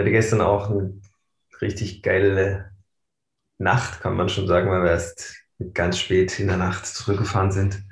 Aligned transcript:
hatte 0.00 0.10
gestern 0.10 0.40
auch 0.40 0.70
eine 0.70 1.00
richtig 1.60 2.02
geile 2.02 2.72
Nacht, 3.58 4.00
kann 4.00 4.16
man 4.16 4.28
schon 4.28 4.46
sagen, 4.46 4.70
weil 4.70 4.82
wir 4.82 4.90
erst 4.90 5.36
ganz 5.74 5.98
spät 5.98 6.38
in 6.40 6.48
der 6.48 6.56
Nacht 6.56 6.86
zurückgefahren 6.86 7.52
sind. 7.52 7.82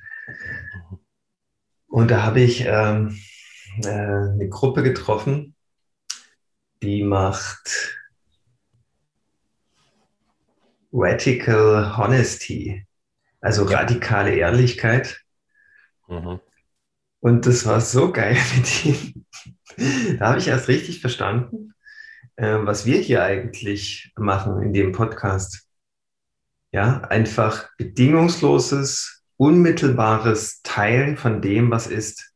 Und 1.86 2.10
da 2.10 2.22
habe 2.22 2.40
ich 2.40 2.64
ähm, 2.64 3.18
äh, 3.84 3.88
eine 3.88 4.48
Gruppe 4.48 4.82
getroffen, 4.82 5.54
die 6.82 7.02
macht 7.02 7.98
Radical 10.92 11.96
Honesty, 11.96 12.86
also 13.40 13.64
radikale 13.64 14.34
Ehrlichkeit. 14.34 15.22
Mhm. 16.06 16.40
Und 17.20 17.46
das 17.46 17.66
war 17.66 17.80
so 17.80 18.12
geil 18.12 18.36
mit 18.56 18.84
ihm. 18.86 19.26
Da 20.18 20.30
habe 20.30 20.38
ich 20.38 20.48
erst 20.48 20.68
richtig 20.68 21.00
verstanden, 21.00 21.74
äh, 22.38 22.64
was 22.64 22.86
wir 22.86 22.98
hier 22.98 23.24
eigentlich 23.24 24.12
machen 24.16 24.62
in 24.62 24.72
dem 24.72 24.92
Podcast. 24.92 25.66
Ja, 26.70 27.00
einfach 27.02 27.68
bedingungsloses, 27.78 29.24
unmittelbares 29.36 30.62
Teilen 30.62 31.16
von 31.16 31.42
dem, 31.42 31.70
was 31.70 31.88
ist. 31.88 32.32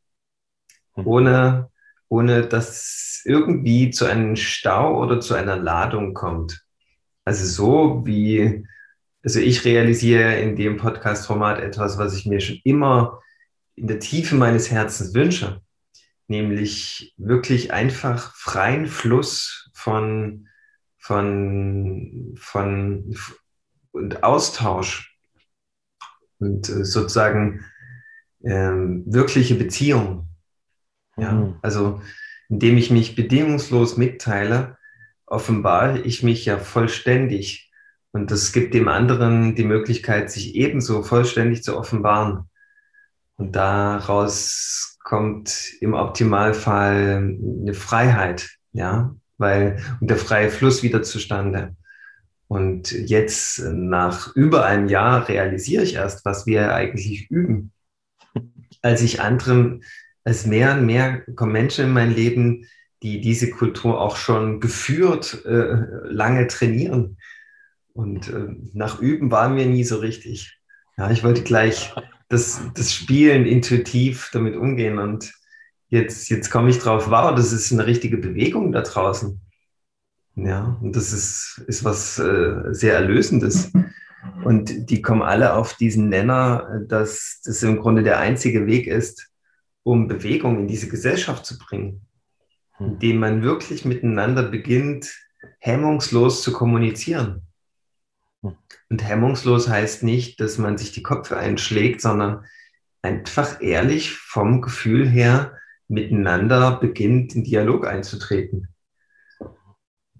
Mhm. 0.96 1.06
Ohne, 1.06 1.70
ohne 2.08 2.46
dass 2.46 3.22
irgendwie 3.24 3.90
zu 3.90 4.06
einem 4.06 4.34
Stau 4.34 5.00
oder 5.00 5.20
zu 5.20 5.34
einer 5.34 5.56
Ladung 5.56 6.14
kommt. 6.14 6.64
Also 7.24 7.46
so 7.46 8.04
wie, 8.04 8.66
also 9.22 9.38
ich 9.38 9.64
realisiere 9.64 10.40
in 10.40 10.56
dem 10.56 10.78
Podcast-Format 10.78 11.60
etwas, 11.60 11.96
was 11.98 12.16
ich 12.16 12.26
mir 12.26 12.40
schon 12.40 12.58
immer 12.64 13.20
in 13.76 13.86
der 13.86 14.00
Tiefe 14.00 14.34
meines 14.34 14.68
Herzens 14.68 15.14
wünsche, 15.14 15.60
nämlich 16.26 17.14
wirklich 17.16 17.72
einfach 17.72 18.34
freien 18.34 18.88
Fluss 18.88 19.70
von, 19.82 20.46
von, 20.98 22.34
von 22.36 23.14
und 23.90 24.22
Austausch 24.22 25.18
und 26.38 26.68
äh, 26.68 26.84
sozusagen 26.84 27.64
ähm, 28.44 29.04
wirkliche 29.06 29.54
Beziehung. 29.54 30.28
Ja, 31.16 31.32
mhm. 31.32 31.56
also 31.62 32.00
indem 32.48 32.76
ich 32.76 32.90
mich 32.90 33.16
bedingungslos 33.16 33.96
mitteile, 33.96 34.76
offenbare 35.26 36.00
ich 36.00 36.22
mich 36.22 36.44
ja 36.44 36.58
vollständig. 36.58 37.70
Und 38.12 38.30
das 38.30 38.52
gibt 38.52 38.74
dem 38.74 38.88
anderen 38.88 39.54
die 39.54 39.64
Möglichkeit, 39.64 40.30
sich 40.30 40.54
ebenso 40.54 41.02
vollständig 41.02 41.62
zu 41.62 41.76
offenbaren. 41.76 42.50
Und 43.36 43.56
daraus 43.56 44.98
kommt 45.02 45.72
im 45.80 45.94
Optimalfall 45.94 47.36
eine 47.62 47.74
Freiheit, 47.74 48.50
ja, 48.72 49.14
weil, 49.42 49.76
und 50.00 50.08
der 50.08 50.16
freie 50.16 50.48
Fluss 50.48 50.82
wieder 50.82 51.02
zustande. 51.02 51.76
Und 52.48 52.92
jetzt 52.92 53.62
nach 53.64 54.34
über 54.34 54.64
einem 54.64 54.88
Jahr 54.88 55.28
realisiere 55.28 55.84
ich 55.84 55.94
erst, 55.94 56.24
was 56.24 56.46
wir 56.46 56.74
eigentlich 56.74 57.30
üben. 57.30 57.72
Als 58.82 59.02
ich 59.02 59.20
anderen, 59.20 59.84
als 60.24 60.46
mehr 60.46 60.74
und 60.74 60.86
mehr 60.86 61.22
kommen 61.34 61.52
Menschen 61.52 61.86
in 61.86 61.92
mein 61.92 62.14
Leben, 62.14 62.66
die 63.02 63.20
diese 63.20 63.50
Kultur 63.50 64.00
auch 64.00 64.16
schon 64.16 64.60
geführt 64.60 65.44
äh, 65.44 65.76
lange 66.04 66.46
trainieren. 66.46 67.18
Und 67.94 68.28
äh, 68.28 68.54
nach 68.72 69.00
Üben 69.00 69.30
war 69.30 69.48
mir 69.48 69.66
nie 69.66 69.84
so 69.84 69.96
richtig. 69.96 70.58
Ja, 70.96 71.10
ich 71.10 71.24
wollte 71.24 71.42
gleich 71.42 71.94
das, 72.28 72.60
das 72.74 72.92
Spielen 72.94 73.46
intuitiv 73.46 74.30
damit 74.32 74.56
umgehen. 74.56 74.98
Und 74.98 75.32
jetzt, 75.92 76.30
jetzt 76.30 76.50
komme 76.50 76.70
ich 76.70 76.78
drauf, 76.78 77.10
wow, 77.10 77.34
das 77.34 77.52
ist 77.52 77.70
eine 77.70 77.86
richtige 77.86 78.16
Bewegung 78.16 78.72
da 78.72 78.80
draußen. 78.80 79.40
Ja, 80.34 80.78
und 80.80 80.96
das 80.96 81.12
ist, 81.12 81.62
ist 81.66 81.84
was 81.84 82.18
äh, 82.18 82.72
sehr 82.72 82.94
Erlösendes. 82.94 83.70
Und 84.44 84.88
die 84.88 85.02
kommen 85.02 85.22
alle 85.22 85.54
auf 85.54 85.74
diesen 85.74 86.08
Nenner, 86.08 86.80
dass 86.86 87.40
das 87.44 87.60
im 87.64 87.80
Grunde 87.80 88.04
der 88.04 88.20
einzige 88.20 88.66
Weg 88.66 88.86
ist, 88.86 89.32
um 89.82 90.06
Bewegung 90.06 90.60
in 90.60 90.68
diese 90.68 90.88
Gesellschaft 90.88 91.44
zu 91.44 91.58
bringen, 91.58 92.06
hm. 92.76 92.86
indem 92.86 93.18
man 93.18 93.42
wirklich 93.42 93.84
miteinander 93.84 94.44
beginnt, 94.44 95.12
hemmungslos 95.58 96.42
zu 96.42 96.52
kommunizieren. 96.52 97.42
Und 98.40 99.02
hemmungslos 99.02 99.68
heißt 99.68 100.04
nicht, 100.04 100.40
dass 100.40 100.56
man 100.56 100.78
sich 100.78 100.92
die 100.92 101.02
Köpfe 101.02 101.36
einschlägt, 101.36 102.00
sondern 102.00 102.44
einfach 103.02 103.60
ehrlich 103.60 104.12
vom 104.12 104.62
Gefühl 104.62 105.08
her 105.08 105.58
miteinander 105.92 106.78
beginnt, 106.80 107.34
in 107.34 107.44
Dialog 107.44 107.86
einzutreten. 107.86 108.68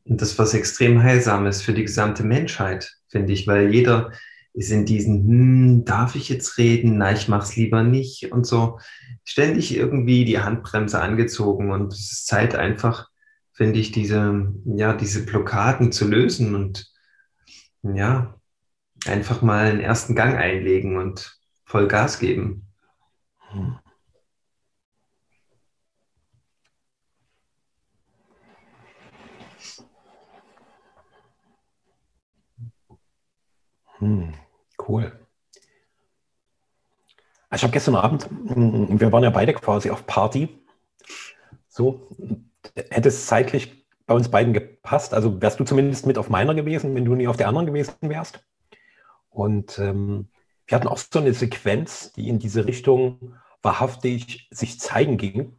Und 0.04 0.20
das 0.20 0.38
was 0.38 0.54
extrem 0.54 1.02
Heilsames 1.02 1.62
für 1.62 1.72
die 1.72 1.82
gesamte 1.82 2.24
Menschheit, 2.24 2.96
finde 3.08 3.32
ich, 3.32 3.46
weil 3.46 3.72
jeder 3.72 4.12
ist 4.52 4.70
in 4.70 4.84
diesen, 4.84 5.26
hm, 5.26 5.84
darf 5.84 6.14
ich 6.14 6.28
jetzt 6.28 6.58
reden? 6.58 6.98
Nein, 6.98 7.16
ich 7.16 7.28
mache 7.28 7.44
es 7.44 7.56
lieber 7.56 7.82
nicht 7.82 8.32
und 8.32 8.46
so. 8.46 8.78
Ständig 9.24 9.74
irgendwie 9.74 10.24
die 10.24 10.40
Handbremse 10.40 11.00
angezogen 11.00 11.70
und 11.70 11.92
es 11.92 12.12
ist 12.12 12.26
Zeit 12.26 12.54
einfach, 12.54 13.08
finde 13.52 13.78
ich, 13.78 13.92
diese, 13.92 14.52
ja, 14.66 14.92
diese 14.92 15.24
Blockaden 15.24 15.90
zu 15.92 16.06
lösen 16.06 16.54
und 16.54 16.92
ja, 17.82 18.34
einfach 19.06 19.40
mal 19.40 19.70
einen 19.70 19.80
ersten 19.80 20.14
Gang 20.14 20.36
einlegen 20.36 20.98
und 20.98 21.38
voll 21.64 21.88
Gas 21.88 22.18
geben. 22.18 22.68
Hm, 23.50 23.78
cool. 34.88 35.12
Also 37.48 37.60
ich 37.60 37.62
habe 37.64 37.72
gestern 37.72 37.96
Abend, 37.96 38.24
hm, 38.24 39.00
wir 39.00 39.12
waren 39.12 39.22
ja 39.22 39.30
beide 39.30 39.52
quasi 39.52 39.90
auf 39.90 40.06
Party. 40.06 40.48
So, 41.68 42.08
hätte 42.90 43.08
es 43.08 43.26
zeitlich 43.26 43.86
bei 44.06 44.14
uns 44.14 44.30
beiden 44.30 44.52
gepasst. 44.52 45.14
Also 45.14 45.40
wärst 45.40 45.60
du 45.60 45.64
zumindest 45.64 46.06
mit 46.06 46.18
auf 46.18 46.30
meiner 46.30 46.54
gewesen, 46.54 46.94
wenn 46.94 47.04
du 47.04 47.14
nie 47.14 47.28
auf 47.28 47.36
der 47.36 47.48
anderen 47.48 47.66
gewesen 47.66 47.94
wärst. 48.00 48.44
Und 49.30 49.78
ähm, 49.78 50.28
wir 50.66 50.76
hatten 50.76 50.88
auch 50.88 50.98
so 50.98 51.18
eine 51.18 51.34
Sequenz, 51.34 52.12
die 52.12 52.28
in 52.28 52.38
diese 52.38 52.66
Richtung 52.66 53.34
wahrhaftig 53.62 54.48
sich 54.50 54.80
zeigen 54.80 55.16
ging. 55.16 55.56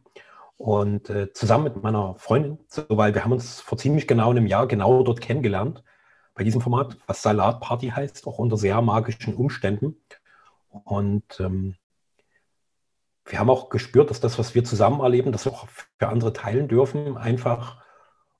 Und 0.56 1.10
äh, 1.10 1.32
zusammen 1.32 1.64
mit 1.64 1.82
meiner 1.82 2.16
Freundin, 2.16 2.58
so, 2.68 2.84
weil 2.88 3.14
wir 3.14 3.24
haben 3.24 3.32
uns 3.32 3.60
vor 3.60 3.78
ziemlich 3.78 4.06
genau 4.06 4.30
einem 4.30 4.46
Jahr 4.46 4.66
genau 4.66 5.02
dort 5.02 5.20
kennengelernt, 5.20 5.82
bei 6.34 6.44
diesem 6.44 6.60
Format, 6.60 6.96
was 7.06 7.22
Salatparty 7.22 7.88
heißt, 7.90 8.26
auch 8.26 8.38
unter 8.38 8.56
sehr 8.56 8.80
magischen 8.82 9.34
Umständen. 9.34 9.96
Und 10.68 11.40
ähm, 11.40 11.76
wir 13.24 13.38
haben 13.38 13.50
auch 13.50 13.68
gespürt, 13.70 14.10
dass 14.10 14.20
das, 14.20 14.38
was 14.38 14.54
wir 14.54 14.64
zusammen 14.64 15.00
erleben, 15.00 15.32
das 15.32 15.46
auch 15.46 15.68
für 15.68 16.08
andere 16.08 16.32
teilen 16.32 16.68
dürfen, 16.68 17.16
einfach 17.16 17.82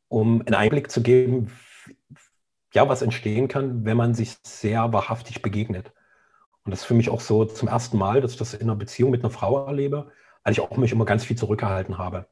um 0.09 0.41
einen 0.41 0.54
Einblick 0.54 0.91
zu 0.91 1.03
geben, 1.03 1.50
ja, 2.72 2.88
was 2.88 3.03
entstehen 3.03 3.49
kann, 3.49 3.84
wenn 3.84 3.97
man 3.97 4.15
sich 4.15 4.37
sehr 4.43 4.93
wahrhaftig 4.93 5.43
begegnet. 5.43 5.93
Und 6.65 6.72
das 6.72 6.81
ist 6.81 6.87
für 6.87 6.94
mich 6.94 7.09
auch 7.09 7.21
so 7.21 7.44
zum 7.44 7.69
ersten 7.69 7.97
Mal, 7.99 8.21
dass 8.21 8.33
ich 8.33 8.38
das 8.38 8.54
in 8.54 8.62
einer 8.62 8.77
Beziehung 8.77 9.10
mit 9.10 9.22
einer 9.22 9.31
Frau 9.31 9.66
erlebe, 9.66 10.10
weil 10.43 10.53
ich 10.53 10.60
auch 10.60 10.77
mich 10.77 10.93
immer 10.93 11.04
ganz 11.04 11.25
viel 11.25 11.37
zurückgehalten 11.37 11.99
habe. 11.99 12.27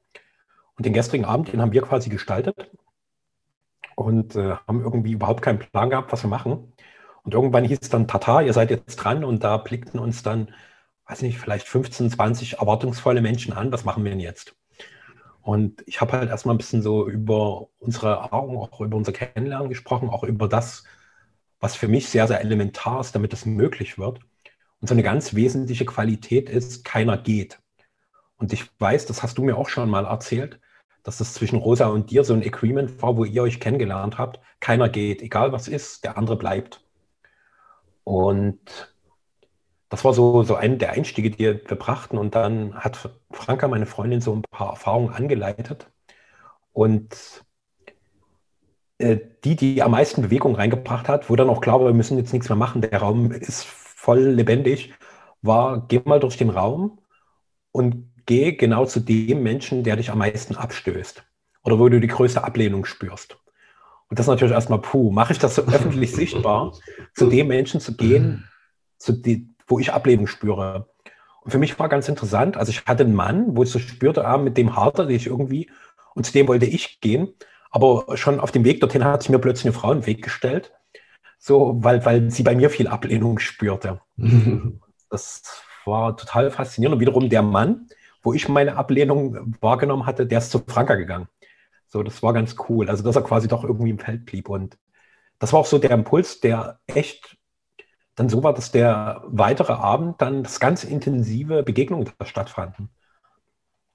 Und 0.77 0.87
den 0.87 0.93
gestrigen 0.93 1.25
Abend, 1.25 1.53
den 1.53 1.61
haben 1.61 1.73
wir 1.73 1.83
quasi 1.83 2.09
gestaltet 2.09 2.71
und 4.03 4.37
äh, 4.37 4.57
haben 4.67 4.83
irgendwie 4.83 5.13
überhaupt 5.13 5.43
keinen 5.43 5.59
Plan 5.59 5.91
gehabt, 5.91 6.13
was 6.13 6.25
wir 6.25 6.31
machen. 6.31 6.73
Und 7.23 7.35
irgendwann 7.35 7.65
hieß 7.65 7.79
es 7.83 7.89
dann, 7.89 8.09
Tata, 8.09 8.43
ihr 8.43 8.53
seid 8.53 8.71
jetzt 8.71 8.97
dran 8.97 9.25
und 9.25 9.45
da 9.45 9.57
blickten 9.57 10.01
uns 10.01 10.23
dann, 10.23 10.53
weiß 11.07 11.23
nicht, 11.23 11.39
vielleicht 11.39 11.69
15, 11.69 12.11
20 12.11 12.59
erwartungsvolle 12.59 13.23
Menschen 13.23 13.53
an, 13.53 13.73
was 13.73 13.85
machen 13.85 14.05
wir 14.05 14.11
denn 14.11 14.21
jetzt? 14.21 14.57
Und 15.43 15.83
ich 15.87 16.01
habe 16.01 16.13
halt 16.13 16.31
erstmal 16.31 16.55
ein 16.55 16.59
bisschen 16.59 16.83
so 16.83 17.09
über 17.09 17.69
unsere 17.79 18.33
Augen, 18.33 18.57
auch 18.57 18.81
über 18.81 18.97
unser 18.97 19.13
Kennenlernen 19.13 19.69
gesprochen, 19.69 20.09
auch 20.09 20.25
über 20.25 20.49
das, 20.49 20.85
was 21.61 21.77
für 21.77 21.89
mich 21.89 22.09
sehr, 22.09 22.29
sehr 22.29 22.41
elementar 22.41 23.01
ist, 23.01 23.15
damit 23.15 23.33
das 23.33 23.47
möglich 23.47 23.99
wird. 23.99 24.21
Und 24.81 24.89
so 24.89 24.95
eine 24.95 25.03
ganz 25.03 25.35
wesentliche 25.35 25.85
Qualität 25.85 26.49
ist, 26.51 26.85
keiner 26.85 27.19
geht. 27.19 27.61
Und 28.37 28.53
ich 28.53 28.69
weiß, 28.81 29.07
das 29.07 29.23
hast 29.23 29.39
du 29.39 29.45
mir 29.45 29.57
auch 29.57 29.69
schon 29.69 29.91
mal 29.91 30.07
erzählt, 30.07 30.61
dass 31.03 31.19
das 31.19 31.35
zwischen 31.35 31.59
Rosa 31.59 31.87
und 31.89 32.11
dir 32.11 32.25
so 32.25 32.35
ein 32.35 32.43
Agreement 32.43 33.03
war, 33.03 33.17
wo 33.17 33.25
ihr 33.25 33.43
euch 33.43 33.61
kennengelernt 33.61 34.19
habt. 34.19 34.41
Keiner 34.61 34.89
geht, 34.89 35.23
egal 35.23 35.53
was 35.53 35.69
ist, 35.69 36.05
der 36.05 36.17
andere 36.17 36.37
bleibt. 36.37 36.85
Und 38.05 38.61
das 39.89 40.05
war 40.05 40.15
so, 40.15 40.43
so 40.43 40.55
ein 40.55 40.79
der 40.79 40.93
Einstiege, 40.93 41.31
die 41.31 41.39
wir 41.39 41.55
brachten. 41.55 42.19
Und 42.19 42.35
dann 42.35 42.75
hat 42.77 43.11
Franka, 43.31 43.69
meine 43.69 43.87
Freundin, 43.87 44.21
so 44.21 44.35
ein 44.35 44.43
paar 44.51 44.71
Erfahrungen 44.71 45.13
angeleitet. 45.13 45.91
Und 46.73 47.45
äh, 48.99 49.19
die, 49.45 49.57
die 49.57 49.83
am 49.83 49.91
meisten 49.91 50.23
Bewegung 50.23 50.55
reingebracht 50.55 51.09
hat, 51.09 51.29
wo 51.29 51.37
dann 51.37 51.51
auch 51.51 51.61
klar 51.61 51.81
war, 51.81 51.89
wir 51.89 51.95
müssen 51.95 52.19
jetzt 52.19 52.33
nichts 52.33 52.49
mehr 52.49 52.57
machen, 52.57 52.83
der 52.83 53.01
Raum 53.01 53.33
ist 53.33 53.65
voll 53.65 54.21
lebendig, 54.21 54.95
war, 55.43 55.87
geh 55.89 56.01
mal 56.05 56.21
durch 56.21 56.37
den 56.37 56.51
Raum 56.51 57.01
und 57.73 58.12
geh 58.27 58.53
genau 58.53 58.87
zu 58.87 59.01
dem 59.01 59.43
Menschen, 59.43 59.83
der 59.85 59.97
dich 59.97 60.11
am 60.11 60.19
meisten 60.19 60.57
abstößt. 60.57 61.25
oder 61.65 61.79
wo 61.79 61.89
du 61.89 62.01
die 62.01 62.09
größte 62.09 62.43
Ablehnung 62.43 62.85
spürst. 62.85 63.39
Und 64.09 64.19
das 64.19 64.25
ist 64.27 64.31
natürlich 64.31 64.53
erstmal, 64.53 64.81
puh, 64.81 65.11
mache 65.11 65.33
ich 65.33 65.39
das 65.39 65.55
so 65.55 65.63
öffentlich 65.63 66.13
sichtbar, 66.15 66.77
zu 67.15 67.31
dem 67.31 67.49
Menschen 67.49 67.81
zu 67.81 67.97
gehen, 67.97 68.49
zu 68.99 69.13
die, 69.13 69.49
wo 69.67 69.79
ich 69.79 69.93
Ablehnung 69.93 70.27
spüre. 70.27 70.89
Und 71.43 71.51
für 71.51 71.59
mich 71.59 71.79
war 71.79 71.89
ganz 71.89 72.09
interessant, 72.09 72.57
also 72.57 72.71
ich 72.71 72.85
hatte 72.85 73.05
einen 73.05 73.15
Mann, 73.15 73.57
wo 73.57 73.63
ich 73.63 73.71
so 73.71 73.79
spürte, 73.79 74.27
ah, 74.27 74.39
mit 74.39 74.57
dem 74.57 74.77
haderte 74.77 75.13
ich 75.13 75.27
irgendwie 75.27 75.71
und 76.15 76.25
zu 76.25 76.33
dem 76.33 76.47
wollte 76.49 76.67
ich 76.67 77.01
gehen. 77.01 77.33
Aber 77.71 78.17
schon 78.17 78.39
auf 78.39 78.53
dem 78.53 78.65
Weg 78.65 78.81
dorthin 78.81 79.05
hat 79.05 79.23
sich 79.23 79.31
mir 79.31 79.39
plötzlich 79.39 79.67
eine 79.67 79.73
Frau 79.73 79.95
den 79.95 80.07
Weg 80.07 80.23
gestellt, 80.23 80.73
so, 81.39 81.77
weil, 81.79 82.05
weil 82.05 82.31
sie 82.31 82.43
bei 82.43 82.55
mir 82.55 82.71
viel 82.71 82.87
Ablehnung 82.87 83.39
spürte. 83.39 84.01
das 85.11 85.43
war 85.85 86.17
total 86.17 86.51
faszinierend. 86.51 86.97
Und 86.97 87.01
wiederum 87.01 87.29
der 87.29 87.43
Mann, 87.43 87.89
wo 88.23 88.33
ich 88.33 88.49
meine 88.49 88.77
Ablehnung 88.77 89.57
wahrgenommen 89.61 90.07
hatte, 90.07 90.27
der 90.27 90.39
ist 90.39 90.51
zu 90.51 90.61
Franka 90.61 90.95
gegangen. 90.95 91.29
So, 91.89 92.03
das 92.03 92.23
war 92.23 92.33
ganz 92.33 92.57
cool. 92.69 92.89
Also, 92.89 93.03
dass 93.03 93.17
er 93.17 93.23
quasi 93.23 93.49
doch 93.49 93.65
irgendwie 93.65 93.91
im 93.91 93.99
Feld 93.99 94.25
blieb. 94.25 94.49
Und 94.49 94.79
das 95.39 95.53
war 95.53 95.61
auch 95.61 95.67
so 95.67 95.79
der 95.79 95.91
Impuls, 95.91 96.41
der 96.41 96.81
echt 96.87 97.37
dann 98.15 98.29
so 98.29 98.43
war, 98.43 98.53
dass 98.55 98.73
der 98.73 99.23
weitere 99.27 99.73
Abend 99.73 100.21
dann 100.21 100.43
das 100.43 100.61
ganz 100.61 100.85
intensive 100.85 101.63
Begegnungen 101.63 102.11
stattfanden. 102.25 102.91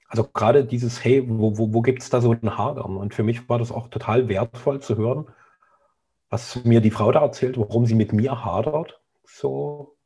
Also 0.08 0.24
gerade 0.24 0.66
dieses, 0.66 1.04
hey, 1.04 1.24
wo, 1.28 1.58
wo, 1.58 1.74
wo 1.74 1.82
gibt 1.82 2.02
es 2.02 2.10
da 2.10 2.22
so 2.22 2.32
ein 2.32 2.58
Hadern? 2.58 2.98
Und 2.98 3.14
für 3.14 3.24
mich 3.24 3.48
war 3.50 3.60
das 3.60 3.72
auch 3.72 3.90
total 3.90 4.28
wertvoll 4.30 4.82
zu 4.82 4.98
hören, 4.98 5.28
was 6.30 6.64
mir 6.64 6.82
die 6.82 6.92
Frau 6.92 7.12
da 7.12 7.22
erzählt, 7.22 7.58
warum 7.58 7.86
sie 7.86 7.96
mit 7.96 8.14
mir 8.14 8.44
hadert. 8.44 9.02
So, 9.26 9.98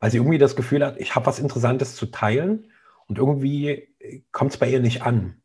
weil 0.00 0.10
sie 0.10 0.18
irgendwie 0.18 0.38
das 0.38 0.56
Gefühl 0.56 0.84
hat, 0.84 0.98
ich 0.98 1.14
habe 1.14 1.26
was 1.26 1.38
Interessantes 1.38 1.96
zu 1.96 2.06
teilen 2.06 2.70
und 3.08 3.18
irgendwie 3.18 3.88
kommt 4.32 4.52
es 4.52 4.58
bei 4.58 4.70
ihr 4.70 4.80
nicht 4.80 5.02
an. 5.02 5.42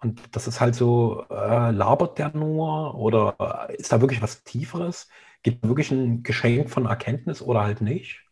Und 0.00 0.34
das 0.34 0.48
ist 0.48 0.60
halt 0.60 0.74
so, 0.74 1.24
äh, 1.30 1.70
labert 1.72 2.18
der 2.18 2.34
nur 2.36 2.94
oder 2.94 3.68
ist 3.76 3.92
da 3.92 4.00
wirklich 4.00 4.22
was 4.22 4.44
Tieferes? 4.44 5.08
Gibt 5.42 5.66
wirklich 5.66 5.90
ein 5.90 6.22
Geschenk 6.22 6.70
von 6.70 6.86
Erkenntnis 6.86 7.42
oder 7.42 7.62
halt 7.62 7.80
nicht? 7.82 8.22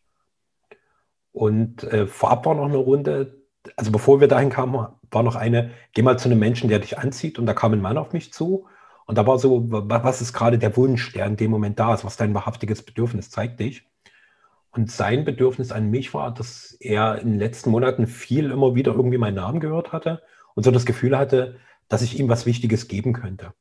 Und 1.31 1.83
äh, 1.83 2.07
vorab 2.07 2.45
war 2.45 2.55
noch 2.55 2.65
eine 2.65 2.77
Runde, 2.77 3.43
also 3.75 3.91
bevor 3.91 4.19
wir 4.19 4.27
dahin 4.27 4.49
kamen, 4.49 4.87
war 5.11 5.23
noch 5.23 5.35
eine, 5.35 5.71
geh 5.93 6.01
mal 6.01 6.17
zu 6.19 6.29
einem 6.29 6.39
Menschen, 6.39 6.69
der 6.69 6.79
dich 6.79 6.97
anzieht. 6.97 7.39
Und 7.39 7.45
da 7.45 7.53
kam 7.53 7.73
ein 7.73 7.81
Mann 7.81 7.97
auf 7.97 8.13
mich 8.13 8.33
zu. 8.33 8.67
Und 9.05 9.17
da 9.17 9.25
war 9.27 9.39
so, 9.39 9.65
was 9.69 10.21
ist 10.21 10.33
gerade 10.33 10.59
der 10.59 10.75
Wunsch, 10.77 11.13
der 11.13 11.25
in 11.25 11.37
dem 11.37 11.51
Moment 11.51 11.79
da 11.79 11.93
ist? 11.93 12.05
Was 12.05 12.17
dein 12.17 12.33
wahrhaftiges 12.33 12.83
Bedürfnis 12.83 13.29
zeigt 13.31 13.59
dich? 13.59 13.88
Und 14.71 14.91
sein 14.91 15.25
Bedürfnis 15.25 15.71
an 15.71 15.89
mich 15.89 16.13
war, 16.13 16.33
dass 16.33 16.77
er 16.79 17.19
in 17.19 17.31
den 17.31 17.39
letzten 17.39 17.71
Monaten 17.71 18.07
viel 18.07 18.51
immer 18.51 18.75
wieder 18.75 18.93
irgendwie 18.93 19.17
meinen 19.17 19.35
Namen 19.35 19.59
gehört 19.59 19.91
hatte 19.91 20.21
und 20.53 20.63
so 20.63 20.71
das 20.71 20.85
Gefühl 20.85 21.17
hatte, 21.17 21.57
dass 21.87 22.01
ich 22.03 22.19
ihm 22.19 22.29
was 22.29 22.45
Wichtiges 22.45 22.87
geben 22.87 23.13
könnte. 23.13 23.53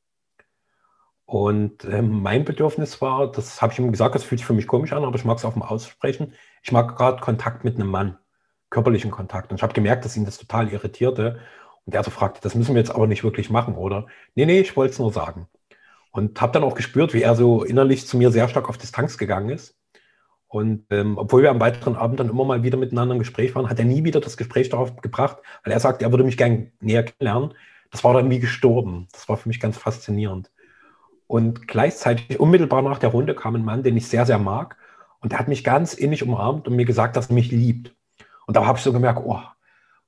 Und 1.24 1.84
äh, 1.84 2.00
mein 2.02 2.44
Bedürfnis 2.44 3.02
war, 3.02 3.30
das 3.30 3.60
habe 3.60 3.72
ich 3.72 3.78
ihm 3.78 3.92
gesagt, 3.92 4.14
das 4.14 4.24
fühlt 4.24 4.38
sich 4.40 4.46
für 4.46 4.54
mich 4.54 4.66
komisch 4.66 4.92
an, 4.94 5.04
aber 5.04 5.16
ich 5.16 5.26
mag 5.26 5.38
es 5.38 5.44
auch 5.44 5.56
mal 5.56 5.68
aussprechen. 5.68 6.32
Ich 6.62 6.72
mag 6.72 6.96
gerade 6.96 7.20
Kontakt 7.20 7.64
mit 7.64 7.74
einem 7.74 7.88
Mann, 7.88 8.18
körperlichen 8.70 9.10
Kontakt. 9.10 9.50
Und 9.50 9.56
ich 9.56 9.62
habe 9.62 9.74
gemerkt, 9.74 10.04
dass 10.04 10.16
ihn 10.16 10.24
das 10.24 10.38
total 10.38 10.72
irritierte. 10.72 11.40
Und 11.84 11.94
er 11.94 12.02
so 12.02 12.10
fragte, 12.10 12.40
das 12.42 12.54
müssen 12.54 12.74
wir 12.74 12.80
jetzt 12.80 12.94
aber 12.94 13.06
nicht 13.06 13.24
wirklich 13.24 13.50
machen, 13.50 13.76
oder? 13.76 14.06
Nee, 14.34 14.46
nee, 14.46 14.60
ich 14.60 14.76
wollte 14.76 14.92
es 14.92 14.98
nur 14.98 15.12
sagen. 15.12 15.48
Und 16.12 16.40
habe 16.40 16.52
dann 16.52 16.64
auch 16.64 16.74
gespürt, 16.74 17.14
wie 17.14 17.22
er 17.22 17.34
so 17.34 17.62
innerlich 17.62 18.06
zu 18.06 18.16
mir 18.16 18.30
sehr 18.30 18.48
stark 18.48 18.68
auf 18.68 18.78
Distanz 18.78 19.18
gegangen 19.18 19.50
ist. 19.50 19.77
Und 20.48 20.86
ähm, 20.90 21.18
obwohl 21.18 21.42
wir 21.42 21.50
am 21.50 21.60
weiteren 21.60 21.94
Abend 21.94 22.20
dann 22.20 22.30
immer 22.30 22.44
mal 22.44 22.62
wieder 22.62 22.78
miteinander 22.78 23.14
im 23.14 23.18
Gespräch 23.18 23.54
waren, 23.54 23.68
hat 23.68 23.78
er 23.78 23.84
nie 23.84 24.04
wieder 24.04 24.20
das 24.20 24.38
Gespräch 24.38 24.70
darauf 24.70 24.96
gebracht, 24.96 25.38
weil 25.62 25.72
er 25.72 25.80
sagte, 25.80 26.04
er 26.04 26.10
würde 26.10 26.24
mich 26.24 26.38
gerne 26.38 26.72
näher 26.80 27.02
kennenlernen. 27.02 27.54
Das 27.90 28.02
war 28.02 28.14
dann 28.14 28.30
wie 28.30 28.40
gestorben. 28.40 29.08
Das 29.12 29.28
war 29.28 29.36
für 29.36 29.48
mich 29.48 29.60
ganz 29.60 29.76
faszinierend. 29.76 30.50
Und 31.26 31.68
gleichzeitig, 31.68 32.40
unmittelbar 32.40 32.80
nach 32.80 32.98
der 32.98 33.10
Runde, 33.10 33.34
kam 33.34 33.54
ein 33.54 33.64
Mann, 33.64 33.82
den 33.82 33.96
ich 33.96 34.08
sehr, 34.08 34.24
sehr 34.24 34.38
mag. 34.38 34.76
Und 35.20 35.32
der 35.32 35.38
hat 35.38 35.48
mich 35.48 35.64
ganz 35.64 35.92
innig 35.92 36.22
umarmt 36.22 36.66
und 36.66 36.76
mir 36.76 36.86
gesagt, 36.86 37.16
dass 37.16 37.28
er 37.28 37.34
mich 37.34 37.50
liebt. 37.50 37.94
Und 38.46 38.56
da 38.56 38.64
habe 38.64 38.78
ich 38.78 38.84
so 38.84 38.92
gemerkt, 38.92 39.20
oh, 39.22 39.40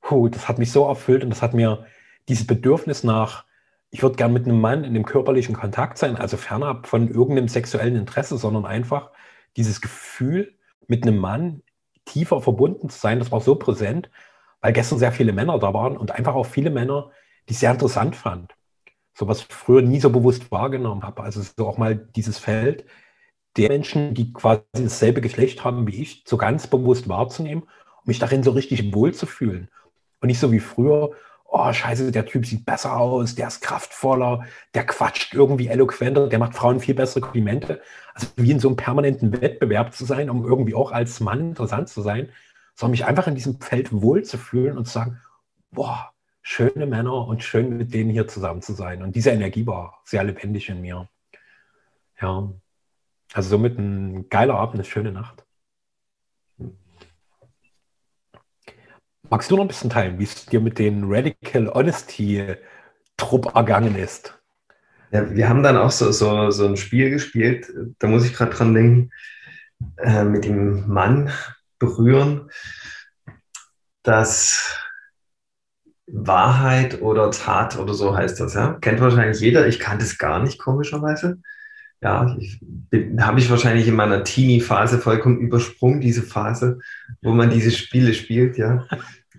puh, 0.00 0.28
das 0.28 0.48
hat 0.48 0.58
mich 0.58 0.72
so 0.72 0.86
erfüllt 0.86 1.22
und 1.22 1.30
das 1.30 1.42
hat 1.42 1.52
mir 1.52 1.84
dieses 2.28 2.46
Bedürfnis 2.46 3.04
nach, 3.04 3.44
ich 3.90 4.02
würde 4.02 4.16
gern 4.16 4.32
mit 4.32 4.46
einem 4.46 4.60
Mann 4.60 4.84
in 4.84 4.94
dem 4.94 5.04
körperlichen 5.04 5.54
Kontakt 5.54 5.98
sein, 5.98 6.16
also 6.16 6.38
fernab 6.38 6.86
von 6.86 7.08
irgendeinem 7.08 7.48
sexuellen 7.48 7.96
Interesse, 7.96 8.38
sondern 8.38 8.64
einfach 8.64 9.10
dieses 9.56 9.80
Gefühl, 9.80 10.56
mit 10.86 11.04
einem 11.04 11.18
Mann 11.18 11.62
tiefer 12.04 12.40
verbunden 12.40 12.88
zu 12.88 12.98
sein, 12.98 13.18
das 13.18 13.30
war 13.30 13.40
so 13.40 13.54
präsent, 13.54 14.10
weil 14.60 14.72
gestern 14.72 14.98
sehr 14.98 15.12
viele 15.12 15.32
Männer 15.32 15.58
da 15.58 15.72
waren 15.72 15.96
und 15.96 16.10
einfach 16.12 16.34
auch 16.34 16.46
viele 16.46 16.70
Männer, 16.70 17.10
die 17.48 17.52
ich 17.52 17.58
sehr 17.58 17.70
interessant 17.70 18.16
fand. 18.16 18.54
So 19.14 19.28
was 19.28 19.40
ich 19.40 19.46
früher 19.46 19.82
nie 19.82 20.00
so 20.00 20.10
bewusst 20.10 20.50
wahrgenommen 20.50 21.02
habe. 21.02 21.22
Also 21.22 21.42
so 21.42 21.66
auch 21.66 21.78
mal 21.78 21.96
dieses 21.96 22.38
Feld 22.38 22.84
der 23.56 23.68
Menschen, 23.68 24.14
die 24.14 24.32
quasi 24.32 24.62
dasselbe 24.74 25.20
Geschlecht 25.20 25.64
haben 25.64 25.86
wie 25.86 26.00
ich, 26.00 26.24
so 26.26 26.36
ganz 26.36 26.66
bewusst 26.66 27.08
wahrzunehmen 27.08 27.64
und 27.64 28.06
mich 28.06 28.18
darin 28.18 28.42
so 28.42 28.52
richtig 28.52 28.94
wohl 28.94 29.12
zu 29.12 29.26
fühlen. 29.26 29.68
Und 30.20 30.28
nicht 30.28 30.38
so 30.38 30.52
wie 30.52 30.60
früher, 30.60 31.10
oh 31.50 31.72
scheiße, 31.72 32.12
der 32.12 32.26
Typ 32.26 32.46
sieht 32.46 32.64
besser 32.64 32.96
aus, 32.96 33.34
der 33.34 33.48
ist 33.48 33.60
kraftvoller, 33.60 34.44
der 34.74 34.86
quatscht 34.86 35.34
irgendwie 35.34 35.66
eloquenter, 35.68 36.28
der 36.28 36.38
macht 36.38 36.54
Frauen 36.54 36.80
viel 36.80 36.94
bessere 36.94 37.20
Komplimente. 37.20 37.80
Also 38.14 38.28
wie 38.36 38.52
in 38.52 38.60
so 38.60 38.68
einem 38.68 38.76
permanenten 38.76 39.40
Wettbewerb 39.40 39.92
zu 39.92 40.04
sein, 40.04 40.30
um 40.30 40.44
irgendwie 40.44 40.74
auch 40.74 40.92
als 40.92 41.20
Mann 41.20 41.40
interessant 41.50 41.88
zu 41.88 42.02
sein, 42.02 42.30
sondern 42.74 42.92
mich 42.92 43.04
einfach 43.04 43.26
in 43.26 43.34
diesem 43.34 43.60
Feld 43.60 43.92
wohl 43.92 44.22
zu 44.22 44.38
fühlen 44.38 44.78
und 44.78 44.86
zu 44.86 44.92
sagen, 44.92 45.20
boah, 45.72 46.12
schöne 46.42 46.86
Männer 46.86 47.26
und 47.26 47.42
schön 47.42 47.76
mit 47.76 47.92
denen 47.92 48.10
hier 48.10 48.28
zusammen 48.28 48.62
zu 48.62 48.72
sein. 48.72 49.02
Und 49.02 49.16
diese 49.16 49.30
Energie 49.30 49.66
war 49.66 50.00
sehr 50.04 50.24
lebendig 50.24 50.68
in 50.68 50.80
mir. 50.80 51.08
Ja, 52.20 52.52
also 53.32 53.50
somit 53.50 53.78
ein 53.78 54.28
geiler 54.28 54.54
Abend, 54.54 54.74
eine 54.74 54.84
schöne 54.84 55.12
Nacht. 55.12 55.44
Magst 59.30 59.48
du 59.48 59.54
noch 59.54 59.62
ein 59.62 59.68
bisschen 59.68 59.90
teilen, 59.90 60.18
wie 60.18 60.24
es 60.24 60.44
dir 60.46 60.60
mit 60.60 60.80
den 60.80 61.04
Radical 61.04 61.68
Honesty 61.68 62.56
Trupp 63.16 63.54
ergangen 63.54 63.94
ist? 63.94 64.36
Ja, 65.12 65.30
wir 65.30 65.48
haben 65.48 65.62
dann 65.62 65.76
auch 65.76 65.92
so, 65.92 66.10
so, 66.10 66.50
so 66.50 66.66
ein 66.66 66.76
Spiel 66.76 67.10
gespielt, 67.10 67.72
da 68.00 68.08
muss 68.08 68.24
ich 68.24 68.34
gerade 68.34 68.50
dran 68.50 68.74
denken, 68.74 69.10
äh, 69.98 70.24
mit 70.24 70.44
dem 70.44 70.88
Mann 70.88 71.30
berühren, 71.78 72.50
das 74.02 74.76
Wahrheit 76.08 77.00
oder 77.00 77.30
Tat 77.30 77.78
oder 77.78 77.94
so 77.94 78.16
heißt 78.16 78.40
das, 78.40 78.54
ja. 78.54 78.78
Kennt 78.80 79.00
wahrscheinlich 79.00 79.40
jeder, 79.40 79.68
ich 79.68 79.78
kannte 79.78 80.04
es 80.04 80.18
gar 80.18 80.42
nicht, 80.42 80.58
komischerweise. 80.58 81.40
Ja, 82.02 82.36
habe 83.20 83.38
ich 83.40 83.50
wahrscheinlich 83.50 83.86
in 83.86 83.94
meiner 83.94 84.24
Teenie-Phase 84.24 84.98
vollkommen 84.98 85.38
übersprungen, 85.38 86.00
diese 86.00 86.22
Phase, 86.22 86.78
wo 87.20 87.32
man 87.32 87.50
diese 87.50 87.70
Spiele 87.70 88.12
spielt, 88.14 88.58
ja. 88.58 88.86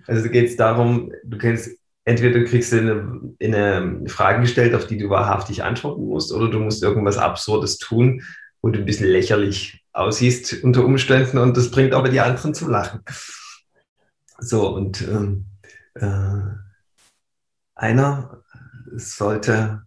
Also 0.06 0.28
geht 0.28 0.48
es 0.48 0.56
darum, 0.56 1.12
du 1.24 1.38
kennst, 1.38 1.70
entweder 2.04 2.40
du 2.40 2.44
kriegst 2.44 2.72
eine, 2.72 3.20
eine 3.42 4.08
Frage 4.08 4.40
gestellt, 4.40 4.74
auf 4.74 4.86
die 4.86 4.98
du 4.98 5.10
wahrhaftig 5.10 5.62
antworten 5.62 6.06
musst, 6.06 6.32
oder 6.32 6.50
du 6.50 6.58
musst 6.58 6.82
irgendwas 6.82 7.18
Absurdes 7.18 7.78
tun, 7.78 8.22
wo 8.60 8.70
du 8.70 8.78
ein 8.78 8.84
bisschen 8.84 9.08
lächerlich 9.08 9.84
aussiehst 9.92 10.62
unter 10.64 10.84
Umständen 10.84 11.38
und 11.38 11.56
das 11.56 11.70
bringt 11.70 11.94
aber 11.94 12.08
die 12.08 12.20
anderen 12.20 12.54
zum 12.54 12.70
Lachen. 12.70 13.00
So, 14.38 14.74
und 14.74 15.02
ähm, 15.02 15.46
äh, 15.94 16.40
einer 17.74 18.42
sollte 18.94 19.82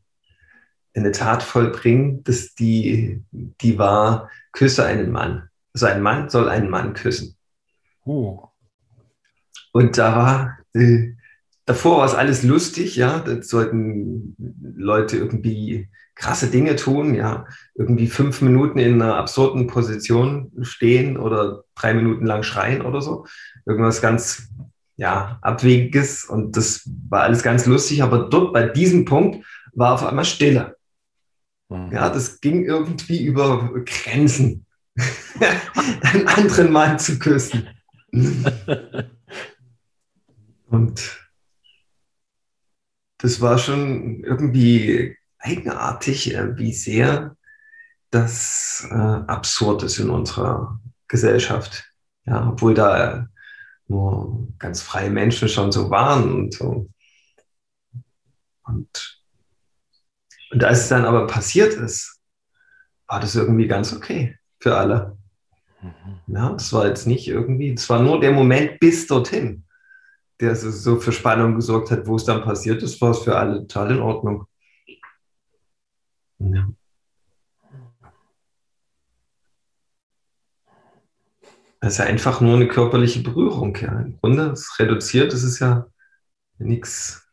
eine 0.96 1.12
Tat 1.12 1.44
vollbringen, 1.44 2.24
dass 2.24 2.56
die, 2.56 3.24
die 3.32 3.78
war, 3.78 4.30
küsse 4.54 4.86
einen 4.86 5.12
Mann. 5.12 5.50
Also 5.74 5.88
ein 5.88 6.02
Mann 6.02 6.30
soll 6.30 6.48
einen 6.48 6.70
Mann 6.70 6.94
küssen. 6.94 7.36
Oh. 8.06 8.48
Und 9.76 9.98
da 9.98 10.16
war, 10.16 10.58
äh, 10.74 11.16
davor 11.66 11.98
war 11.98 12.06
es 12.06 12.14
alles 12.14 12.44
lustig, 12.44 12.96
ja, 12.96 13.20
da 13.20 13.44
sollten 13.44 14.34
Leute 14.78 15.18
irgendwie 15.18 15.90
krasse 16.16 16.50
Dinge 16.50 16.78
tun, 16.78 17.14
ja, 17.14 17.46
irgendwie 17.74 18.08
fünf 18.08 18.42
Minuten 18.42 18.80
in 18.80 19.02
einer 19.02 19.18
absurden 19.18 19.68
Position 19.68 20.50
stehen 20.62 21.18
oder 21.18 21.66
drei 21.76 21.94
Minuten 21.94 22.26
lang 22.26 22.44
schreien 22.44 22.84
oder 22.84 23.02
so. 23.02 23.26
Irgendwas 23.66 24.02
ganz, 24.02 24.48
ja, 24.96 25.40
Abwegiges 25.42 26.24
und 26.24 26.56
das 26.56 26.90
war 27.10 27.24
alles 27.24 27.44
ganz 27.44 27.66
lustig, 27.66 28.02
aber 28.02 28.30
dort 28.30 28.54
bei 28.54 28.70
diesem 28.70 29.04
Punkt 29.04 29.46
war 29.74 29.96
auf 29.96 30.06
einmal 30.06 30.24
Stille. 30.24 30.78
Mhm. 31.68 31.92
Ja, 31.92 32.10
das 32.10 32.40
ging 32.40 32.64
irgendwie 32.64 33.26
über 33.26 33.74
Grenzen, 33.86 34.66
einen 36.02 36.30
anderen 36.30 36.72
Mann 36.72 36.98
zu 36.98 37.20
küssen. 37.20 37.68
Und 40.68 41.30
das 43.18 43.42
war 43.42 43.58
schon 43.58 44.24
irgendwie 44.24 45.18
eigenartig, 45.40 46.34
äh, 46.34 46.58
wie 46.58 46.74
sehr 46.74 47.36
das 48.12 48.88
äh, 48.90 48.94
absurd 48.94 49.84
ist 49.84 50.00
in 50.00 50.10
unserer 50.10 50.80
Gesellschaft. 51.08 51.86
Ja, 52.26 52.50
obwohl 52.50 52.74
da 52.74 53.28
nur 53.88 54.48
ganz 54.58 54.82
freie 54.82 55.12
Menschen 55.12 55.48
schon 55.48 55.72
so 55.72 55.90
waren 55.90 56.34
und 56.34 56.54
so. 56.54 56.90
Und 58.64 59.22
Und 60.52 60.64
als 60.64 60.82
es 60.82 60.90
dann 60.90 61.06
aber 61.06 61.28
passiert 61.28 61.74
ist, 61.74 62.20
war 63.08 63.20
das 63.20 63.36
irgendwie 63.36 63.68
ganz 63.68 63.94
okay 63.94 64.38
für 64.60 64.76
alle. 64.78 65.18
Mhm. 65.82 66.34
Ja, 66.34 66.50
das 66.52 66.72
war 66.74 66.88
jetzt 66.88 67.06
nicht 67.06 67.28
irgendwie, 67.28 67.74
es 67.74 67.90
war 67.90 68.02
nur 68.02 68.20
der 68.20 68.32
Moment 68.32 68.80
bis 68.80 69.06
dorthin, 69.06 69.65
der 70.40 70.56
so 70.56 71.00
für 71.00 71.12
Spannung 71.12 71.56
gesorgt 71.56 71.92
hat, 71.92 72.08
wo 72.08 72.16
es 72.16 72.26
dann 72.26 72.44
passiert 72.44 72.84
ist, 72.84 73.00
war 73.02 73.12
es 73.12 73.20
für 73.20 73.38
alle 73.38 73.60
total 73.62 73.92
in 73.92 74.00
Ordnung. 74.02 74.48
Ja. 76.40 76.68
Das 81.80 81.94
ist 81.94 82.00
ja 82.00 82.06
einfach 82.06 82.42
nur 82.42 82.56
eine 82.56 82.68
körperliche 82.68 83.22
Berührung. 83.22 83.76
Ja. 83.78 84.02
Im 84.02 84.18
Grunde, 84.20 84.52
es 84.52 84.80
reduziert, 84.80 85.32
das 85.32 85.44
ist 85.44 85.60
ja 85.60 85.86
nichts. 86.58 87.28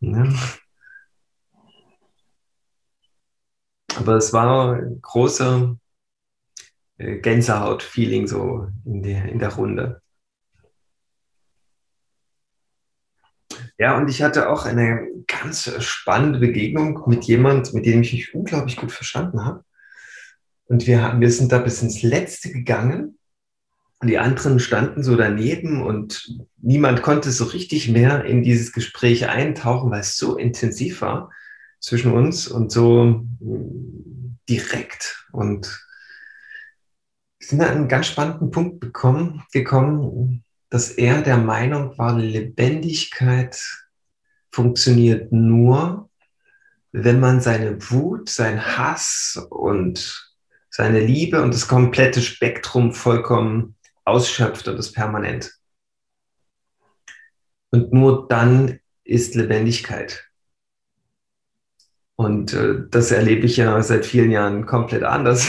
Ja. 0.00 0.32
Aber 3.96 4.16
es 4.16 4.32
war 4.32 4.74
ein 4.74 5.00
großer 5.02 5.76
äh, 6.98 7.18
Gänsehaut-Feeling 7.18 8.26
so 8.26 8.68
in 8.84 9.02
der, 9.02 9.26
in 9.26 9.38
der 9.38 9.54
Runde. 9.54 10.02
Ja, 13.78 13.96
und 13.96 14.10
ich 14.10 14.22
hatte 14.22 14.48
auch 14.50 14.66
eine 14.66 15.06
ganz 15.28 15.70
spannende 15.84 16.40
Begegnung 16.40 17.04
mit 17.06 17.24
jemand, 17.24 17.72
mit 17.74 17.86
dem 17.86 18.02
ich 18.02 18.12
mich 18.12 18.34
unglaublich 18.34 18.76
gut 18.76 18.90
verstanden 18.90 19.44
habe. 19.44 19.64
Und 20.64 20.86
wir, 20.86 21.14
wir 21.18 21.30
sind 21.30 21.52
da 21.52 21.58
bis 21.58 21.80
ins 21.80 22.02
Letzte 22.02 22.50
gegangen. 22.50 23.18
Und 24.00 24.08
die 24.08 24.18
anderen 24.18 24.60
standen 24.60 25.02
so 25.02 25.16
daneben 25.16 25.82
und 25.82 26.28
niemand 26.56 27.02
konnte 27.02 27.32
so 27.32 27.44
richtig 27.44 27.88
mehr 27.88 28.24
in 28.24 28.44
dieses 28.44 28.72
Gespräch 28.72 29.28
eintauchen, 29.28 29.90
weil 29.90 30.00
es 30.00 30.16
so 30.16 30.36
intensiv 30.36 31.00
war 31.00 31.32
zwischen 31.80 32.12
uns 32.12 32.46
und 32.46 32.70
so 32.70 33.24
mm, 33.40 34.38
direkt. 34.48 35.26
Und 35.32 35.84
wir 37.40 37.48
sind 37.48 37.60
an 37.60 37.68
einen 37.68 37.88
ganz 37.88 38.06
spannenden 38.06 38.52
Punkt 38.52 38.78
bekommen, 38.78 39.42
gekommen, 39.52 40.44
dass 40.70 40.90
er 40.90 41.22
der 41.22 41.38
Meinung 41.38 41.96
war, 41.98 42.18
Lebendigkeit 42.18 43.60
funktioniert 44.50 45.32
nur, 45.32 46.10
wenn 46.92 47.20
man 47.20 47.40
seine 47.40 47.90
Wut, 47.90 48.28
sein 48.28 48.76
Hass 48.76 49.40
und 49.50 50.28
seine 50.70 51.00
Liebe 51.00 51.42
und 51.42 51.54
das 51.54 51.68
komplette 51.68 52.20
Spektrum 52.20 52.92
vollkommen 52.92 53.76
ausschöpft 54.04 54.68
und 54.68 54.76
das 54.76 54.92
permanent. 54.92 55.52
Und 57.70 57.92
nur 57.92 58.26
dann 58.28 58.80
ist 59.04 59.34
Lebendigkeit. 59.34 60.24
Und 62.16 62.52
äh, 62.52 62.80
das 62.90 63.10
erlebe 63.12 63.46
ich 63.46 63.56
ja 63.56 63.80
seit 63.82 64.04
vielen 64.04 64.30
Jahren 64.30 64.66
komplett 64.66 65.04
anders. 65.04 65.48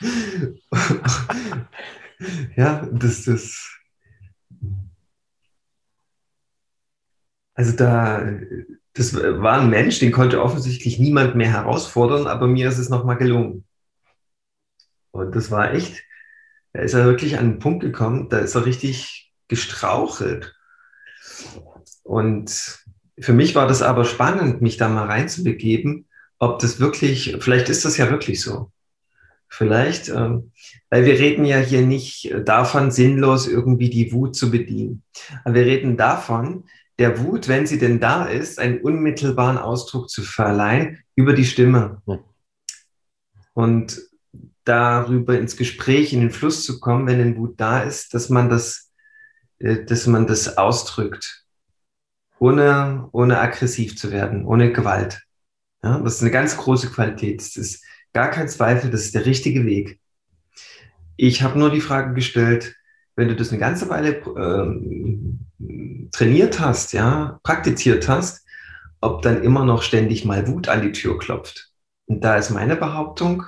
ja, 2.56 2.86
das 2.92 3.26
ist. 3.26 3.77
Also 7.58 7.72
da, 7.72 8.24
das 8.92 9.16
war 9.16 9.60
ein 9.60 9.68
Mensch, 9.68 9.98
den 9.98 10.12
konnte 10.12 10.40
offensichtlich 10.40 11.00
niemand 11.00 11.34
mehr 11.34 11.50
herausfordern, 11.50 12.28
aber 12.28 12.46
mir 12.46 12.68
ist 12.68 12.78
es 12.78 12.88
nochmal 12.88 13.16
gelungen. 13.16 13.64
Und 15.10 15.34
das 15.34 15.50
war 15.50 15.74
echt, 15.74 16.04
da 16.72 16.82
ist 16.82 16.94
er 16.94 17.04
wirklich 17.04 17.36
an 17.36 17.46
einen 17.46 17.58
Punkt 17.58 17.82
gekommen, 17.82 18.28
da 18.28 18.38
ist 18.38 18.54
er 18.54 18.64
richtig 18.64 19.32
gestrauchelt. 19.48 20.54
Und 22.04 22.84
für 23.18 23.32
mich 23.32 23.56
war 23.56 23.66
das 23.66 23.82
aber 23.82 24.04
spannend, 24.04 24.62
mich 24.62 24.76
da 24.76 24.88
mal 24.88 25.06
reinzubegeben, 25.06 26.06
ob 26.38 26.60
das 26.60 26.78
wirklich, 26.78 27.38
vielleicht 27.40 27.68
ist 27.70 27.84
das 27.84 27.96
ja 27.96 28.08
wirklich 28.08 28.40
so. 28.40 28.70
Vielleicht, 29.48 30.10
ähm, 30.10 30.52
weil 30.90 31.06
wir 31.06 31.18
reden 31.18 31.44
ja 31.44 31.58
hier 31.58 31.82
nicht 31.82 32.32
davon, 32.44 32.92
sinnlos 32.92 33.48
irgendwie 33.48 33.90
die 33.90 34.12
Wut 34.12 34.36
zu 34.36 34.48
bedienen. 34.52 35.02
Aber 35.42 35.54
wir 35.54 35.66
reden 35.66 35.96
davon, 35.96 36.64
der 36.98 37.20
Wut, 37.20 37.48
wenn 37.48 37.66
sie 37.66 37.78
denn 37.78 38.00
da 38.00 38.26
ist, 38.26 38.58
einen 38.58 38.80
unmittelbaren 38.80 39.58
Ausdruck 39.58 40.10
zu 40.10 40.22
verleihen 40.22 40.98
über 41.14 41.32
die 41.32 41.44
Stimme. 41.44 42.02
Und 43.54 44.00
darüber 44.64 45.38
ins 45.38 45.56
Gespräch, 45.56 46.12
in 46.12 46.20
den 46.20 46.30
Fluss 46.30 46.64
zu 46.64 46.80
kommen, 46.80 47.06
wenn 47.06 47.20
eine 47.20 47.36
Wut 47.36 47.54
da 47.58 47.80
ist, 47.80 48.14
dass 48.14 48.28
man 48.28 48.48
das, 48.50 48.90
äh, 49.58 49.84
dass 49.84 50.06
man 50.06 50.26
das 50.26 50.58
ausdrückt 50.58 51.44
ohne, 52.38 53.08
ohne 53.12 53.40
aggressiv 53.40 53.96
zu 53.96 54.12
werden, 54.12 54.44
ohne 54.44 54.72
Gewalt. 54.72 55.22
Ja, 55.82 55.98
das 56.00 56.16
ist 56.16 56.22
eine 56.22 56.30
ganz 56.30 56.56
große 56.56 56.90
Qualität. 56.90 57.40
Das 57.40 57.56
ist 57.56 57.84
gar 58.12 58.30
kein 58.30 58.48
Zweifel, 58.48 58.90
das 58.90 59.02
ist 59.02 59.14
der 59.14 59.26
richtige 59.26 59.64
Weg. 59.64 60.00
Ich 61.16 61.42
habe 61.42 61.58
nur 61.58 61.70
die 61.70 61.80
Frage 61.80 62.14
gestellt, 62.14 62.76
wenn 63.16 63.28
du 63.28 63.34
das 63.34 63.50
eine 63.50 63.58
ganze 63.58 63.88
Weile 63.88 64.18
äh, 64.18 65.38
trainiert 66.12 66.60
hast, 66.60 66.92
ja, 66.92 67.40
praktiziert 67.42 68.08
hast, 68.08 68.46
ob 69.00 69.22
dann 69.22 69.42
immer 69.42 69.64
noch 69.64 69.82
ständig 69.82 70.24
mal 70.24 70.46
Wut 70.48 70.68
an 70.68 70.82
die 70.82 70.92
Tür 70.92 71.18
klopft. 71.18 71.70
Und 72.06 72.22
da 72.22 72.36
ist 72.36 72.50
meine 72.50 72.76
Behauptung, 72.76 73.44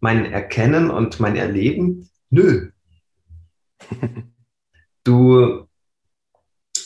mein 0.00 0.26
Erkennen 0.26 0.90
und 0.90 1.20
mein 1.20 1.36
Erleben, 1.36 2.10
nö. 2.30 2.70
Du 5.04 5.66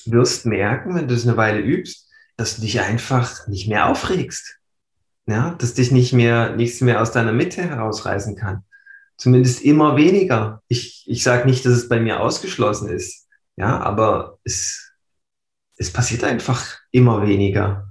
wirst 0.06 0.46
merken, 0.46 0.94
wenn 0.94 1.06
du 1.06 1.14
es 1.14 1.26
eine 1.26 1.36
Weile 1.36 1.60
übst, 1.60 2.08
dass 2.38 2.56
du 2.56 2.62
dich 2.62 2.80
einfach 2.80 3.46
nicht 3.46 3.68
mehr 3.68 3.88
aufregst. 3.90 4.58
Ja, 5.26 5.54
dass 5.58 5.74
dich 5.74 5.90
nicht 5.90 6.14
mehr, 6.14 6.56
nichts 6.56 6.80
mehr 6.80 7.02
aus 7.02 7.12
deiner 7.12 7.34
Mitte 7.34 7.62
herausreißen 7.62 8.36
kann. 8.36 8.64
Zumindest 9.18 9.62
immer 9.62 9.96
weniger. 9.96 10.62
Ich, 10.68 11.04
ich 11.06 11.22
sage 11.22 11.46
nicht, 11.46 11.66
dass 11.66 11.72
es 11.72 11.88
bei 11.88 12.00
mir 12.00 12.20
ausgeschlossen 12.20 12.88
ist. 12.88 13.25
Ja, 13.56 13.80
aber 13.80 14.38
es, 14.44 14.92
es 15.76 15.92
passiert 15.92 16.24
einfach 16.24 16.78
immer 16.90 17.26
weniger. 17.26 17.88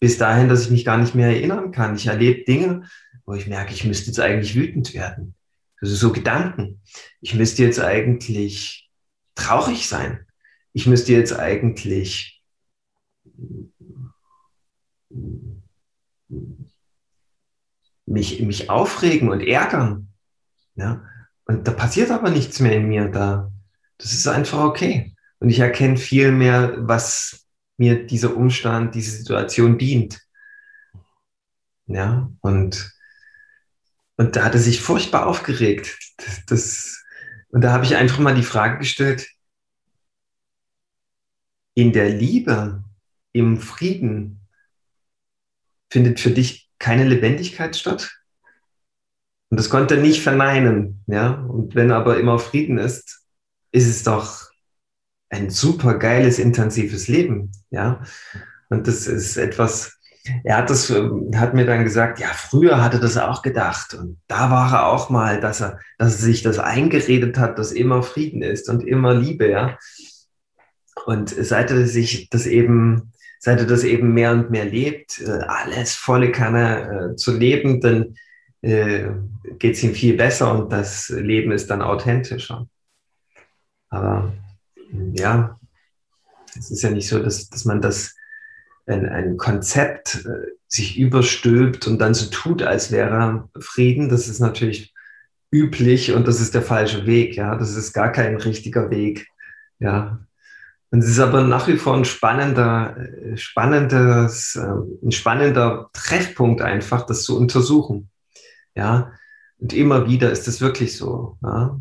Bis 0.00 0.18
dahin, 0.18 0.48
dass 0.48 0.62
ich 0.62 0.70
mich 0.70 0.84
gar 0.84 0.98
nicht 0.98 1.14
mehr 1.14 1.28
erinnern 1.28 1.70
kann. 1.70 1.94
Ich 1.94 2.06
erlebe 2.06 2.44
Dinge, 2.44 2.88
wo 3.24 3.34
ich 3.34 3.46
merke, 3.46 3.72
ich 3.72 3.84
müsste 3.84 4.06
jetzt 4.06 4.20
eigentlich 4.20 4.54
wütend 4.54 4.94
werden. 4.94 5.34
Also 5.80 5.94
so 5.94 6.12
Gedanken. 6.12 6.80
Ich 7.20 7.34
müsste 7.34 7.62
jetzt 7.62 7.80
eigentlich 7.80 8.90
traurig 9.34 9.86
sein 9.86 10.26
ich 10.72 10.86
müsste 10.86 11.12
jetzt 11.12 11.38
eigentlich 11.38 12.42
mich, 18.06 18.40
mich 18.40 18.70
aufregen 18.70 19.30
und 19.30 19.40
ärgern. 19.40 20.08
Ja? 20.74 21.04
Und 21.44 21.68
da 21.68 21.72
passiert 21.72 22.10
aber 22.10 22.30
nichts 22.30 22.60
mehr 22.60 22.76
in 22.76 22.88
mir 22.88 23.08
da. 23.08 23.51
Das 24.02 24.12
ist 24.12 24.26
einfach 24.26 24.58
okay. 24.64 25.14
Und 25.38 25.48
ich 25.48 25.60
erkenne 25.60 25.96
viel 25.96 26.32
mehr, 26.32 26.74
was 26.76 27.46
mir 27.76 28.04
dieser 28.04 28.36
Umstand, 28.36 28.96
diese 28.96 29.16
Situation 29.16 29.78
dient. 29.78 30.20
Ja, 31.86 32.30
und, 32.40 32.92
und 34.16 34.34
da 34.36 34.44
hat 34.44 34.54
er 34.54 34.60
sich 34.60 34.80
furchtbar 34.80 35.26
aufgeregt. 35.26 35.98
Das, 36.16 36.44
das, 36.46 37.04
und 37.50 37.60
da 37.60 37.72
habe 37.72 37.84
ich 37.84 37.94
einfach 37.94 38.18
mal 38.18 38.34
die 38.34 38.42
Frage 38.42 38.78
gestellt, 38.78 39.28
in 41.74 41.92
der 41.92 42.10
Liebe, 42.10 42.82
im 43.32 43.58
Frieden, 43.58 44.40
findet 45.90 46.18
für 46.18 46.30
dich 46.30 46.70
keine 46.78 47.04
Lebendigkeit 47.04 47.76
statt? 47.76 48.18
Und 49.50 49.60
das 49.60 49.70
konnte 49.70 49.96
er 49.96 50.00
nicht 50.00 50.22
verneinen, 50.22 51.04
ja. 51.06 51.34
Und 51.34 51.74
wenn 51.74 51.92
aber 51.92 52.18
immer 52.18 52.38
Frieden 52.38 52.78
ist, 52.78 53.21
ist 53.72 53.88
es 53.88 54.02
doch 54.04 54.50
ein 55.30 55.50
super 55.50 55.94
geiles, 55.98 56.38
intensives 56.38 57.08
Leben, 57.08 57.52
ja. 57.70 58.02
Und 58.68 58.86
das 58.86 59.06
ist 59.06 59.36
etwas, 59.36 59.98
er 60.44 60.58
hat 60.58 60.70
das, 60.70 60.90
hat 61.34 61.54
mir 61.54 61.66
dann 61.66 61.84
gesagt, 61.84 62.20
ja, 62.20 62.28
früher 62.28 62.82
hatte 62.82 63.00
das 63.00 63.16
auch 63.16 63.42
gedacht. 63.42 63.94
Und 63.94 64.18
da 64.28 64.50
war 64.50 64.72
er 64.72 64.86
auch 64.86 65.10
mal, 65.10 65.40
dass 65.40 65.60
er, 65.60 65.78
dass 65.98 66.16
er 66.16 66.26
sich 66.26 66.42
das 66.42 66.58
eingeredet 66.58 67.38
hat, 67.38 67.58
dass 67.58 67.72
immer 67.72 68.02
Frieden 68.02 68.42
ist 68.42 68.68
und 68.68 68.86
immer 68.86 69.14
Liebe, 69.14 69.50
ja. 69.50 69.78
Und 71.06 71.30
seit 71.30 71.70
er 71.70 71.86
sich 71.86 72.28
das 72.30 72.46
eben, 72.46 73.12
seit 73.40 73.58
er 73.58 73.66
das 73.66 73.82
eben 73.82 74.14
mehr 74.14 74.32
und 74.32 74.50
mehr 74.50 74.66
lebt, 74.66 75.20
äh, 75.20 75.30
alles 75.46 75.94
volle 75.94 76.30
Kanne 76.30 77.12
äh, 77.12 77.16
zu 77.16 77.36
leben, 77.36 77.80
dann 77.80 78.14
äh, 78.60 79.08
geht 79.58 79.74
es 79.74 79.82
ihm 79.82 79.94
viel 79.94 80.16
besser 80.16 80.54
und 80.54 80.72
das 80.72 81.08
Leben 81.08 81.50
ist 81.50 81.68
dann 81.70 81.82
authentischer. 81.82 82.68
Aber 83.92 84.32
ja, 85.12 85.60
es 86.58 86.70
ist 86.70 86.82
ja 86.82 86.90
nicht 86.90 87.08
so, 87.08 87.18
dass, 87.18 87.48
dass 87.50 87.64
man 87.64 87.80
das 87.80 88.14
ein, 88.86 89.06
ein 89.06 89.36
Konzept 89.36 90.24
äh, 90.24 90.52
sich 90.66 90.98
überstülpt 90.98 91.86
und 91.86 91.98
dann 91.98 92.14
so 92.14 92.30
tut, 92.30 92.62
als 92.62 92.90
wäre 92.90 93.48
Frieden. 93.60 94.08
Das 94.08 94.28
ist 94.28 94.40
natürlich 94.40 94.94
üblich 95.50 96.12
und 96.12 96.26
das 96.26 96.40
ist 96.40 96.54
der 96.54 96.62
falsche 96.62 97.06
Weg. 97.06 97.36
Ja, 97.36 97.54
das 97.56 97.76
ist 97.76 97.92
gar 97.92 98.10
kein 98.10 98.36
richtiger 98.36 98.90
Weg. 98.90 99.28
Ja, 99.78 100.20
Und 100.90 101.00
es 101.00 101.10
ist 101.10 101.18
aber 101.18 101.42
nach 101.42 101.68
wie 101.68 101.76
vor 101.76 101.94
ein 101.94 102.06
spannender, 102.06 102.96
äh, 102.96 103.36
spannendes, 103.36 104.56
äh, 104.56 105.06
ein 105.06 105.12
spannender 105.12 105.90
Treffpunkt 105.92 106.62
einfach, 106.62 107.04
das 107.04 107.24
zu 107.24 107.36
untersuchen. 107.36 108.08
Ja, 108.74 109.12
und 109.58 109.74
immer 109.74 110.08
wieder 110.08 110.32
ist 110.32 110.48
es 110.48 110.62
wirklich 110.62 110.96
so. 110.96 111.36
Ja? 111.42 111.78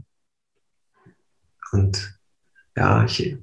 Und 1.71 2.19
ja, 2.75 3.03
ich, 3.05 3.37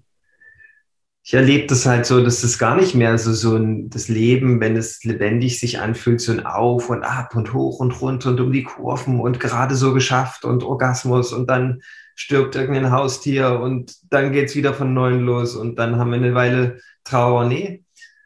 ich 1.23 1.35
erlebe 1.35 1.67
das 1.67 1.87
halt 1.87 2.07
so, 2.07 2.23
dass 2.25 2.41
das 2.41 2.59
gar 2.59 2.77
nicht 2.77 2.95
mehr 2.95 3.19
so, 3.19 3.33
so 3.33 3.57
ein, 3.57 3.91
das 3.91 4.09
Leben, 4.09 4.61
wenn 4.61 4.77
es 4.77 5.05
lebendig 5.05 5.61
sich 5.61 5.79
anfühlt, 5.79 6.21
so 6.21 6.33
ein 6.33 6.47
Auf 6.47 6.91
und 6.91 7.03
Ab 7.03 7.37
und 7.37 7.53
hoch 7.53 7.81
und 7.81 8.01
runter 8.01 8.31
und 8.31 8.41
um 8.41 8.53
die 8.53 8.65
Kurven 8.65 9.21
und 9.21 9.41
gerade 9.41 9.75
so 9.75 9.93
geschafft 9.93 10.45
und 10.45 10.63
Orgasmus 10.63 11.33
und 11.33 11.49
dann 11.49 11.83
stirbt 12.15 12.57
irgendein 12.57 12.91
Haustier 12.91 13.61
und 13.61 13.95
dann 14.11 14.33
geht 14.33 14.49
es 14.49 14.57
wieder 14.57 14.75
von 14.75 14.95
neuem 14.95 15.25
los 15.25 15.55
und 15.55 15.79
dann 15.79 15.97
haben 15.97 16.11
wir 16.11 16.17
eine 16.17 16.35
Weile 16.35 16.81
Trauer. 17.05 17.45
Nee, 17.45 17.85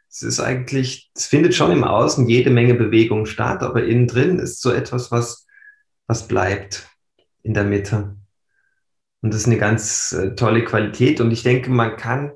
es 0.09 0.23
ist 0.23 0.39
eigentlich, 0.39 1.11
es 1.15 1.25
findet 1.25 1.55
schon 1.55 1.71
im 1.71 1.83
Außen 1.83 2.27
jede 2.29 2.49
Menge 2.49 2.75
Bewegung 2.75 3.25
statt, 3.25 3.63
aber 3.63 3.83
innen 3.83 4.07
drin 4.07 4.39
ist 4.39 4.61
so 4.61 4.71
etwas, 4.71 5.11
was, 5.11 5.45
was 6.07 6.27
bleibt 6.27 6.87
in 7.41 7.53
der 7.53 7.65
Mitte. 7.65 8.15
Und 9.23 9.33
das 9.33 9.41
ist 9.41 9.47
eine 9.47 9.57
ganz 9.57 10.11
äh, 10.11 10.35
tolle 10.35 10.63
Qualität 10.63 11.19
und 11.19 11.31
ich 11.31 11.41
denke, 11.41 11.71
man 11.71 11.97
kann 11.97 12.33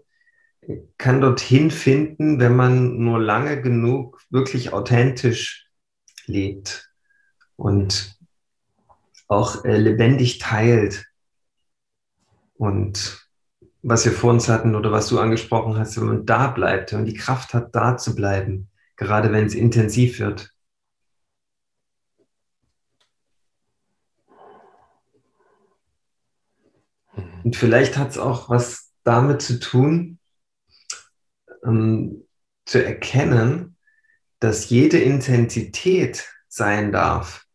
kann 0.97 1.21
dorthin 1.21 1.71
finden, 1.71 2.39
wenn 2.39 2.55
man 2.55 2.97
nur 2.97 3.19
lange 3.19 3.61
genug 3.61 4.21
wirklich 4.29 4.73
authentisch 4.73 5.69
lebt 6.25 6.91
und 7.55 8.17
auch 9.27 9.63
äh, 9.65 9.77
lebendig 9.77 10.39
teilt. 10.39 11.05
Und 12.55 13.27
was 13.81 14.05
wir 14.05 14.11
vor 14.11 14.31
uns 14.31 14.49
hatten 14.49 14.75
oder 14.75 14.91
was 14.91 15.07
du 15.07 15.19
angesprochen 15.19 15.77
hast, 15.77 15.97
wenn 15.97 16.07
man 16.07 16.25
da 16.25 16.47
bleibt, 16.47 16.91
man 16.91 17.05
die 17.05 17.13
Kraft 17.13 17.53
hat, 17.53 17.75
da 17.75 17.97
zu 17.97 18.15
bleiben, 18.15 18.69
gerade 18.95 19.31
wenn 19.31 19.45
es 19.45 19.55
intensiv 19.55 20.19
wird. 20.19 20.51
Und 27.47 27.55
vielleicht 27.55 27.95
hat 27.95 28.09
es 28.09 28.17
auch 28.17 28.49
was 28.49 28.91
damit 29.05 29.41
zu 29.41 29.57
tun, 29.61 30.19
ähm, 31.63 32.25
zu 32.65 32.83
erkennen, 32.83 33.77
dass 34.41 34.69
jede 34.69 34.99
Intensität 34.99 36.27
sein 36.49 36.91
darf 36.91 37.45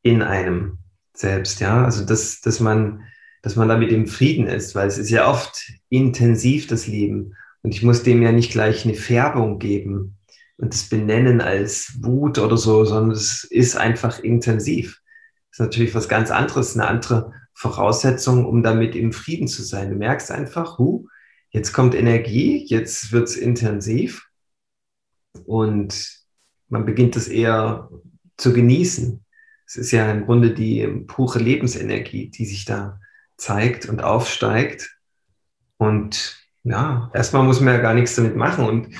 in 0.00 0.22
einem 0.22 0.78
selbst, 1.12 1.60
ja, 1.60 1.84
also 1.84 2.06
dass, 2.06 2.40
dass 2.40 2.60
man, 2.60 3.02
dass 3.42 3.56
man 3.56 3.68
damit 3.68 3.92
im 3.92 4.06
Frieden 4.06 4.46
ist, 4.46 4.74
weil 4.74 4.88
es 4.88 4.96
ist 4.96 5.10
ja 5.10 5.28
oft 5.28 5.70
intensiv, 5.90 6.66
das 6.66 6.86
Leben. 6.86 7.36
Und 7.60 7.74
ich 7.74 7.82
muss 7.82 8.04
dem 8.04 8.22
ja 8.22 8.32
nicht 8.32 8.52
gleich 8.52 8.86
eine 8.86 8.94
Färbung 8.94 9.58
geben 9.58 10.16
und 10.56 10.72
das 10.72 10.88
benennen 10.88 11.42
als 11.42 11.98
Wut 12.00 12.38
oder 12.38 12.56
so, 12.56 12.86
sondern 12.86 13.10
es 13.10 13.44
ist 13.44 13.76
einfach 13.76 14.20
intensiv. 14.20 15.02
Das 15.50 15.58
ist 15.58 15.60
natürlich 15.60 15.94
was 15.94 16.08
ganz 16.08 16.30
anderes, 16.30 16.74
eine 16.74 16.88
andere 16.88 17.34
Voraussetzung, 17.54 18.46
um 18.46 18.62
damit 18.62 18.96
im 18.96 19.12
Frieden 19.12 19.48
zu 19.48 19.62
sein. 19.62 19.90
Du 19.90 19.96
merkst 19.96 20.30
einfach, 20.30 20.78
hu, 20.78 21.08
jetzt 21.50 21.72
kommt 21.72 21.94
Energie, 21.94 22.64
jetzt 22.66 23.12
wird 23.12 23.28
es 23.28 23.36
intensiv 23.36 24.26
und 25.44 26.22
man 26.68 26.84
beginnt 26.84 27.16
es 27.16 27.28
eher 27.28 27.90
zu 28.36 28.52
genießen. 28.52 29.24
Es 29.66 29.76
ist 29.76 29.90
ja 29.90 30.10
im 30.10 30.24
Grunde 30.24 30.52
die 30.52 30.86
pure 31.06 31.38
Lebensenergie, 31.38 32.30
die 32.30 32.44
sich 32.44 32.64
da 32.64 32.98
zeigt 33.36 33.86
und 33.86 34.02
aufsteigt. 34.02 34.96
Und 35.76 36.36
ja, 36.64 37.10
erstmal 37.14 37.44
muss 37.44 37.60
man 37.60 37.74
ja 37.74 37.80
gar 37.80 37.94
nichts 37.94 38.16
damit 38.16 38.36
machen. 38.36 38.64
Und 38.66 38.94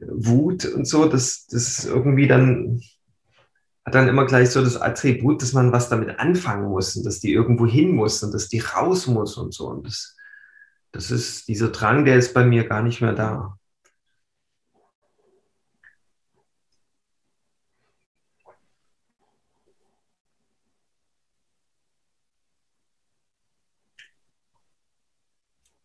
Wut 0.00 0.64
und 0.64 0.86
so, 0.86 1.06
das, 1.08 1.46
das 1.46 1.78
ist 1.78 1.84
irgendwie 1.86 2.26
dann, 2.26 2.80
hat 3.92 4.02
dann 4.02 4.08
immer 4.08 4.26
gleich 4.26 4.50
so 4.50 4.62
das 4.62 4.80
Attribut, 4.80 5.42
dass 5.42 5.52
man 5.52 5.72
was 5.72 5.88
damit 5.88 6.18
anfangen 6.18 6.68
muss 6.70 6.96
und 6.96 7.04
dass 7.04 7.20
die 7.20 7.32
irgendwo 7.32 7.66
hin 7.66 7.94
muss 7.94 8.22
und 8.22 8.32
dass 8.32 8.48
die 8.48 8.60
raus 8.60 9.06
muss 9.06 9.36
und 9.36 9.52
so. 9.54 9.68
Und 9.68 9.86
das 9.86 10.16
das 10.92 11.10
ist 11.10 11.48
dieser 11.48 11.70
Drang, 11.70 12.04
der 12.04 12.16
ist 12.16 12.34
bei 12.34 12.44
mir 12.44 12.68
gar 12.68 12.82
nicht 12.82 13.00
mehr 13.00 13.14
da. 13.14 13.58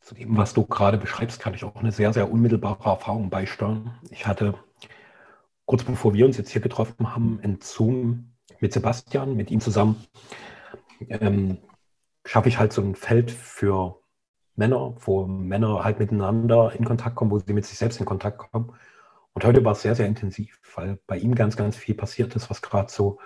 Zu 0.01 0.15
dem, 0.15 0.37
was 0.37 0.53
du 0.53 0.65
gerade 0.65 0.97
beschreibst, 0.97 1.39
kann 1.39 1.53
ich 1.53 1.63
auch 1.63 1.75
eine 1.75 1.91
sehr, 1.91 2.13
sehr 2.13 2.31
unmittelbare 2.31 2.89
Erfahrung 2.89 3.29
beisteuern. 3.29 3.97
Ich 4.09 4.25
hatte 4.25 4.55
kurz 5.67 5.83
bevor 5.83 6.13
wir 6.13 6.25
uns 6.25 6.37
jetzt 6.37 6.49
hier 6.49 6.61
getroffen 6.61 7.13
haben, 7.13 7.39
in 7.43 7.59
Zoom 7.61 8.31
mit 8.59 8.73
Sebastian, 8.73 9.35
mit 9.35 9.51
ihm 9.51 9.59
zusammen, 9.59 10.03
ähm, 11.09 11.59
schaffe 12.25 12.49
ich 12.49 12.57
halt 12.57 12.73
so 12.73 12.81
ein 12.81 12.95
Feld 12.95 13.29
für 13.29 13.99
Männer, 14.55 14.95
wo 15.01 15.27
Männer 15.27 15.83
halt 15.83 15.99
miteinander 15.99 16.73
in 16.73 16.85
Kontakt 16.85 17.15
kommen, 17.15 17.31
wo 17.31 17.37
sie 17.37 17.53
mit 17.53 17.65
sich 17.65 17.77
selbst 17.77 17.99
in 17.99 18.05
Kontakt 18.05 18.39
kommen. 18.39 18.73
Und 19.33 19.45
heute 19.45 19.63
war 19.63 19.73
es 19.73 19.81
sehr, 19.81 19.93
sehr 19.93 20.07
intensiv, 20.07 20.59
weil 20.73 20.99
bei 21.05 21.17
ihm 21.17 21.35
ganz, 21.35 21.57
ganz 21.57 21.75
viel 21.75 21.93
passiert 21.93 22.35
ist, 22.35 22.49
was 22.49 22.61
gerade 22.61 22.91
so 22.91 23.19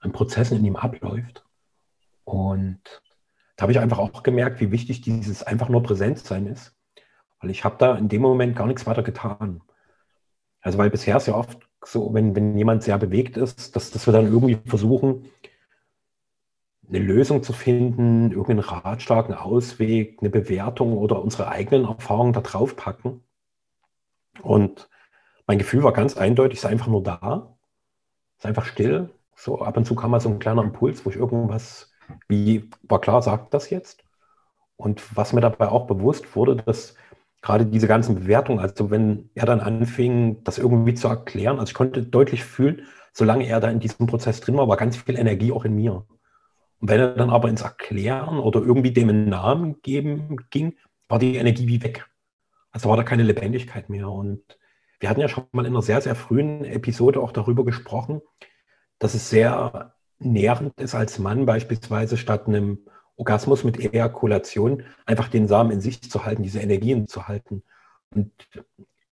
an 0.00 0.12
Prozessen 0.12 0.58
in 0.58 0.64
ihm 0.64 0.76
abläuft. 0.76 1.44
Und 2.24 2.80
da 3.54 3.62
habe 3.62 3.72
ich 3.72 3.78
einfach 3.78 3.98
auch 3.98 4.22
gemerkt, 4.22 4.60
wie 4.60 4.72
wichtig 4.72 5.00
dieses 5.00 5.44
einfach 5.44 5.68
nur 5.68 5.82
Präsenzsein 5.82 6.46
ist. 6.46 6.74
Weil 7.40 7.50
ich 7.50 7.64
habe 7.64 7.76
da 7.78 7.96
in 7.96 8.08
dem 8.08 8.22
Moment 8.22 8.56
gar 8.56 8.66
nichts 8.66 8.86
weiter 8.86 9.02
getan. 9.04 9.62
Also 10.60 10.78
weil 10.78 10.90
bisher 10.90 11.16
ist 11.16 11.26
ja 11.28 11.34
oft 11.34 11.65
so, 11.86 12.12
wenn, 12.14 12.34
wenn 12.34 12.56
jemand 12.58 12.82
sehr 12.82 12.98
bewegt 12.98 13.36
ist, 13.36 13.76
dass, 13.76 13.90
dass 13.90 14.06
wir 14.06 14.12
dann 14.12 14.26
irgendwie 14.26 14.58
versuchen, 14.66 15.30
eine 16.88 16.98
Lösung 16.98 17.42
zu 17.42 17.52
finden, 17.52 18.30
irgendeinen 18.30 18.60
Ratschlag, 18.60 19.26
einen 19.26 19.34
Ausweg, 19.34 20.18
eine 20.20 20.30
Bewertung 20.30 20.96
oder 20.96 21.22
unsere 21.22 21.48
eigenen 21.48 21.84
Erfahrungen 21.84 22.32
da 22.32 22.40
drauf 22.40 22.76
packen. 22.76 23.22
Und 24.42 24.88
mein 25.46 25.58
Gefühl 25.58 25.82
war 25.82 25.92
ganz 25.92 26.16
eindeutig, 26.16 26.60
sei 26.60 26.68
einfach 26.68 26.86
nur 26.86 27.02
da, 27.02 27.56
sei 28.38 28.50
einfach 28.50 28.66
still. 28.66 29.10
So 29.34 29.60
ab 29.60 29.76
und 29.76 29.84
zu 29.84 29.94
kam 29.94 30.12
mal 30.12 30.20
so 30.20 30.28
ein 30.28 30.38
kleiner 30.38 30.62
Impuls, 30.62 31.04
wo 31.04 31.10
ich 31.10 31.16
irgendwas, 31.16 31.92
wie 32.28 32.70
war 32.82 33.00
klar, 33.00 33.22
sagt 33.22 33.52
das 33.54 33.70
jetzt. 33.70 34.04
Und 34.76 35.16
was 35.16 35.32
mir 35.32 35.40
dabei 35.40 35.68
auch 35.68 35.86
bewusst 35.86 36.36
wurde, 36.36 36.56
dass 36.56 36.94
gerade 37.42 37.66
diese 37.66 37.86
ganzen 37.86 38.14
Bewertungen, 38.14 38.58
also 38.58 38.90
wenn 38.90 39.30
er 39.34 39.46
dann 39.46 39.60
anfing, 39.60 40.42
das 40.44 40.58
irgendwie 40.58 40.94
zu 40.94 41.08
erklären, 41.08 41.58
also 41.58 41.70
ich 41.70 41.74
konnte 41.74 42.02
deutlich 42.02 42.44
fühlen, 42.44 42.82
solange 43.12 43.46
er 43.46 43.60
da 43.60 43.70
in 43.70 43.80
diesem 43.80 44.06
Prozess 44.06 44.40
drin 44.40 44.56
war, 44.56 44.68
war 44.68 44.76
ganz 44.76 44.96
viel 44.96 45.18
Energie 45.18 45.52
auch 45.52 45.64
in 45.64 45.74
mir. 45.74 46.04
Und 46.80 46.90
wenn 46.90 47.00
er 47.00 47.14
dann 47.14 47.30
aber 47.30 47.48
ins 47.48 47.62
Erklären 47.62 48.38
oder 48.38 48.60
irgendwie 48.60 48.90
dem 48.90 49.08
einen 49.08 49.28
Namen 49.28 49.80
geben 49.82 50.36
ging, 50.50 50.76
war 51.08 51.18
die 51.18 51.36
Energie 51.36 51.68
wie 51.68 51.82
weg. 51.82 52.06
Also 52.72 52.90
war 52.90 52.96
da 52.96 53.02
keine 53.02 53.22
Lebendigkeit 53.22 53.88
mehr. 53.88 54.10
Und 54.10 54.42
wir 55.00 55.08
hatten 55.08 55.20
ja 55.20 55.28
schon 55.28 55.44
mal 55.52 55.64
in 55.64 55.72
einer 55.72 55.82
sehr, 55.82 56.00
sehr 56.00 56.14
frühen 56.14 56.64
Episode 56.64 57.20
auch 57.20 57.32
darüber 57.32 57.64
gesprochen, 57.64 58.20
dass 58.98 59.14
es 59.14 59.30
sehr 59.30 59.94
nährend 60.18 60.78
ist, 60.80 60.94
als 60.94 61.18
Mann 61.18 61.46
beispielsweise 61.46 62.16
statt 62.16 62.46
einem 62.46 62.80
Orgasmus 63.16 63.64
mit 63.64 63.78
Ejakulation 63.78 64.82
einfach 65.06 65.28
den 65.28 65.48
Samen 65.48 65.70
in 65.70 65.80
sich 65.80 66.02
zu 66.02 66.24
halten, 66.24 66.42
diese 66.42 66.60
Energien 66.60 67.08
zu 67.08 67.28
halten. 67.28 67.62
Und 68.14 68.30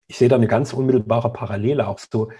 ich 0.06 0.18
sehe 0.18 0.28
da 0.28 0.36
eine 0.36 0.48
ganz 0.48 0.72
unmittelbare 0.72 1.32
Parallele, 1.32 1.86
auch 1.86 1.98
so 1.98 2.30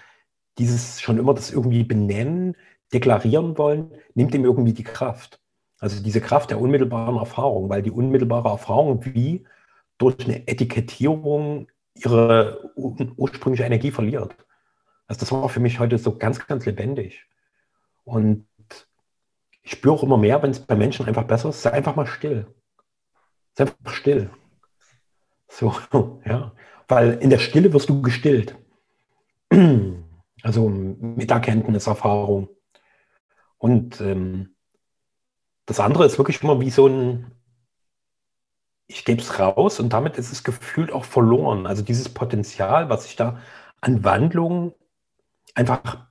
dieses 0.57 1.01
schon 1.01 1.17
immer 1.17 1.33
das 1.33 1.51
irgendwie 1.51 1.83
benennen, 1.83 2.55
deklarieren 2.93 3.57
wollen, 3.57 3.91
nimmt 4.15 4.35
ihm 4.35 4.43
irgendwie 4.43 4.73
die 4.73 4.83
Kraft. 4.83 5.39
Also 5.79 6.01
diese 6.03 6.21
Kraft 6.21 6.49
der 6.49 6.59
unmittelbaren 6.59 7.17
Erfahrung, 7.17 7.69
weil 7.69 7.81
die 7.81 7.91
unmittelbare 7.91 8.49
Erfahrung 8.49 9.05
wie 9.05 9.45
durch 9.97 10.25
eine 10.25 10.47
Etikettierung 10.47 11.67
ihre 11.95 12.71
ursprüngliche 12.75 13.63
Energie 13.63 13.91
verliert. 13.91 14.35
Also 15.07 15.19
das 15.19 15.31
war 15.31 15.49
für 15.49 15.59
mich 15.59 15.79
heute 15.79 15.97
so 15.97 16.17
ganz, 16.17 16.45
ganz 16.47 16.65
lebendig. 16.65 17.25
Und 18.03 18.47
ich 19.63 19.71
spüre 19.71 19.93
auch 19.93 20.03
immer 20.03 20.17
mehr, 20.17 20.41
wenn 20.41 20.51
es 20.51 20.59
bei 20.59 20.75
Menschen 20.75 21.05
einfach 21.05 21.23
besser 21.23 21.49
ist, 21.49 21.61
sei 21.61 21.71
einfach 21.71 21.95
mal 21.95 22.07
still. 22.07 22.47
Sei 23.53 23.65
einfach 23.65 23.93
still. 23.93 24.29
So, 25.47 25.73
ja. 26.25 26.53
Weil 26.87 27.13
in 27.13 27.29
der 27.29 27.39
Stille 27.39 27.71
wirst 27.73 27.89
du 27.89 28.01
gestillt. 28.01 28.55
Also 30.43 30.69
mit 30.69 31.29
Erkenntnis, 31.29 31.85
Erfahrung. 31.85 32.49
Und 33.59 34.01
ähm, 34.01 34.55
das 35.67 35.79
andere 35.79 36.05
ist 36.05 36.17
wirklich 36.17 36.41
immer 36.41 36.59
wie 36.61 36.71
so 36.71 36.87
ein, 36.87 37.31
ich 38.87 39.05
gebe 39.05 39.21
es 39.21 39.39
raus 39.39 39.79
und 39.79 39.93
damit 39.93 40.17
ist 40.17 40.31
es 40.31 40.43
gefühlt 40.43 40.91
auch 40.91 41.05
verloren. 41.05 41.67
Also 41.67 41.83
dieses 41.83 42.09
Potenzial, 42.09 42.89
was 42.89 43.03
sich 43.03 43.15
da 43.15 43.39
an 43.81 44.03
Wandlung 44.03 44.73
einfach 45.53 46.07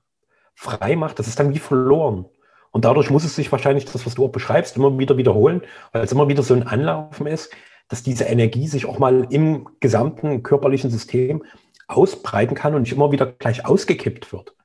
frei 0.55 0.95
macht, 0.95 1.19
das 1.19 1.27
ist 1.27 1.39
dann 1.39 1.53
wie 1.53 1.59
verloren. 1.59 2.25
Und 2.71 2.85
dadurch 2.85 3.09
muss 3.09 3.25
es 3.25 3.35
sich 3.35 3.51
wahrscheinlich 3.51 3.85
das, 3.85 4.05
was 4.05 4.15
du 4.15 4.25
auch 4.25 4.31
beschreibst, 4.31 4.77
immer 4.77 4.97
wieder 4.97 5.17
wiederholen, 5.17 5.61
weil 5.91 6.03
es 6.03 6.11
immer 6.11 6.27
wieder 6.29 6.41
so 6.41 6.53
ein 6.53 6.63
Anlaufen 6.63 7.27
ist, 7.27 7.51
dass 7.89 8.03
diese 8.03 8.23
Energie 8.23 8.67
sich 8.67 8.85
auch 8.85 8.99
mal 8.99 9.27
im 9.29 9.67
gesamten 9.81 10.43
körperlichen 10.43 10.89
System 10.89 11.43
ausbreiten 11.87 12.55
kann 12.55 12.73
und 12.73 12.83
nicht 12.83 12.93
immer 12.93 13.11
wieder 13.11 13.25
gleich 13.25 13.65
ausgekippt 13.65 14.31
wird. 14.31 14.55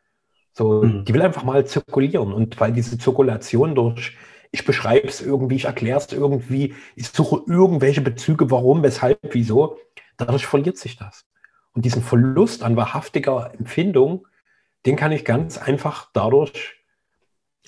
So, 0.53 0.85
mhm. 0.85 1.05
die 1.05 1.13
will 1.13 1.23
einfach 1.23 1.43
mal 1.43 1.67
zirkulieren. 1.67 2.33
Und 2.33 2.59
weil 2.61 2.73
diese 2.73 2.97
Zirkulation 2.97 3.75
durch, 3.75 4.17
ich 4.53 4.65
beschreibe 4.65 5.09
es 5.09 5.21
irgendwie, 5.21 5.57
ich 5.57 5.65
erkläre 5.65 5.99
es 5.99 6.13
irgendwie, 6.13 6.75
ich 6.95 7.09
suche 7.09 7.43
irgendwelche 7.49 8.01
Bezüge, 8.01 8.51
warum, 8.53 8.85
weshalb, 8.85 9.19
wieso, 9.33 9.77
dadurch 10.17 10.47
verliert 10.47 10.79
sich 10.79 10.97
das. 10.97 11.27
Und 11.75 11.85
diesen 11.85 12.03
Verlust 12.03 12.63
an 12.63 12.77
wahrhaftiger 12.77 13.53
Empfindung, 13.59 14.27
den 14.87 14.97
kann 14.97 15.13
ich 15.13 15.25
ganz 15.25 15.59
einfach 15.59 16.09
dadurch 16.15 16.76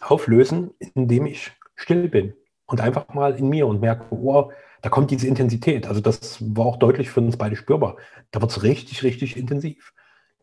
auflösen, 0.01 0.71
indem 0.95 1.27
ich 1.27 1.53
still 1.75 2.09
bin 2.09 2.35
und 2.67 2.81
einfach 2.81 3.09
mal 3.15 3.35
in 3.35 3.49
mir 3.49 3.67
und 3.67 3.81
merke, 3.81 4.15
oh, 4.15 4.53
da 4.83 4.89
kommt 4.89 5.11
diese 5.11 5.27
Intensität. 5.27 5.87
Also 5.87 6.01
das 6.01 6.39
war 6.55 6.67
auch 6.67 6.77
deutlich 6.77 7.11
für 7.11 7.21
uns 7.21 7.37
beide 7.37 7.57
spürbar. 7.57 7.97
Da 8.31 8.41
wird 8.41 8.51
es 8.51 8.63
richtig, 8.63 9.03
richtig 9.03 9.37
intensiv. 9.37 9.93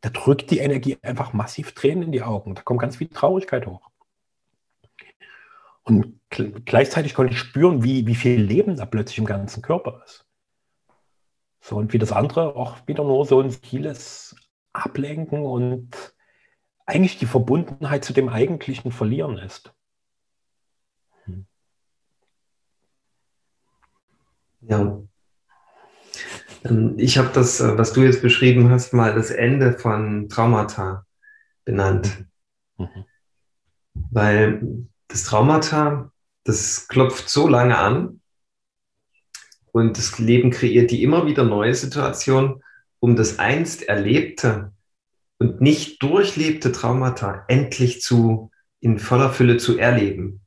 Da 0.02 0.10
drückt 0.10 0.52
die 0.52 0.60
Energie 0.60 0.98
einfach 1.02 1.34
massiv 1.34 1.74
Tränen 1.74 2.04
in 2.04 2.12
die 2.12 2.22
Augen. 2.22 2.56
Da 2.56 2.62
kommt 2.62 2.82
ganz 2.82 2.98
viel 2.98 3.08
Traurigkeit 3.08 3.65
hoch. 3.65 3.89
Und 5.84 6.20
gleichzeitig 6.65 7.13
konnte 7.13 7.34
ich 7.34 7.39
spüren, 7.39 7.84
wie, 7.84 8.08
wie 8.08 8.15
viel 8.15 8.41
Leben 8.41 8.76
da 8.76 8.86
plötzlich 8.86 9.20
im 9.20 9.26
ganzen 9.26 9.62
Körper 9.62 10.02
ist. 10.04 10.26
So, 11.62 11.78
und 11.78 11.94
wie 11.94 12.00
das 12.00 12.12
andere 12.12 12.56
auch 12.56 12.78
wieder 12.88 13.04
nur 13.04 13.26
so 13.26 13.39
ein 13.39 13.52
vieles 13.52 14.36
Ablenken 14.74 15.44
und 15.44 16.14
eigentlich 16.86 17.17
die 17.17 17.26
Verbundenheit 17.26 18.06
zu 18.06 18.13
dem 18.13 18.30
Eigentlichen 18.30 18.91
verlieren 18.91 19.38
ist. 19.38 19.74
Ja. 24.62 25.02
Ähm, 26.63 26.95
ich 26.98 27.17
habe 27.17 27.30
das, 27.34 27.60
äh, 27.60 27.78
was 27.78 27.93
du 27.93 28.02
jetzt 28.04 28.21
beschrieben 28.21 28.69
hast, 28.69 28.93
mal 28.93 29.13
das 29.13 29.32
Ende 29.32 29.74
von 29.74 30.30
Traumata 30.30 31.06
benannt. 31.63 32.26
Mhm. 32.78 33.06
Weil 34.12 34.88
das 35.08 35.24
Traumata, 35.24 36.12
das 36.43 36.88
klopft 36.88 37.30
so 37.30 37.48
lange 37.48 37.78
an 37.78 38.21
und 39.71 39.98
das 39.98 40.17
Leben 40.19 40.52
kreiert 40.52 40.91
die 40.91 41.04
immer 41.04 41.26
wieder 41.26 41.43
neue 41.43 41.76
Situation, 41.76 42.63
um 43.00 43.15
das 43.15 43.39
einst 43.39 43.84
erlebte 43.84 44.75
und 45.38 45.62
nicht 45.62 46.02
durchlebte 46.02 46.71
Traumata 46.71 47.45
endlich 47.48 48.02
zu 48.02 48.52
in 48.80 49.00
voller 49.00 49.32
Fülle 49.32 49.58
zu 49.58 49.78
erleben. 49.78 50.41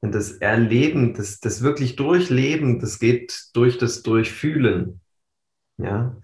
Und 0.00 0.14
das 0.14 0.32
Erleben, 0.32 1.14
das, 1.14 1.40
das 1.40 1.62
wirklich 1.62 1.96
Durchleben, 1.96 2.78
das 2.78 2.98
geht 2.98 3.48
durch 3.54 3.78
das 3.78 4.02
Durchfühlen. 4.02 5.00
Ja. 5.78 6.16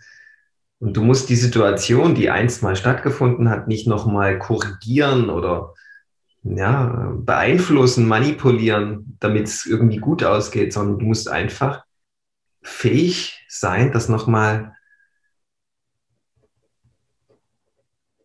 Und 0.78 0.96
du 0.96 1.02
musst 1.02 1.28
die 1.28 1.36
Situation, 1.36 2.14
die 2.14 2.30
einst 2.30 2.62
mal 2.62 2.76
stattgefunden 2.76 3.48
hat, 3.50 3.68
nicht 3.68 3.86
nochmal 3.86 4.38
korrigieren 4.38 5.30
oder 5.30 5.74
ja, 6.44 7.12
beeinflussen, 7.16 8.06
manipulieren, 8.06 9.16
damit 9.20 9.46
es 9.46 9.66
irgendwie 9.66 9.98
gut 9.98 10.24
ausgeht, 10.24 10.72
sondern 10.72 10.98
du 10.98 11.06
musst 11.06 11.28
einfach 11.28 11.84
fähig 12.62 13.44
sein, 13.48 13.92
das 13.92 14.08
nochmal 14.08 14.76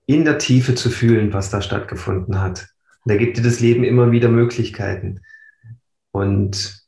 in 0.08 0.26
der 0.26 0.40
Tiefe 0.40 0.74
zu 0.74 0.90
fühlen, 0.90 1.34
was 1.34 1.52
da 1.52 1.62
stattgefunden 1.62 2.42
hat. 2.42 2.70
Und 3.04 3.12
da 3.12 3.18
gibt 3.18 3.38
dir 3.38 3.44
das 3.44 3.60
Leben 3.60 3.84
immer 3.84 4.12
wieder 4.12 4.30
Möglichkeiten. 4.30 5.22
Und 6.12 6.82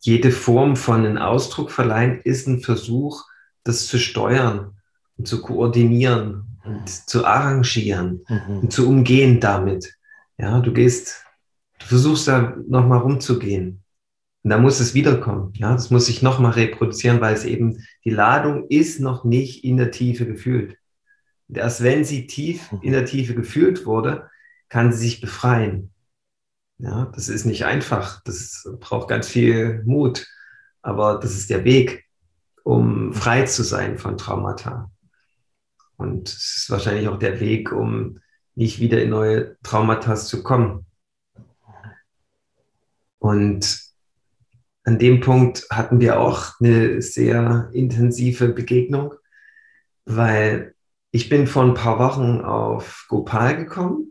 jede 0.00 0.30
Form 0.30 0.76
von 0.76 1.04
einem 1.04 1.18
Ausdruck 1.18 1.70
verleihen 1.70 2.20
ist 2.22 2.46
ein 2.46 2.60
Versuch, 2.60 3.24
das 3.64 3.86
zu 3.86 3.98
steuern 3.98 4.78
und 5.16 5.26
zu 5.26 5.42
koordinieren 5.42 6.56
und 6.64 6.88
zu 6.88 7.26
arrangieren 7.26 8.24
mhm. 8.28 8.58
und 8.60 8.72
zu 8.72 8.88
umgehen 8.88 9.40
damit. 9.40 9.92
Ja, 10.38 10.60
du 10.60 10.72
gehst, 10.72 11.24
du 11.80 11.86
versuchst 11.86 12.28
da 12.28 12.56
nochmal 12.68 13.00
rumzugehen. 13.00 13.82
Und 14.42 14.50
da 14.50 14.58
muss 14.58 14.80
es 14.80 14.94
wiederkommen. 14.94 15.52
Ja, 15.54 15.72
das 15.72 15.90
muss 15.90 16.06
sich 16.06 16.22
nochmal 16.22 16.52
reproduzieren, 16.52 17.20
weil 17.20 17.34
es 17.34 17.44
eben, 17.44 17.84
die 18.04 18.10
Ladung 18.10 18.66
ist 18.68 19.00
noch 19.00 19.24
nicht 19.24 19.64
in 19.64 19.76
der 19.76 19.90
Tiefe 19.90 20.26
gefühlt. 20.26 20.78
Und 21.48 21.58
erst 21.58 21.82
wenn 21.82 22.04
sie 22.04 22.26
tief 22.26 22.72
in 22.82 22.92
der 22.92 23.04
Tiefe 23.04 23.34
gefühlt 23.34 23.86
wurde, 23.86 24.28
kann 24.68 24.92
sie 24.92 24.98
sich 24.98 25.20
befreien. 25.20 25.92
Ja, 26.78 27.06
das 27.06 27.28
ist 27.28 27.44
nicht 27.44 27.64
einfach. 27.64 28.22
Das 28.22 28.68
braucht 28.78 29.08
ganz 29.08 29.28
viel 29.28 29.82
Mut. 29.84 30.26
Aber 30.82 31.18
das 31.18 31.32
ist 31.32 31.50
der 31.50 31.64
Weg, 31.64 32.06
um 32.62 33.12
frei 33.12 33.44
zu 33.44 33.64
sein 33.64 33.98
von 33.98 34.16
Traumata. 34.16 34.90
Und 35.96 36.28
es 36.28 36.56
ist 36.58 36.70
wahrscheinlich 36.70 37.08
auch 37.08 37.18
der 37.18 37.40
Weg, 37.40 37.72
um 37.72 38.20
nicht 38.54 38.78
wieder 38.78 39.02
in 39.02 39.10
neue 39.10 39.56
Traumata 39.62 40.14
zu 40.14 40.42
kommen. 40.42 40.86
Und 43.18 43.87
an 44.88 44.98
dem 44.98 45.20
Punkt 45.20 45.66
hatten 45.70 46.00
wir 46.00 46.18
auch 46.18 46.58
eine 46.60 47.02
sehr 47.02 47.70
intensive 47.72 48.48
Begegnung, 48.48 49.14
weil 50.04 50.74
ich 51.10 51.28
bin 51.28 51.46
vor 51.46 51.62
ein 51.62 51.74
paar 51.74 51.98
Wochen 51.98 52.40
auf 52.40 53.06
Gopal 53.08 53.56
gekommen 53.56 54.08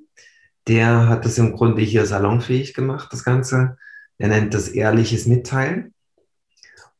der 0.67 1.07
hat 1.07 1.25
das 1.25 1.37
im 1.37 1.53
Grunde 1.53 1.81
hier 1.81 2.05
salonfähig 2.05 2.73
gemacht, 2.73 3.11
das 3.11 3.23
Ganze. 3.23 3.77
Er 4.17 4.27
nennt 4.27 4.53
das 4.53 4.67
ehrliches 4.67 5.25
Mitteilen. 5.25 5.93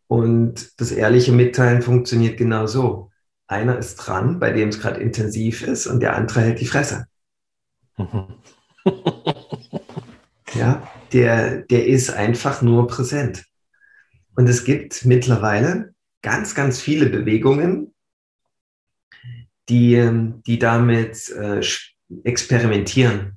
Und 0.08 0.80
das 0.80 0.92
ehrliche 0.92 1.34
Mitteilen 1.34 1.82
funktioniert 1.82 2.38
genau 2.38 2.66
so. 2.66 3.12
Einer 3.48 3.78
ist 3.78 3.98
dran, 3.98 4.40
bei 4.40 4.52
dem 4.52 4.70
es 4.70 4.80
gerade 4.80 5.02
intensiv 5.02 5.64
ist, 5.64 5.86
und 5.88 6.00
der 6.00 6.16
andere 6.16 6.42
hält 6.42 6.62
die 6.62 6.66
Fresse. 6.66 7.08
ja, 10.54 10.88
der, 11.12 11.58
der 11.64 11.88
ist 11.88 12.10
einfach 12.10 12.62
nur 12.62 12.88
präsent. 12.88 13.46
Und 14.38 14.48
es 14.48 14.64
gibt 14.64 15.04
mittlerweile 15.04 15.96
ganz, 16.22 16.54
ganz 16.54 16.80
viele 16.80 17.08
Bewegungen, 17.08 17.96
die, 19.68 20.00
die 20.46 20.60
damit 20.60 21.30
äh, 21.30 21.60
experimentieren 22.24 23.36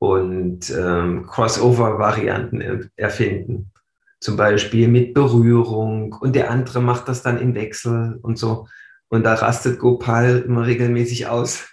und 0.00 0.70
ähm, 0.70 1.24
Crossover-Varianten 1.28 2.90
erfinden. 2.96 3.70
Zum 4.18 4.36
Beispiel 4.36 4.88
mit 4.88 5.14
Berührung 5.14 6.12
und 6.14 6.34
der 6.34 6.50
andere 6.50 6.82
macht 6.82 7.06
das 7.06 7.22
dann 7.22 7.40
im 7.40 7.54
Wechsel 7.54 8.18
und 8.22 8.36
so. 8.36 8.66
Und 9.08 9.22
da 9.22 9.34
rastet 9.34 9.78
Gopal 9.78 10.40
immer 10.40 10.66
regelmäßig 10.66 11.28
aus 11.28 11.68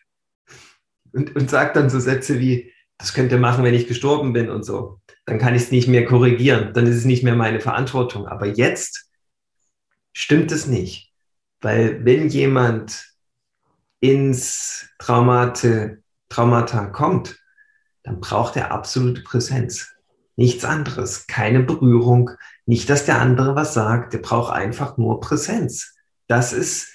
und, 1.14 1.36
und 1.36 1.50
sagt 1.50 1.76
dann 1.76 1.90
so 1.90 2.00
Sätze 2.00 2.40
wie, 2.40 2.72
das 3.00 3.16
könnt 3.16 3.32
ihr 3.32 3.40
machen, 3.40 3.64
wenn 3.64 3.74
ich 3.74 3.88
gestorben 3.88 4.34
bin 4.34 4.52
und 4.52 4.62
so. 4.62 5.02
Dann 5.30 5.38
kann 5.38 5.54
ich 5.54 5.62
es 5.62 5.72
nicht 5.72 5.88
mehr 5.88 6.06
korrigieren, 6.06 6.74
dann 6.74 6.88
ist 6.88 6.96
es 6.96 7.06
nicht 7.06 7.24
mehr 7.24 7.36
meine 7.36 7.60
Verantwortung. 7.60 8.26
Aber 8.26 8.48
jetzt 8.48 9.12
stimmt 10.12 10.52
es 10.52 10.66
nicht. 10.66 11.14
Weil 11.62 12.04
wenn 12.04 12.30
jemand 12.30 13.14
ins 14.00 14.90
Traumate, 14.98 16.02
Traumata 16.30 16.88
kommt, 16.88 17.38
dann 18.02 18.20
braucht 18.22 18.56
er 18.56 18.72
absolute 18.72 19.22
Präsenz. 19.22 19.94
Nichts 20.36 20.66
anderes, 20.66 21.28
keine 21.28 21.62
Berührung, 21.62 22.32
nicht, 22.66 22.90
dass 22.90 23.06
der 23.06 23.22
andere 23.22 23.56
was 23.56 23.76
sagt, 23.76 24.14
der 24.14 24.20
braucht 24.20 24.52
einfach 24.52 24.98
nur 24.98 25.20
Präsenz. 25.20 25.94
Das 26.26 26.54
ist 26.54 26.92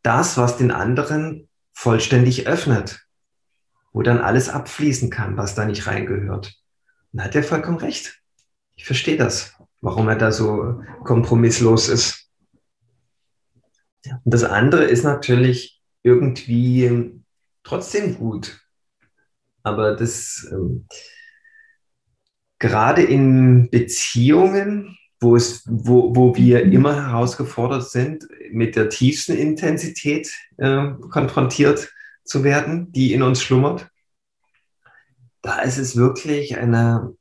das, 0.00 0.38
was 0.38 0.56
den 0.56 0.70
anderen 0.70 1.50
vollständig 1.74 2.46
öffnet, 2.46 3.04
wo 3.92 4.00
dann 4.00 4.22
alles 4.22 4.48
abfließen 4.48 5.10
kann, 5.10 5.36
was 5.36 5.54
da 5.54 5.66
nicht 5.66 5.86
reingehört. 5.86 6.63
Dann 7.14 7.26
hat 7.26 7.34
er 7.36 7.44
vollkommen 7.44 7.78
recht. 7.78 8.20
Ich 8.74 8.84
verstehe 8.84 9.16
das, 9.16 9.54
warum 9.80 10.08
er 10.08 10.16
da 10.16 10.32
so 10.32 10.82
kompromisslos 11.04 11.88
ist. 11.88 12.28
Und 14.04 14.34
das 14.34 14.42
andere 14.42 14.84
ist 14.84 15.04
natürlich 15.04 15.80
irgendwie 16.02 17.22
trotzdem 17.62 18.18
gut, 18.18 18.60
aber 19.62 19.94
das 19.94 20.46
ähm, 20.50 20.86
gerade 22.58 23.02
in 23.02 23.70
Beziehungen, 23.70 24.98
wo, 25.20 25.36
es, 25.36 25.62
wo, 25.66 26.14
wo 26.16 26.36
wir 26.36 26.66
mhm. 26.66 26.72
immer 26.72 27.06
herausgefordert 27.06 27.88
sind, 27.88 28.26
mit 28.50 28.74
der 28.74 28.88
tiefsten 28.88 29.36
Intensität 29.36 30.32
äh, 30.58 30.88
konfrontiert 31.10 31.94
zu 32.24 32.42
werden, 32.42 32.90
die 32.90 33.14
in 33.14 33.22
uns 33.22 33.40
schlummert, 33.40 33.88
da 35.44 35.58
ist 35.58 35.76
es 35.76 35.94
wirklich 35.94 36.56
eine, 36.56 37.14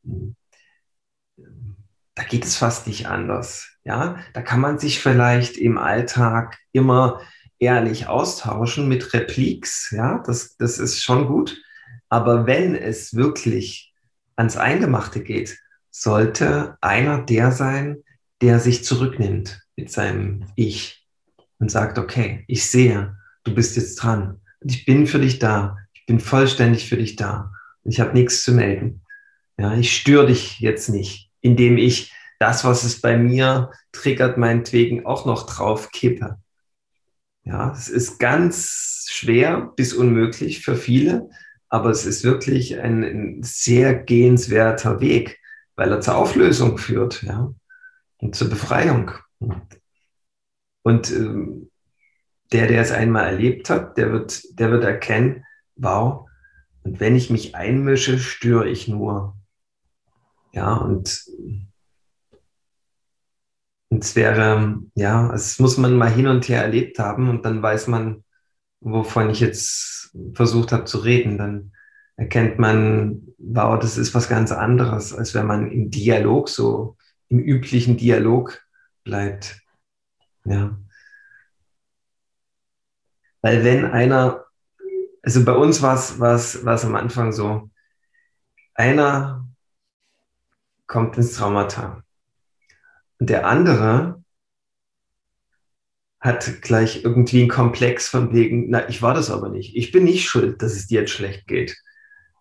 da 2.15 2.23
geht 2.23 2.45
es 2.45 2.55
fast 2.55 2.87
nicht 2.87 3.07
anders. 3.07 3.67
Ja, 3.83 4.17
da 4.33 4.41
kann 4.41 4.61
man 4.61 4.79
sich 4.79 5.01
vielleicht 5.01 5.57
im 5.57 5.77
Alltag 5.77 6.57
immer 6.71 7.19
ehrlich 7.59 8.07
austauschen 8.07 8.87
mit 8.87 9.13
Repliks. 9.13 9.91
Ja, 9.91 10.23
das, 10.25 10.55
das 10.55 10.79
ist 10.79 11.03
schon 11.03 11.27
gut. 11.27 11.61
Aber 12.07 12.47
wenn 12.47 12.75
es 12.75 13.13
wirklich 13.13 13.93
ans 14.37 14.55
Eingemachte 14.55 15.21
geht, 15.21 15.57
sollte 15.91 16.77
einer 16.79 17.23
der 17.23 17.51
sein, 17.51 18.03
der 18.41 18.61
sich 18.61 18.85
zurücknimmt 18.85 19.61
mit 19.75 19.91
seinem 19.91 20.45
Ich 20.55 21.05
und 21.59 21.69
sagt, 21.69 21.97
okay, 21.97 22.45
ich 22.47 22.69
sehe, 22.69 23.17
du 23.43 23.53
bist 23.53 23.75
jetzt 23.75 23.95
dran. 23.95 24.39
Ich 24.61 24.85
bin 24.85 25.07
für 25.07 25.19
dich 25.19 25.39
da. 25.39 25.77
Ich 25.93 26.05
bin 26.05 26.21
vollständig 26.21 26.87
für 26.87 26.97
dich 26.97 27.17
da. 27.17 27.52
Ich 27.83 27.99
habe 27.99 28.13
nichts 28.13 28.43
zu 28.43 28.53
melden. 28.53 29.01
Ja, 29.57 29.75
ich 29.75 29.95
störe 29.95 30.27
dich 30.27 30.59
jetzt 30.59 30.89
nicht, 30.89 31.29
indem 31.41 31.77
ich 31.77 32.13
das, 32.39 32.65
was 32.65 32.83
es 32.83 32.99
bei 33.01 33.17
mir 33.17 33.71
triggert, 33.91 34.37
meinetwegen 34.37 35.05
auch 35.05 35.25
noch 35.25 35.45
drauf 35.45 35.91
kippe. 35.91 36.37
Ja, 37.43 37.71
es 37.71 37.89
ist 37.89 38.19
ganz 38.19 39.07
schwer 39.09 39.73
bis 39.75 39.93
unmöglich 39.93 40.61
für 40.61 40.75
viele, 40.75 41.29
aber 41.69 41.89
es 41.89 42.05
ist 42.05 42.23
wirklich 42.23 42.79
ein, 42.79 43.03
ein 43.03 43.43
sehr 43.43 43.93
gehenswerter 43.95 45.01
Weg, 45.01 45.39
weil 45.75 45.91
er 45.91 46.01
zur 46.01 46.15
Auflösung 46.15 46.77
führt, 46.77 47.23
ja, 47.23 47.53
und 48.17 48.35
zur 48.35 48.49
Befreiung. 48.49 49.11
Und 50.83 51.11
ähm, 51.11 51.69
der, 52.51 52.67
der 52.67 52.81
es 52.81 52.91
einmal 52.91 53.25
erlebt 53.25 53.69
hat, 53.69 53.97
der 53.97 54.11
wird, 54.11 54.59
der 54.59 54.71
wird 54.71 54.83
erkennen, 54.83 55.45
wow, 55.75 56.27
und 56.83 56.99
wenn 56.99 57.15
ich 57.15 57.29
mich 57.29 57.55
einmische, 57.55 58.19
störe 58.19 58.69
ich 58.69 58.87
nur. 58.87 59.35
Ja, 60.51 60.75
und, 60.75 61.25
und 63.89 64.03
es 64.03 64.15
wäre, 64.15 64.79
ja, 64.95 65.33
es 65.33 65.59
muss 65.59 65.77
man 65.77 65.97
mal 65.97 66.11
hin 66.11 66.27
und 66.27 66.47
her 66.47 66.61
erlebt 66.61 66.99
haben 66.99 67.29
und 67.29 67.45
dann 67.45 67.61
weiß 67.61 67.87
man, 67.87 68.23
wovon 68.81 69.29
ich 69.29 69.39
jetzt 69.39 70.15
versucht 70.33 70.71
habe 70.71 70.85
zu 70.85 70.99
reden. 70.99 71.37
Dann 71.37 71.71
erkennt 72.15 72.59
man, 72.59 73.33
wow, 73.37 73.79
das 73.79 73.97
ist 73.97 74.13
was 74.13 74.29
ganz 74.29 74.51
anderes, 74.51 75.13
als 75.13 75.33
wenn 75.33 75.47
man 75.47 75.71
im 75.71 75.89
Dialog 75.89 76.49
so, 76.49 76.97
im 77.29 77.39
üblichen 77.39 77.97
Dialog 77.97 78.61
bleibt. 79.03 79.61
Ja. 80.45 80.77
Weil 83.41 83.63
wenn 83.63 83.85
einer, 83.85 84.42
also 85.23 85.43
bei 85.43 85.53
uns 85.53 85.81
war 85.81 85.95
es 85.95 86.85
am 86.85 86.95
Anfang 86.95 87.31
so, 87.31 87.71
einer 88.75 89.47
kommt 90.85 91.17
ins 91.17 91.33
Traumata 91.33 92.03
und 93.19 93.29
der 93.29 93.47
andere 93.47 94.21
hat 96.19 96.61
gleich 96.61 97.03
irgendwie 97.03 97.41
einen 97.41 97.49
Komplex 97.49 98.07
von 98.07 98.33
wegen, 98.33 98.69
na, 98.69 98.87
ich 98.87 99.01
war 99.01 99.13
das 99.13 99.29
aber 99.29 99.49
nicht. 99.49 99.75
Ich 99.75 99.91
bin 99.91 100.05
nicht 100.05 100.25
schuld, 100.25 100.61
dass 100.61 100.73
es 100.73 100.87
dir 100.87 101.01
jetzt 101.01 101.11
schlecht 101.11 101.47
geht. 101.47 101.75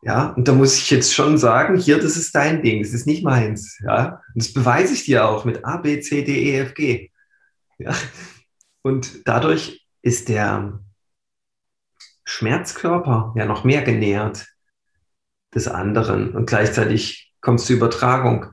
Ja, 0.02 0.30
und 0.30 0.46
da 0.46 0.52
muss 0.52 0.76
ich 0.78 0.90
jetzt 0.90 1.14
schon 1.14 1.38
sagen, 1.38 1.76
hier, 1.76 1.98
das 2.00 2.16
ist 2.16 2.34
dein 2.34 2.62
Ding, 2.62 2.82
das 2.82 2.92
ist 2.92 3.06
nicht 3.06 3.24
meins. 3.24 3.78
Ja, 3.84 4.20
und 4.34 4.42
das 4.42 4.52
beweise 4.52 4.94
ich 4.94 5.04
dir 5.04 5.28
auch 5.28 5.44
mit 5.44 5.64
A, 5.64 5.76
B, 5.78 6.00
C, 6.00 6.22
D, 6.22 6.50
E, 6.50 6.58
F, 6.60 6.74
G. 6.74 7.10
Ja, 7.78 7.94
und 8.82 9.26
dadurch 9.26 9.84
ist 10.02 10.28
der 10.28 10.80
Schmerzkörper 12.32 13.34
ja 13.36 13.44
noch 13.44 13.64
mehr 13.64 13.82
genährt 13.82 14.46
des 15.54 15.68
anderen 15.68 16.34
und 16.34 16.46
gleichzeitig 16.46 17.32
kommt 17.42 17.60
es 17.60 17.66
zur 17.66 17.76
Übertragung. 17.76 18.46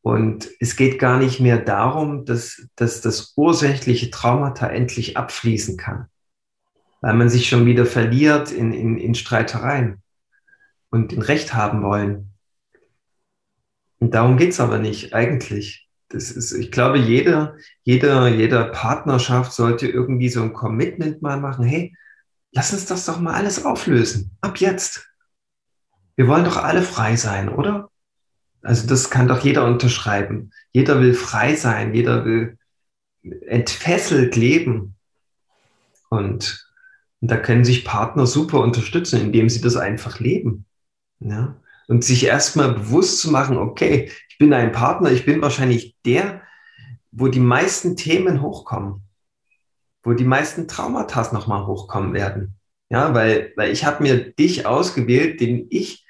Und 0.00 0.48
es 0.58 0.74
geht 0.76 0.98
gar 0.98 1.18
nicht 1.18 1.38
mehr 1.38 1.58
darum, 1.58 2.24
dass, 2.24 2.66
dass 2.74 3.02
das 3.02 3.34
ursächliche 3.36 4.10
Traumata 4.10 4.66
endlich 4.66 5.16
abfließen 5.16 5.76
kann, 5.76 6.06
weil 7.02 7.14
man 7.14 7.28
sich 7.28 7.46
schon 7.46 7.66
wieder 7.66 7.84
verliert 7.84 8.50
in, 8.50 8.72
in, 8.72 8.96
in 8.96 9.14
Streitereien 9.14 10.02
und 10.90 11.12
in 11.12 11.22
Recht 11.22 11.54
haben 11.54 11.82
wollen. 11.82 12.32
Und 13.98 14.14
darum 14.14 14.38
geht's 14.38 14.60
aber 14.60 14.78
nicht 14.78 15.14
eigentlich. 15.14 15.88
Das 16.08 16.30
ist, 16.30 16.52
ich 16.52 16.72
glaube, 16.72 16.98
jede, 16.98 17.56
jede, 17.84 18.28
jede 18.28 18.64
Partnerschaft 18.72 19.52
sollte 19.52 19.86
irgendwie 19.86 20.30
so 20.30 20.42
ein 20.42 20.52
Commitment 20.52 21.22
mal 21.22 21.38
machen. 21.38 21.64
Hey, 21.64 21.94
lass 22.52 22.72
uns 22.72 22.86
das 22.86 23.06
doch 23.06 23.20
mal 23.20 23.34
alles 23.34 23.64
auflösen. 23.64 24.36
Ab 24.40 24.58
jetzt. 24.58 25.08
Wir 26.16 26.28
wollen 26.28 26.44
doch 26.44 26.56
alle 26.56 26.82
frei 26.82 27.16
sein, 27.16 27.48
oder? 27.48 27.90
Also 28.62 28.86
das 28.86 29.10
kann 29.10 29.28
doch 29.28 29.40
jeder 29.42 29.64
unterschreiben. 29.64 30.52
Jeder 30.72 31.00
will 31.00 31.14
frei 31.14 31.56
sein, 31.56 31.94
jeder 31.94 32.24
will 32.24 32.58
entfesselt 33.46 34.36
leben. 34.36 34.96
Und, 36.10 36.68
da 37.22 37.36
können 37.36 37.64
sich 37.64 37.84
Partner 37.84 38.26
super 38.26 38.60
unterstützen, 38.60 39.20
indem 39.20 39.48
sie 39.48 39.60
das 39.60 39.76
einfach 39.76 40.18
leben. 40.18 40.66
Ja? 41.20 41.56
Und 41.86 42.04
sich 42.04 42.24
erstmal 42.24 42.74
bewusst 42.74 43.20
zu 43.20 43.30
machen, 43.30 43.56
okay, 43.56 44.10
ich 44.28 44.38
bin 44.38 44.52
ein 44.52 44.72
Partner, 44.72 45.10
ich 45.12 45.24
bin 45.24 45.40
wahrscheinlich 45.40 45.96
der, 46.04 46.42
wo 47.12 47.28
die 47.28 47.40
meisten 47.40 47.96
Themen 47.96 48.42
hochkommen, 48.42 49.02
wo 50.02 50.12
die 50.12 50.24
meisten 50.24 50.68
Traumata 50.68 51.32
nochmal 51.32 51.66
hochkommen 51.66 52.12
werden. 52.12 52.56
Ja, 52.88 53.14
weil, 53.14 53.52
weil 53.56 53.72
ich 53.72 53.84
habe 53.84 54.02
mir 54.02 54.32
dich 54.32 54.66
ausgewählt, 54.66 55.40
den 55.40 55.66
ich 55.70 56.06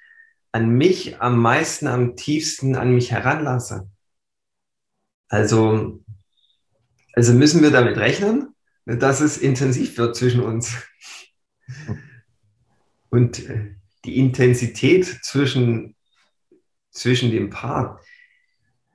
an 0.51 0.71
mich 0.71 1.21
am 1.21 1.39
meisten, 1.39 1.87
am 1.87 2.17
tiefsten 2.17 2.77
an 2.77 2.95
mich 2.95 3.11
heranlasse. 3.11 3.89
Also, 5.29 6.03
also 7.15 7.33
müssen 7.33 7.63
wir 7.63 7.71
damit 7.71 7.97
rechnen, 7.97 8.55
dass 8.85 9.21
es 9.21 9.39
intensiv 9.39 9.97
wird 9.97 10.17
zwischen 10.17 10.43
uns. 10.43 10.75
Und 13.09 13.49
äh, 13.49 13.77
die 14.05 14.19
Intensität 14.19 15.07
zwischen, 15.23 15.97
zwischen 16.91 17.31
dem 17.31 17.51
Paar, 17.51 18.01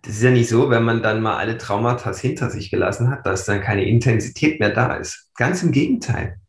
das 0.08 0.16
ist 0.16 0.24
ja 0.24 0.32
nicht 0.32 0.48
so, 0.48 0.70
wenn 0.70 0.84
man 0.84 1.04
dann 1.04 1.22
mal 1.22 1.36
alle 1.36 1.58
Traumata 1.58 2.16
hinter 2.16 2.50
sich 2.50 2.72
gelassen 2.72 3.10
hat, 3.10 3.26
dass 3.26 3.44
dann 3.44 3.60
keine 3.60 3.84
Intensität 3.84 4.58
mehr 4.62 4.70
da 4.70 4.96
ist. 4.96 5.30
Ganz 5.36 5.62
im 5.64 5.74
Gegenteil. 5.74 6.40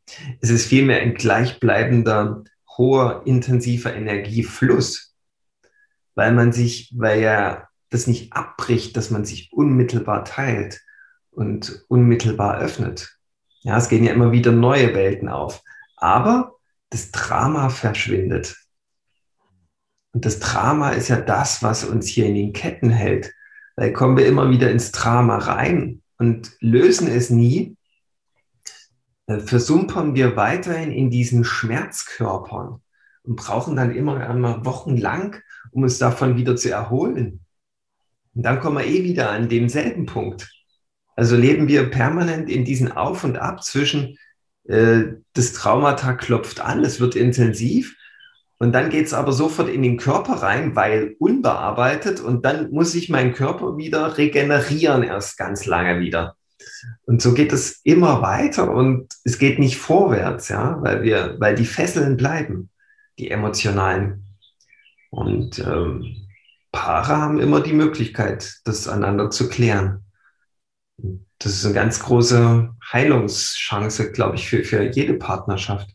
Es 0.40 0.48
ist 0.48 0.66
vielmehr 0.66 1.00
ein 1.00 1.14
gleichbleibender 1.14 2.44
hoher, 2.76 3.22
intensiver 3.26 3.92
Energiefluss, 3.92 5.16
weil 6.14 6.32
man 6.32 6.52
sich, 6.52 6.94
weil 6.96 7.20
ja 7.20 7.66
das 7.90 8.06
nicht 8.06 8.32
abbricht, 8.32 8.96
dass 8.96 9.10
man 9.10 9.24
sich 9.24 9.52
unmittelbar 9.52 10.24
teilt 10.24 10.80
und 11.32 11.84
unmittelbar 11.88 12.60
öffnet. 12.60 13.18
Ja, 13.62 13.76
es 13.76 13.88
gehen 13.88 14.04
ja 14.04 14.12
immer 14.12 14.30
wieder 14.30 14.52
neue 14.52 14.94
Welten 14.94 15.28
auf. 15.28 15.64
Aber 15.96 16.54
das 16.90 17.10
Drama 17.10 17.70
verschwindet. 17.70 18.56
Und 20.12 20.24
das 20.24 20.38
Drama 20.38 20.90
ist 20.90 21.08
ja 21.08 21.20
das, 21.20 21.60
was 21.64 21.82
uns 21.82 22.06
hier 22.06 22.26
in 22.26 22.36
den 22.36 22.52
Ketten 22.52 22.90
hält. 22.90 23.34
Weil 23.78 23.92
kommen 23.92 24.16
wir 24.16 24.26
immer 24.26 24.50
wieder 24.50 24.72
ins 24.72 24.90
Drama 24.90 25.38
rein 25.38 26.02
und 26.18 26.50
lösen 26.58 27.06
es 27.06 27.30
nie, 27.30 27.76
äh, 29.28 29.38
versumpern 29.38 30.16
wir 30.16 30.34
weiterhin 30.34 30.90
in 30.90 31.10
diesen 31.10 31.44
Schmerzkörpern 31.44 32.82
und 33.22 33.36
brauchen 33.36 33.76
dann 33.76 33.94
immer 33.94 34.28
einmal 34.28 34.64
wochenlang, 34.64 35.36
um 35.70 35.84
uns 35.84 35.98
davon 35.98 36.36
wieder 36.36 36.56
zu 36.56 36.72
erholen. 36.72 37.44
Und 38.34 38.42
dann 38.42 38.58
kommen 38.58 38.78
wir 38.78 38.84
eh 38.84 39.04
wieder 39.04 39.30
an 39.30 39.48
demselben 39.48 40.06
Punkt. 40.06 40.52
Also 41.14 41.36
leben 41.36 41.68
wir 41.68 41.88
permanent 41.88 42.50
in 42.50 42.64
diesen 42.64 42.90
Auf 42.90 43.22
und 43.22 43.38
Ab 43.38 43.62
zwischen 43.62 44.18
äh, 44.64 45.04
das 45.34 45.52
Traumata 45.52 46.14
klopft 46.14 46.58
an, 46.58 46.84
es 46.84 46.98
wird 46.98 47.14
intensiv 47.14 47.96
und 48.58 48.72
dann 48.72 48.90
geht 48.90 49.06
es 49.06 49.14
aber 49.14 49.32
sofort 49.32 49.68
in 49.68 49.82
den 49.82 49.98
Körper 49.98 50.34
rein, 50.34 50.74
weil 50.74 51.14
unbearbeitet 51.20 52.20
und 52.20 52.44
dann 52.44 52.70
muss 52.70 52.92
sich 52.92 53.08
mein 53.08 53.32
Körper 53.32 53.76
wieder 53.76 54.18
regenerieren 54.18 55.04
erst 55.04 55.38
ganz 55.38 55.64
lange 55.66 56.00
wieder. 56.00 56.36
Und 57.04 57.22
so 57.22 57.34
geht 57.34 57.52
es 57.52 57.80
immer 57.84 58.20
weiter 58.20 58.70
und 58.70 59.14
es 59.24 59.38
geht 59.38 59.60
nicht 59.60 59.78
vorwärts, 59.78 60.48
ja, 60.48 60.78
weil 60.82 61.02
wir, 61.02 61.36
weil 61.38 61.54
die 61.54 61.64
Fesseln 61.64 62.16
bleiben, 62.16 62.70
die 63.18 63.30
emotionalen. 63.30 64.24
Und 65.10 65.60
ähm, 65.60 66.26
Paare 66.72 67.16
haben 67.16 67.40
immer 67.40 67.60
die 67.60 67.72
Möglichkeit, 67.72 68.60
das 68.64 68.88
einander 68.88 69.30
zu 69.30 69.48
klären. 69.48 70.04
Das 71.38 71.52
ist 71.52 71.64
eine 71.64 71.74
ganz 71.74 72.00
große 72.00 72.70
Heilungschance, 72.92 74.10
glaube 74.10 74.34
ich, 74.34 74.48
für, 74.48 74.64
für 74.64 74.82
jede 74.82 75.14
Partnerschaft. 75.14 75.88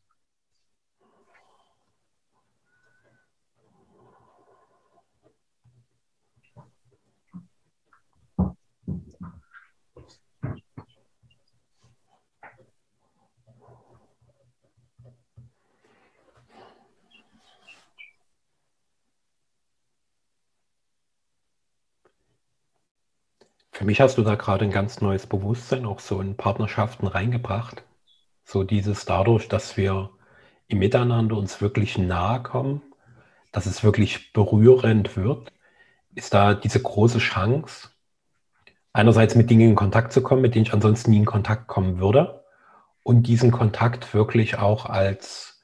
Für 23.73 23.85
mich 23.85 23.99
hast 23.99 24.19
du 24.19 24.21
da 24.21 24.35
gerade 24.35 24.65
ein 24.65 24.71
ganz 24.71 25.01
neues 25.01 25.25
Bewusstsein 25.25 25.85
auch 25.87 25.99
so 25.99 26.21
in 26.21 26.37
Partnerschaften 26.37 27.07
reingebracht. 27.07 27.83
So 28.45 28.63
dieses 28.63 29.05
dadurch, 29.05 29.47
dass 29.47 29.77
wir 29.77 30.11
im 30.67 30.77
Miteinander 30.77 31.35
uns 31.37 31.59
wirklich 31.59 31.97
nahe 31.97 32.43
kommen, 32.43 32.83
dass 33.51 33.65
es 33.65 33.83
wirklich 33.83 34.31
berührend 34.31 35.17
wird, 35.17 35.51
ist 36.13 36.35
da 36.35 36.53
diese 36.53 36.83
große 36.83 37.17
Chance, 37.17 37.89
einerseits 38.93 39.33
mit 39.33 39.49
Dingen 39.49 39.71
in 39.71 39.75
Kontakt 39.75 40.13
zu 40.13 40.21
kommen, 40.21 40.43
mit 40.43 40.53
denen 40.53 40.67
ich 40.67 40.73
ansonsten 40.73 41.09
nie 41.09 41.17
in 41.17 41.25
Kontakt 41.25 41.67
kommen 41.67 41.97
würde 41.97 42.43
und 43.01 43.23
diesen 43.25 43.49
Kontakt 43.49 44.13
wirklich 44.13 44.59
auch 44.59 44.85
als 44.85 45.63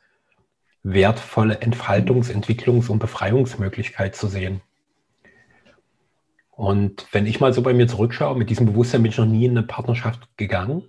wertvolle 0.82 1.62
Entfaltungs-, 1.62 2.32
Entwicklungs- 2.32 2.90
und 2.90 2.98
Befreiungsmöglichkeit 2.98 4.16
zu 4.16 4.28
sehen. 4.28 4.62
Und 6.60 7.08
wenn 7.14 7.26
ich 7.26 7.40
mal 7.40 7.54
so 7.54 7.62
bei 7.62 7.74
mir 7.74 7.88
zurückschaue, 7.88 8.38
mit 8.38 8.50
diesem 8.50 8.66
Bewusstsein 8.66 9.02
bin 9.02 9.14
ich 9.14 9.18
noch 9.18 9.26
nie 9.26 9.46
in 9.46 9.52
eine 9.52 9.66
Partnerschaft 9.66 10.28
gegangen. 10.36 10.84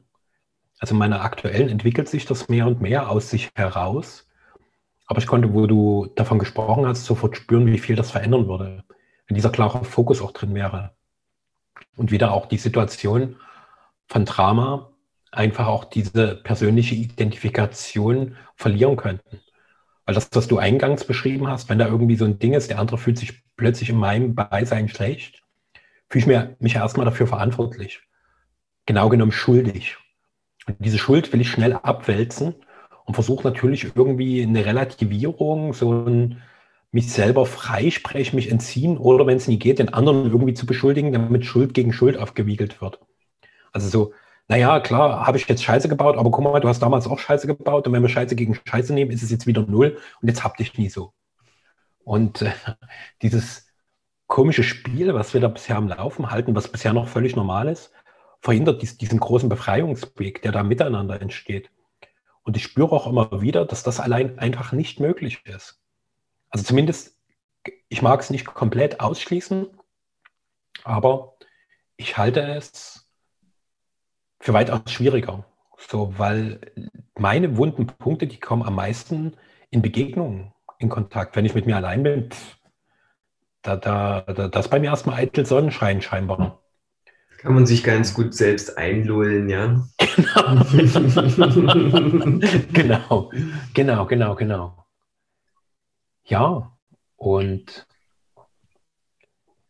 Also 0.81 0.97
meiner 0.97 1.23
aktuellen 1.23 1.69
entwickelt 1.69 2.09
sich 2.09 2.27
das 2.27 2.49
mehr 2.49 2.67
und 2.67 2.81
mehr 2.81 3.09
aus 3.09 3.31
sich 3.31 3.51
heraus. 3.55 4.29
Aber 5.07 5.21
ich 5.21 5.29
konnte, 5.29 5.55
wo 5.55 5.69
du 5.69 6.09
davon 6.17 6.41
gesprochen 6.41 6.87
hast, 6.87 7.05
sofort 7.05 7.37
spüren, 7.37 7.69
wie 7.69 7.79
viel 7.79 7.95
das 7.95 8.11
verändern 8.11 8.49
würde, 8.49 8.83
wenn 9.29 9.37
dieser 9.37 9.51
klare 9.51 9.85
Fokus 9.85 10.21
auch 10.21 10.33
drin 10.33 10.57
wäre. 10.57 10.91
Und 11.95 12.11
wieder 12.11 12.33
auch 12.33 12.47
die 12.47 12.59
Situation 12.59 13.37
von 14.09 14.25
Drama, 14.25 14.91
einfach 15.31 15.69
auch 15.69 15.85
diese 15.85 16.35
persönliche 16.35 16.97
Identifikation 16.97 18.35
verlieren 18.57 18.97
könnten. 18.97 19.39
Weil 20.05 20.17
das, 20.17 20.31
was 20.33 20.49
du 20.49 20.59
eingangs 20.59 21.05
beschrieben 21.05 21.47
hast, 21.47 21.69
wenn 21.69 21.79
da 21.79 21.87
irgendwie 21.87 22.17
so 22.17 22.25
ein 22.25 22.41
Ding 22.41 22.55
ist, 22.55 22.71
der 22.71 22.81
andere 22.81 22.99
fühlt 22.99 23.19
sich 23.19 23.45
plötzlich 23.57 23.91
in 23.91 23.99
meinem 23.99 24.35
Beisein 24.35 24.89
schlecht, 24.89 25.40
fühle 26.11 26.21
ich 26.21 26.27
mir, 26.27 26.57
mich 26.59 26.75
erstmal 26.75 27.07
dafür 27.07 27.27
verantwortlich. 27.27 28.03
Genau 28.87 29.09
genommen 29.09 29.33
schuldig. 29.33 29.97
Und 30.67 30.77
diese 30.81 30.99
Schuld 30.99 31.33
will 31.33 31.41
ich 31.41 31.51
schnell 31.51 31.75
abwälzen 31.75 32.55
und 33.07 33.15
versuche 33.15 33.47
natürlich 33.47 33.93
irgendwie 33.95 34.43
eine 34.43 34.67
Relativierung, 34.67 35.73
so 35.73 35.93
ein 35.93 36.43
mich 36.93 37.13
selber 37.13 37.47
freisprechen, 37.47 38.37
mich 38.37 38.51
entziehen 38.51 38.99
oder 38.99 39.25
wenn 39.27 39.37
es 39.37 39.47
nie 39.47 39.59
geht, 39.61 39.79
den 39.79 39.95
anderen 39.95 40.25
irgendwie 40.27 40.55
zu 40.55 40.67
beschuldigen, 40.67 41.13
damit 41.13 41.47
Schuld 41.47 41.73
gegen 41.73 41.93
Schuld 41.93 42.19
aufgewiegelt 42.19 42.81
wird. 42.81 43.01
Also 43.73 43.89
so, 43.89 44.13
naja, 44.49 44.81
klar, 44.81 45.25
habe 45.25 45.39
ich 45.39 45.47
jetzt 45.47 45.63
Scheiße 45.63 45.89
gebaut, 45.89 46.17
aber 46.17 46.33
guck 46.33 46.43
mal, 46.43 46.59
du 46.59 46.67
hast 46.67 46.81
damals 46.81 47.07
auch 47.07 47.21
Scheiße 47.21 47.47
gebaut 47.47 47.87
und 47.87 47.93
wenn 47.93 48.03
wir 48.03 48.09
Scheiße 48.09 48.35
gegen 48.35 48.59
Scheiße 48.65 48.93
nehmen, 48.93 49.13
ist 49.13 49.23
es 49.23 49.31
jetzt 49.31 49.47
wieder 49.47 49.63
null 49.63 49.99
und 50.21 50.29
jetzt 50.29 50.43
hab 50.43 50.57
dich 50.57 50.77
nie 50.77 50.89
so. 50.89 51.13
Und 52.03 52.43
äh, 52.43 52.51
dieses 53.23 53.70
komische 54.31 54.63
Spiel, 54.63 55.13
was 55.13 55.35
wir 55.35 55.41
da 55.41 55.49
bisher 55.49 55.77
am 55.77 55.89
Laufen 55.89 56.31
halten, 56.31 56.55
was 56.55 56.69
bisher 56.69 56.93
noch 56.95 57.09
völlig 57.09 57.35
normal 57.35 57.69
ist, 57.69 57.93
verhindert 58.41 58.81
dies, 58.81 58.97
diesen 58.97 59.19
großen 59.19 59.49
Befreiungsweg, 59.49 60.41
der 60.41 60.53
da 60.53 60.63
miteinander 60.63 61.21
entsteht. 61.21 61.69
Und 62.45 62.57
ich 62.57 62.63
spüre 62.63 62.93
auch 62.93 63.09
immer 63.09 63.43
wieder, 63.43 63.67
dass 63.67 63.83
das 63.83 63.99
allein 63.99 64.39
einfach 64.39 64.73
nicht 64.73 65.01
möglich 65.01 65.45
ist. 65.45 65.83
Also 66.49 66.65
zumindest, 66.65 67.19
ich 67.89 68.03
mag 68.03 68.21
es 68.21 68.31
nicht 68.31 68.47
komplett 68.47 69.01
ausschließen, 69.01 69.67
aber 70.85 71.35
ich 71.97 72.17
halte 72.17 72.41
es 72.41 73.11
für 74.39 74.53
weitaus 74.53 74.93
schwieriger. 74.93 75.45
So, 75.77 76.17
weil 76.19 76.61
meine 77.19 77.57
wunden 77.57 77.89
Punkte, 77.89 78.29
die 78.29 78.39
kommen 78.39 78.63
am 78.63 78.77
meisten 78.77 79.37
in 79.71 79.83
Begegnungen 79.83 80.53
in 80.79 80.89
Kontakt. 80.89 81.35
Wenn 81.35 81.45
ich 81.45 81.55
mit 81.55 81.67
mir 81.67 81.77
allein 81.77 82.05
bin, 82.05 82.31
pff, 82.31 82.60
da, 83.63 83.77
da, 83.77 84.23
da, 84.23 84.49
das 84.49 84.69
bei 84.69 84.81
mir 84.81 84.91
erstmal 84.91 85.21
eitel 85.21 85.47
Sonnenschein 85.47 86.03
scheinbar. 86.03 86.63
Kann 87.39 87.55
man 87.55 87.67
sich 87.67 87.83
ganz 87.83 88.13
gut 88.13 88.35
selbst 88.35 88.77
einlullen, 88.77 89.49
ja? 89.49 89.83
Genau. 92.73 93.33
genau, 93.33 93.33
genau, 93.73 94.07
genau, 94.07 94.35
genau. 94.35 94.85
Ja, 96.25 96.77
und 97.17 97.87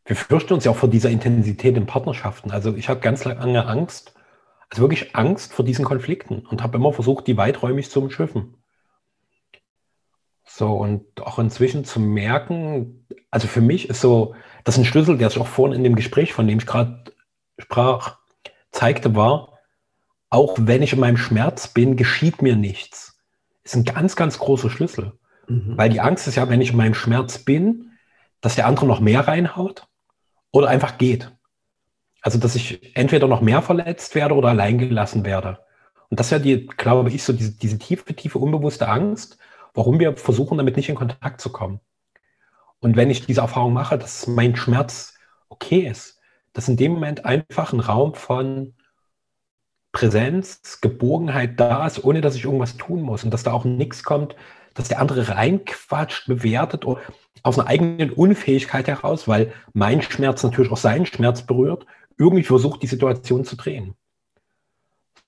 wir 0.05 0.17
fürchten 0.17 0.55
uns 0.55 0.65
ja 0.65 0.73
auch 0.73 0.77
vor 0.77 0.89
dieser 0.89 1.11
Intensität 1.11 1.77
in 1.77 1.87
Partnerschaften. 1.87 2.51
Also 2.51 2.75
ich 2.75 2.89
habe 2.89 2.99
ganz 2.99 3.25
lange 3.25 3.67
Angst, 3.67 4.15
also 4.69 4.83
wirklich 4.83 5.15
Angst 5.15 5.53
vor 5.53 5.65
diesen 5.65 5.85
Konflikten 5.85 6.45
und 6.47 6.65
habe 6.65 6.79
immer 6.79 6.93
versucht, 6.93 7.29
die 7.29 7.37
weiträumig 7.37 7.91
zu 7.91 8.03
umschiffen. 8.03 8.57
So, 10.61 10.73
und 10.75 11.23
auch 11.23 11.39
inzwischen 11.39 11.87
zu 11.87 11.99
merken, 12.01 13.07
also 13.31 13.49
für 13.49 13.63
mich 13.63 13.89
ist 13.89 14.03
so, 14.03 14.35
das 14.63 14.75
ist 14.75 14.83
ein 14.83 14.85
Schlüssel, 14.85 15.17
der 15.17 15.31
sich 15.31 15.41
auch 15.41 15.47
vorhin 15.47 15.75
in 15.75 15.85
dem 15.85 15.95
Gespräch, 15.95 16.35
von 16.35 16.47
dem 16.47 16.59
ich 16.59 16.67
gerade 16.67 17.03
sprach, 17.59 18.19
zeigte, 18.71 19.17
war, 19.17 19.55
auch 20.29 20.59
wenn 20.61 20.83
ich 20.83 20.93
in 20.93 21.01
meinem 21.01 21.17
Schmerz 21.17 21.69
bin, 21.69 21.97
geschieht 21.97 22.43
mir 22.43 22.57
nichts. 22.57 23.23
Ist 23.65 23.75
ein 23.75 23.87
ganz, 23.87 24.17
ganz 24.17 24.39
großer 24.39 24.69
Schlüssel. 24.69 25.15
Mhm. 25.49 25.79
Weil 25.79 25.89
die 25.89 26.03
Angst 26.03 26.29
ist 26.29 26.35
ja, 26.35 26.51
wenn 26.51 26.61
ich 26.61 26.73
in 26.73 26.77
meinem 26.77 26.93
Schmerz 26.93 27.39
bin, 27.39 27.93
dass 28.43 28.57
der 28.57 28.67
andere 28.67 28.85
noch 28.85 29.01
mehr 29.01 29.27
reinhaut 29.27 29.87
oder 30.53 30.69
einfach 30.69 30.99
geht. 30.99 31.33
Also, 32.21 32.39
dass 32.39 32.55
ich 32.55 32.95
entweder 32.95 33.29
noch 33.29 33.41
mehr 33.41 33.63
verletzt 33.63 34.15
werde 34.15 34.35
oder 34.35 34.51
allein 34.51 34.77
gelassen 34.77 35.25
werde. 35.25 35.61
Und 36.11 36.21
das 36.21 36.27
ist 36.27 36.33
ja 36.33 36.39
die, 36.39 36.67
glaube 36.67 37.09
ich, 37.09 37.23
so 37.23 37.33
diese, 37.33 37.53
diese 37.53 37.79
tiefe, 37.79 38.15
tiefe, 38.15 38.39
unbewusste 38.39 38.89
Angst, 38.89 39.39
warum 39.75 39.99
wir 39.99 40.17
versuchen, 40.17 40.59
damit 40.59 40.77
nicht 40.77 40.89
in 40.89 40.95
Kontakt 40.95 41.41
zu 41.41 41.51
kommen. 41.51 41.81
Und 42.81 42.97
wenn 42.97 43.11
ich 43.11 43.27
diese 43.27 43.43
Erfahrung 43.43 43.73
mache, 43.73 43.99
dass 43.99 44.27
mein 44.27 44.57
Schmerz 44.57 45.15
okay 45.49 45.87
ist, 45.87 46.19
dass 46.53 46.69
in 46.69 46.77
dem 46.77 46.93
Moment 46.93 47.25
einfach 47.25 47.73
ein 47.73 47.81
Raum 47.81 48.15
von 48.15 48.75
Präsenz, 49.93 50.81
Geborgenheit 50.81 51.59
da 51.59 51.87
ist, 51.87 52.05
ohne 52.05 52.21
dass 52.21 52.37
ich 52.37 52.45
irgendwas 52.45 52.77
tun 52.77 53.03
muss 53.03 53.25
und 53.25 53.33
dass 53.33 53.43
da 53.43 53.53
auch 53.53 53.65
nichts 53.65 54.03
kommt, 54.03 54.37
dass 54.75 54.89
der 54.89 55.01
andere 55.01 55.29
reinquatscht, 55.29 56.27
bewertet 56.29 56.87
oder 56.87 57.01
aus 57.43 57.59
einer 57.59 57.69
eigenen 57.69 58.11
Unfähigkeit 58.11 58.87
heraus, 58.87 59.27
weil 59.27 59.53
mein 59.73 60.01
Schmerz 60.03 60.43
natürlich 60.43 60.71
auch 60.71 60.77
seinen 60.77 61.07
Schmerz 61.07 61.43
berührt 61.43 61.87
irgendwie 62.19 62.45
versucht, 62.45 62.83
die 62.83 62.87
Situation 62.87 63.45
zu 63.45 63.57
drehen. 63.57 63.95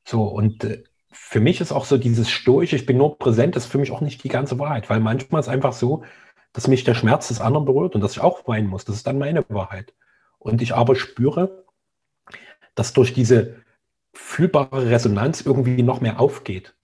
So, 0.04 0.24
und 0.24 0.64
äh, 0.64 0.84
für 1.12 1.40
mich 1.40 1.60
ist 1.60 1.72
auch 1.72 1.84
so 1.84 1.98
dieses 1.98 2.30
Stoische, 2.30 2.76
ich 2.76 2.86
bin 2.86 2.96
nur 2.96 3.18
präsent, 3.18 3.54
ist 3.54 3.66
für 3.66 3.78
mich 3.78 3.92
auch 3.92 4.00
nicht 4.00 4.24
die 4.24 4.28
ganze 4.28 4.58
Wahrheit, 4.58 4.88
weil 4.90 5.00
manchmal 5.00 5.40
ist 5.40 5.46
es 5.46 5.52
einfach 5.52 5.72
so, 5.72 6.04
dass 6.52 6.68
mich 6.68 6.84
der 6.84 6.94
Schmerz 6.94 7.28
des 7.28 7.40
anderen 7.40 7.64
berührt 7.64 7.94
und 7.94 8.00
dass 8.00 8.12
ich 8.12 8.20
auch 8.20 8.46
weinen 8.48 8.66
muss. 8.66 8.84
Das 8.84 8.96
ist 8.96 9.06
dann 9.06 9.18
meine 9.18 9.44
Wahrheit. 9.48 9.94
Und 10.38 10.60
ich 10.62 10.74
aber 10.74 10.96
spüre, 10.96 11.64
dass 12.74 12.92
durch 12.92 13.12
diese 13.14 13.62
fühlbare 14.12 14.90
Resonanz 14.90 15.42
irgendwie 15.42 15.82
noch 15.82 16.00
mehr 16.00 16.20
aufgeht. 16.20 16.74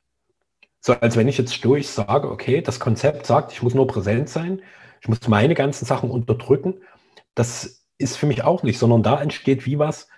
So 0.81 0.93
als 0.93 1.17
wenn 1.17 1.29
ich 1.29 1.39
jetzt 1.39 1.55
stoisch 1.55 1.89
sage, 1.89 2.31
okay, 2.31 2.61
das 2.63 2.81
Konzept 2.81 3.27
sagt, 3.27 3.53
ich 3.53 3.63
muss 3.63 3.75
nur 3.75 3.87
präsent 3.87 4.29
sein, 4.29 4.63
ich 5.01 5.09
muss 5.09 5.27
meine 5.29 5.55
ganzen 5.55 5.85
Sachen 5.85 6.11
unterdrücken. 6.11 6.83
Das 7.35 7.85
ist 7.99 8.17
für 8.17 8.27
mich 8.27 8.45
auch 8.45 8.63
nicht, 8.63 8.79
sondern 8.79 9.03
da 9.03 9.21
entsteht 9.21 9.67
wie 9.67 9.79
was, 9.79 10.09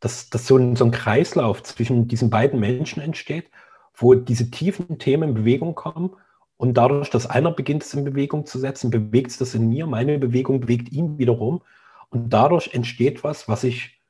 dass, 0.00 0.30
dass 0.30 0.46
so, 0.46 0.56
ein, 0.56 0.76
so 0.76 0.84
ein 0.84 0.90
Kreislauf 0.90 1.62
zwischen 1.62 2.08
diesen 2.08 2.30
beiden 2.30 2.60
Menschen 2.60 3.02
entsteht, 3.02 3.50
wo 3.94 4.14
diese 4.14 4.50
tiefen 4.50 4.98
Themen 4.98 5.30
in 5.30 5.34
Bewegung 5.34 5.74
kommen 5.74 6.16
und 6.56 6.74
dadurch, 6.74 7.10
dass 7.10 7.26
einer 7.26 7.50
beginnt, 7.50 7.82
es 7.82 7.94
in 7.94 8.04
Bewegung 8.04 8.46
zu 8.46 8.58
setzen, 8.58 8.90
bewegt 8.90 9.30
es 9.30 9.38
das 9.38 9.54
in 9.54 9.68
mir, 9.68 9.86
meine 9.86 10.18
Bewegung 10.18 10.60
bewegt 10.60 10.92
ihn 10.92 11.18
wiederum 11.18 11.62
und 12.10 12.30
dadurch 12.30 12.74
entsteht 12.74 13.24
was, 13.24 13.48
was 13.48 13.64
ich 13.64 14.00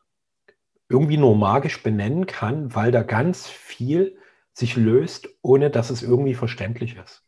irgendwie 0.89 1.17
nur 1.17 1.37
magisch 1.37 1.83
benennen 1.83 2.27
kann, 2.27 2.75
weil 2.75 2.93
da 2.93 3.03
ganz 3.03 3.47
viel 3.47 4.17
sich 4.53 4.77
löst, 4.77 5.29
ohne 5.43 5.71
dass 5.71 5.91
es 5.91 6.03
irgendwie 6.03 6.35
verständlich 6.35 6.97
ist. 6.97 7.25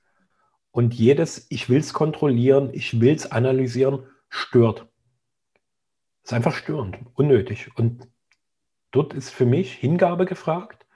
Und 0.70 0.94
jedes, 0.94 1.46
ich 1.50 1.68
will 1.68 1.80
es 1.80 1.92
kontrollieren, 1.92 2.70
ich 2.72 3.00
will 3.00 3.14
es 3.14 3.30
analysieren, 3.30 4.04
stört 4.28 4.90
ist 6.30 6.32
einfach 6.32 6.54
störend, 6.54 6.98
unnötig. 7.14 7.70
Und 7.76 8.06
dort 8.90 9.14
ist 9.14 9.30
für 9.30 9.46
mich 9.46 9.72
Hingabe 9.72 10.26
gefragt 10.26 10.86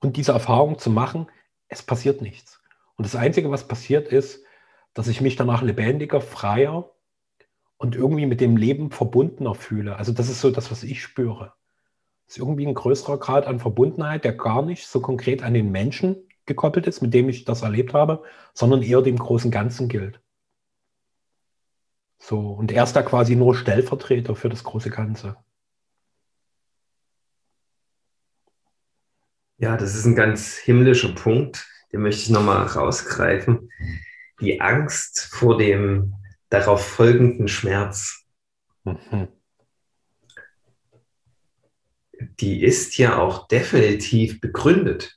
und 0.00 0.16
diese 0.16 0.32
Erfahrung 0.32 0.78
zu 0.78 0.90
machen, 0.90 1.26
es 1.68 1.82
passiert 1.82 2.22
nichts. 2.22 2.60
Und 2.96 3.04
das 3.04 3.16
Einzige, 3.16 3.50
was 3.50 3.68
passiert 3.68 4.08
ist, 4.08 4.44
dass 4.94 5.08
ich 5.08 5.20
mich 5.20 5.36
danach 5.36 5.62
lebendiger, 5.62 6.20
freier 6.20 6.90
und 7.78 7.96
irgendwie 7.96 8.26
mit 8.26 8.40
dem 8.40 8.56
Leben 8.56 8.90
verbundener 8.90 9.54
fühle. 9.54 9.96
Also 9.96 10.12
das 10.12 10.28
ist 10.28 10.40
so 10.40 10.50
das, 10.50 10.70
was 10.70 10.82
ich 10.82 11.02
spüre. 11.02 11.54
Das 12.26 12.36
ist 12.36 12.38
irgendwie 12.38 12.66
ein 12.66 12.74
größerer 12.74 13.18
Grad 13.18 13.46
an 13.46 13.58
Verbundenheit, 13.58 14.24
der 14.24 14.34
gar 14.34 14.62
nicht 14.62 14.86
so 14.86 15.00
konkret 15.00 15.42
an 15.42 15.54
den 15.54 15.70
Menschen 15.70 16.28
gekoppelt 16.46 16.86
ist, 16.86 17.00
mit 17.00 17.14
dem 17.14 17.28
ich 17.28 17.44
das 17.44 17.62
erlebt 17.62 17.94
habe, 17.94 18.22
sondern 18.54 18.82
eher 18.82 19.02
dem 19.02 19.16
großen 19.16 19.50
Ganzen 19.50 19.88
gilt. 19.88 20.20
So, 22.18 22.38
und 22.52 22.70
er 22.70 22.84
ist 22.84 22.94
da 22.94 23.02
quasi 23.02 23.34
nur 23.34 23.54
Stellvertreter 23.54 24.36
für 24.36 24.48
das 24.48 24.62
große 24.62 24.90
Ganze. 24.90 25.36
Ja, 29.62 29.76
das 29.76 29.94
ist 29.94 30.06
ein 30.06 30.16
ganz 30.16 30.56
himmlischer 30.56 31.14
Punkt, 31.14 31.68
den 31.92 32.02
möchte 32.02 32.22
ich 32.22 32.30
nochmal 32.30 32.66
rausgreifen. 32.66 33.70
Die 34.40 34.60
Angst 34.60 35.28
vor 35.30 35.56
dem 35.56 36.14
darauf 36.50 36.84
folgenden 36.84 37.46
Schmerz. 37.46 38.24
Mhm. 38.82 39.28
Die 42.40 42.64
ist 42.64 42.98
ja 42.98 43.18
auch 43.18 43.46
definitiv 43.46 44.40
begründet. 44.40 45.16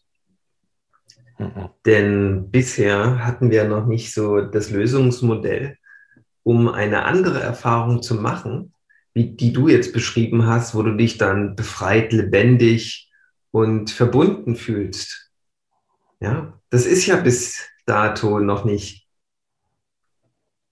Mhm. 1.40 1.70
Denn 1.88 2.52
bisher 2.52 3.26
hatten 3.26 3.50
wir 3.50 3.64
noch 3.64 3.88
nicht 3.88 4.14
so 4.14 4.42
das 4.42 4.70
Lösungsmodell, 4.70 5.80
um 6.44 6.68
eine 6.70 7.06
andere 7.06 7.40
Erfahrung 7.40 8.04
zu 8.04 8.14
machen, 8.14 8.76
wie 9.16 9.36
die 9.36 9.54
du 9.54 9.70
jetzt 9.70 9.92
beschrieben 9.92 10.46
hast, 10.46 10.76
wo 10.76 10.84
du 10.84 10.96
dich 10.96 11.18
dann 11.18 11.56
befreit, 11.56 12.14
lebendig 12.14 13.05
und 13.56 13.90
verbunden 13.90 14.58
fühlst. 14.58 15.32
Ja, 16.20 16.60
das 16.72 16.86
ist 16.86 17.06
ja 17.06 17.16
bis 17.16 17.66
dato 17.86 18.42
noch 18.42 18.66
nicht. 18.66 19.08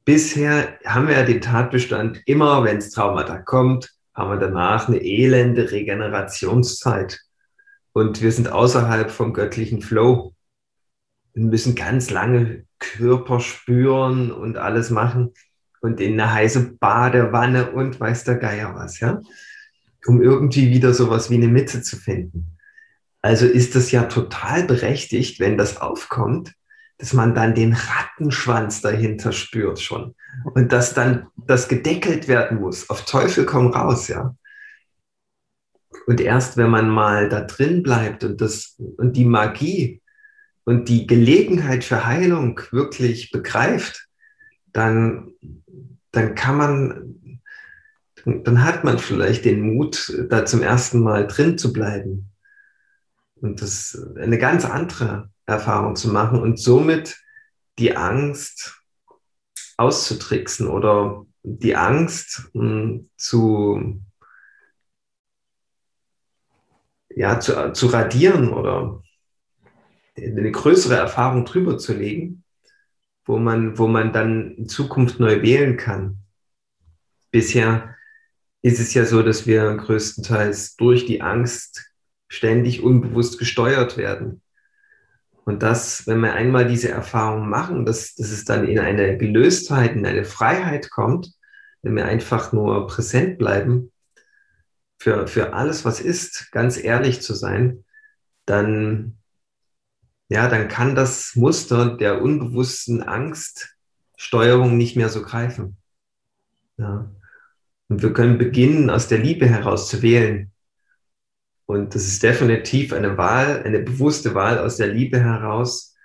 Bisher 0.03 0.77
haben 0.83 1.07
wir 1.07 1.15
ja 1.15 1.23
den 1.23 1.39
Tatbestand 1.39 2.21
immer, 2.25 2.65
wenn 2.65 2.79
es 2.79 2.89
Traumata 2.89 3.37
kommt, 3.37 3.89
haben 4.13 4.31
wir 4.31 4.37
danach 4.37 4.89
eine 4.89 5.01
elende 5.01 5.71
Regenerationszeit. 5.71 7.21
Und 7.93 8.21
wir 8.21 8.33
sind 8.33 8.51
außerhalb 8.51 9.09
vom 9.09 9.31
göttlichen 9.31 9.81
Flow. 9.81 10.35
Wir 11.33 11.45
müssen 11.45 11.75
ganz 11.75 12.09
lange 12.09 12.65
Körper 12.79 13.39
spüren 13.39 14.29
und 14.29 14.57
alles 14.57 14.89
machen 14.89 15.31
und 15.79 16.01
in 16.01 16.19
eine 16.19 16.33
heiße 16.33 16.73
Badewanne 16.81 17.71
und 17.71 17.97
weiß 17.97 18.25
der 18.25 18.35
Geier 18.35 18.75
was, 18.75 18.99
ja, 18.99 19.21
um 20.05 20.21
irgendwie 20.21 20.69
wieder 20.69 20.93
sowas 20.93 21.29
wie 21.29 21.35
eine 21.35 21.47
Mitte 21.47 21.81
zu 21.81 21.95
finden. 21.95 22.53
Also 23.23 23.45
ist 23.45 23.73
das 23.73 23.91
ja 23.91 24.03
total 24.03 24.65
berechtigt, 24.65 25.39
wenn 25.39 25.57
das 25.57 25.79
aufkommt, 25.79 26.53
dass 26.97 27.13
man 27.13 27.33
dann 27.33 27.55
den 27.55 27.73
Rattenschwanz 27.73 28.81
dahinter 28.81 29.31
spürt 29.31 29.79
schon 29.79 30.13
und 30.53 30.73
dass 30.73 30.93
dann 30.93 31.27
das 31.37 31.69
gedeckelt 31.69 32.27
werden 32.27 32.59
muss. 32.59 32.89
Auf 32.89 33.05
Teufel 33.05 33.45
komm 33.45 33.67
raus, 33.67 34.09
ja. 34.09 34.35
Und 36.05 36.19
erst 36.19 36.57
wenn 36.57 36.69
man 36.69 36.89
mal 36.89 37.29
da 37.29 37.41
drin 37.41 37.81
bleibt 37.81 38.25
und 38.25 38.41
das 38.41 38.75
und 38.77 39.15
die 39.15 39.25
Magie 39.25 40.01
und 40.65 40.89
die 40.89 41.07
Gelegenheit 41.07 41.85
für 41.85 42.05
Heilung 42.05 42.59
wirklich 42.71 43.31
begreift, 43.31 44.09
dann, 44.73 45.31
dann 46.11 46.35
kann 46.35 46.57
man, 46.57 47.39
dann 48.25 48.65
hat 48.65 48.83
man 48.83 48.99
vielleicht 48.99 49.45
den 49.45 49.61
Mut, 49.61 50.11
da 50.29 50.45
zum 50.45 50.61
ersten 50.61 50.99
Mal 50.99 51.25
drin 51.25 51.57
zu 51.57 51.71
bleiben 51.71 52.32
und 53.43 53.61
das 53.61 54.01
eine 54.17 54.37
ganz 54.37 54.63
andere 54.63 55.29
Erfahrung 55.45 55.97
zu 55.97 56.09
machen 56.09 56.41
und 56.41 56.57
somit 56.57 57.21
die 57.77 57.95
Angst 57.95 58.81
auszutricksen 59.75 60.67
oder 60.67 61.25
die 61.43 61.75
Angst 61.75 62.49
mh, 62.53 62.61
hm, 62.61 63.09
zu, 63.17 64.01
ja, 67.09 67.39
zu, 67.41 67.73
zu 67.73 67.87
radieren 67.87 68.53
oder 68.53 69.03
eine 70.15 70.51
größere 70.51 70.95
Erfahrung 70.95 71.43
drüber 71.43 71.77
zu 71.77 71.93
legen, 71.93 72.45
wo 73.25 73.37
man, 73.37 73.77
wo 73.77 73.87
man 73.87 74.13
dann 74.13 74.55
in 74.55 74.69
Zukunft 74.69 75.19
neu 75.19 75.41
wählen 75.41 75.75
kann. 75.75 76.19
Bisher 77.29 77.97
ist 78.61 78.79
es 78.79 78.93
ja 78.93 79.05
so, 79.05 79.21
dass 79.21 79.45
wir 79.45 79.75
größtenteils 79.75 80.77
durch 80.77 81.05
die 81.05 81.21
Angst 81.21 81.92
ständig 82.33 82.81
unbewusst 82.81 83.37
gesteuert 83.37 83.97
werden. 83.97 84.41
Und 85.45 85.61
das, 85.61 86.07
wenn 86.07 86.21
wir 86.21 86.33
einmal 86.33 86.67
diese 86.67 86.89
Erfahrung 86.89 87.49
machen, 87.49 87.85
dass, 87.85 88.15
dass 88.15 88.31
es 88.31 88.45
dann 88.45 88.67
in 88.67 88.79
eine 88.79 89.17
Gelöstheit, 89.17 89.95
in 89.95 90.05
eine 90.05 90.23
Freiheit 90.25 90.89
kommt, 90.89 91.33
wenn 91.81 91.95
wir 91.95 92.05
einfach 92.05 92.53
nur 92.53 92.87
präsent 92.87 93.37
bleiben, 93.37 93.91
für, 94.97 95.27
für 95.27 95.53
alles, 95.53 95.83
was 95.83 95.99
ist, 95.99 96.49
ganz 96.51 96.81
ehrlich 96.81 97.21
zu 97.21 97.33
sein, 97.33 97.83
dann 98.45 99.17
ja, 100.29 100.47
dann 100.47 100.67
kann 100.67 100.95
das 100.95 101.35
Muster 101.35 101.95
der 101.97 102.21
unbewussten 102.21 103.03
Angststeuerung 103.03 104.77
nicht 104.77 104.95
mehr 104.95 105.09
so 105.09 105.21
greifen. 105.21 105.77
Ja. 106.77 107.11
Und 107.89 108.01
wir 108.01 108.13
können 108.13 108.37
beginnen, 108.37 108.89
aus 108.89 109.07
der 109.07 109.19
Liebe 109.19 109.45
heraus 109.45 109.89
zu 109.89 110.01
wählen. 110.01 110.52
Und 111.65 111.95
das 111.95 112.05
ist 112.07 112.23
definitiv 112.23 112.93
eine 112.93 113.17
Wahl, 113.17 113.63
eine 113.63 113.79
bewusste 113.79 114.35
Wahl 114.35 114.59
aus 114.59 114.77
der 114.77 114.87
Liebe 114.87 115.19
heraus, 115.19 115.95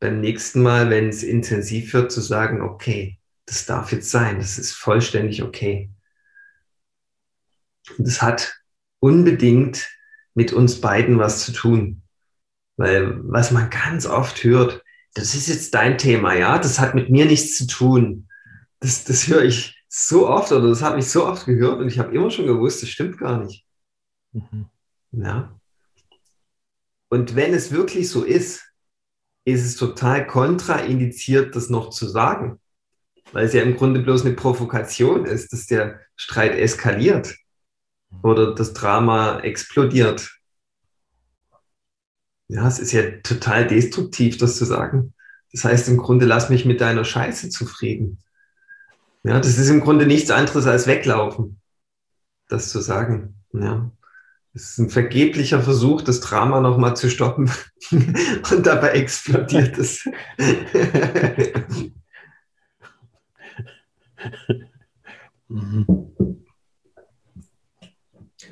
beim 0.00 0.20
nächsten 0.20 0.62
Mal, 0.62 0.90
wenn 0.90 1.08
es 1.08 1.22
intensiv 1.22 1.94
wird, 1.94 2.10
zu 2.10 2.20
sagen, 2.20 2.60
okay, 2.60 3.18
das 3.46 3.66
darf 3.66 3.92
jetzt 3.92 4.10
sein, 4.10 4.38
das 4.38 4.58
ist 4.58 4.72
vollständig 4.72 5.42
okay. 5.42 5.90
Und 7.98 8.08
es 8.08 8.22
hat 8.22 8.60
unbedingt 9.00 9.90
mit 10.34 10.52
uns 10.52 10.80
beiden 10.80 11.18
was 11.18 11.44
zu 11.44 11.52
tun. 11.52 12.02
Weil 12.76 13.20
was 13.24 13.50
man 13.50 13.70
ganz 13.70 14.06
oft 14.06 14.42
hört, 14.44 14.82
das 15.14 15.34
ist 15.34 15.48
jetzt 15.48 15.74
dein 15.74 15.98
Thema, 15.98 16.34
ja, 16.34 16.58
das 16.58 16.80
hat 16.80 16.94
mit 16.94 17.10
mir 17.10 17.26
nichts 17.26 17.56
zu 17.56 17.66
tun. 17.66 18.28
Das, 18.80 19.04
das 19.04 19.28
höre 19.28 19.44
ich 19.44 19.76
so 19.88 20.28
oft 20.28 20.50
oder 20.52 20.68
das 20.68 20.82
habe 20.82 20.98
ich 20.98 21.06
so 21.06 21.26
oft 21.26 21.44
gehört 21.44 21.80
und 21.80 21.88
ich 21.88 21.98
habe 21.98 22.14
immer 22.14 22.30
schon 22.30 22.46
gewusst, 22.46 22.82
das 22.82 22.88
stimmt 22.88 23.18
gar 23.18 23.44
nicht. 23.44 23.66
Mhm. 24.32 24.71
Ja. 25.12 25.58
Und 27.08 27.36
wenn 27.36 27.52
es 27.52 27.70
wirklich 27.70 28.08
so 28.08 28.24
ist, 28.24 28.72
ist 29.44 29.64
es 29.64 29.76
total 29.76 30.26
kontraindiziert, 30.26 31.54
das 31.56 31.68
noch 31.68 31.90
zu 31.90 32.08
sagen. 32.08 32.60
Weil 33.32 33.46
es 33.46 33.52
ja 33.52 33.62
im 33.62 33.76
Grunde 33.76 34.00
bloß 34.00 34.24
eine 34.24 34.34
Provokation 34.34 35.24
ist, 35.26 35.52
dass 35.52 35.66
der 35.66 36.00
Streit 36.16 36.54
eskaliert 36.54 37.36
oder 38.22 38.54
das 38.54 38.72
Drama 38.72 39.40
explodiert. 39.40 40.30
Ja, 42.48 42.68
es 42.68 42.78
ist 42.78 42.92
ja 42.92 43.02
total 43.22 43.66
destruktiv, 43.66 44.36
das 44.36 44.56
zu 44.56 44.64
sagen. 44.64 45.14
Das 45.52 45.64
heißt 45.64 45.88
im 45.88 45.96
Grunde, 45.98 46.26
lass 46.26 46.50
mich 46.50 46.64
mit 46.64 46.80
deiner 46.80 47.04
Scheiße 47.04 47.48
zufrieden. 47.48 48.18
Ja, 49.22 49.38
das 49.38 49.58
ist 49.58 49.68
im 49.68 49.80
Grunde 49.80 50.06
nichts 50.06 50.30
anderes 50.30 50.66
als 50.66 50.86
weglaufen, 50.86 51.60
das 52.48 52.70
zu 52.70 52.80
sagen. 52.80 53.36
Ja. 53.52 53.90
Es 54.54 54.70
ist 54.70 54.78
ein 54.78 54.90
vergeblicher 54.90 55.62
Versuch, 55.62 56.02
das 56.02 56.20
Drama 56.20 56.60
nochmal 56.60 56.94
zu 56.94 57.08
stoppen 57.08 57.50
und 57.90 58.66
dabei 58.66 58.90
explodiert 58.90 59.78
es. 59.78 60.06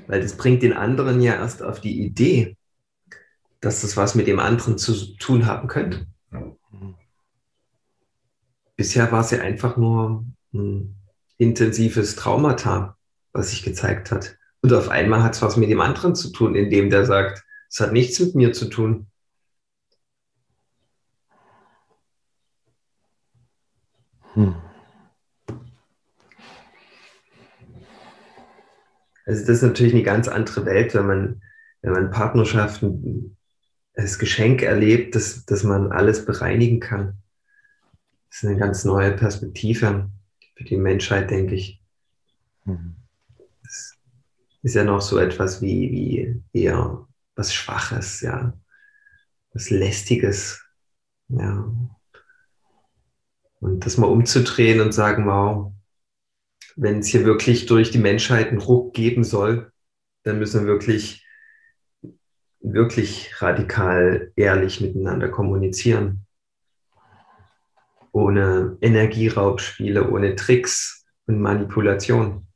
Weil 0.07 0.23
das 0.23 0.37
bringt 0.37 0.63
den 0.63 0.73
anderen 0.73 1.21
ja 1.21 1.35
erst 1.35 1.63
auf 1.63 1.81
die 1.81 2.01
Idee, 2.03 2.57
dass 3.61 3.83
das 3.83 3.97
was 3.97 4.15
mit 4.15 4.27
dem 4.27 4.41
anderen 4.41 4.79
zu 4.79 5.17
tun 5.19 5.45
haben 5.47 5.69
könnte. 5.69 6.07
Bisher 8.77 9.13
war 9.13 9.21
es 9.21 9.31
ja 9.31 9.41
einfach 9.41 9.77
nur 9.77 10.25
ein 10.55 10.97
intensives 11.37 12.17
Traumata, 12.17 12.97
was 13.33 13.51
sich 13.51 13.63
gezeigt 13.63 14.11
hat. 14.11 14.40
Und 14.63 14.73
auf 14.73 14.89
einmal 14.89 15.23
hat 15.23 15.35
es 15.35 15.43
was 15.43 15.57
mit 15.57 15.71
dem 15.71 15.81
anderen 15.81 16.15
zu 16.15 16.31
tun, 16.31 16.55
indem 16.55 16.91
der 16.91 17.07
sagt, 17.07 17.45
es 17.69 17.81
hat 17.81 17.93
nichts 17.93 18.19
mit 18.21 18.35
mir 18.35 18.53
zu 18.53 18.67
tun. 18.67 19.07
Hm. 24.35 24.55
Also 29.27 29.41
das 29.43 29.57
ist 29.57 29.63
natürlich 29.63 29.95
eine 29.95 30.03
ganz 30.03 30.29
andere 30.29 30.67
Welt, 30.67 30.95
wenn 30.95 31.07
man, 31.07 31.43
wenn 31.83 31.93
man 31.93 32.11
Partnerschaften 32.11 33.37
als 33.95 34.19
Geschenk 34.19 34.63
erlebt, 34.63 35.15
dass, 35.15 35.45
dass 35.45 35.63
man 35.63 35.93
alles 35.93 36.25
bereinigen 36.25 36.81
kann. 36.81 37.23
Das 38.29 38.43
ist 38.43 38.49
eine 38.49 38.59
ganz 38.59 38.85
neue 38.85 39.13
Perspektive 39.13 40.11
für 40.57 40.65
die 40.65 40.77
Menschheit, 40.77 41.31
denke 41.31 41.55
ich. 41.55 41.83
Mhm. 42.65 43.00
Ist 44.63 44.75
ja 44.75 44.85
noch 44.85 45.01
so 45.01 45.19
etwas 45.19 45.63
wie, 45.63 45.91
wie 45.91 46.43
eher 46.53 47.07
was 47.35 47.55
Schwaches, 47.55 48.21
ja, 48.21 48.53
was 49.53 49.71
Lästiges, 49.71 50.63
ja. 51.29 51.73
Und 53.61 53.85
das 53.85 53.99
mal 53.99 54.07
umzudrehen 54.07 54.81
und 54.81 54.93
sagen, 54.93 55.27
wow, 55.27 55.73
wenn 56.77 57.01
es 57.01 57.09
hier 57.09 57.25
wirklich 57.25 57.67
durch 57.67 57.91
die 57.91 57.99
Menschheit 57.99 58.49
einen 58.49 58.61
Ruck 58.61 58.95
geben 58.95 59.25
soll, 59.25 59.71
dann 60.23 60.39
müssen 60.39 60.61
wir 60.61 60.67
wirklich 60.67 61.27
wirklich 62.61 63.41
radikal 63.41 64.33
ehrlich 64.37 64.81
miteinander 64.81 65.29
kommunizieren. 65.29 66.27
Ohne 68.13 68.77
Energieraubspiele, 68.81 70.11
ohne 70.11 70.35
Tricks 70.37 71.07
und 71.27 71.41
Manipulation. 71.41 72.47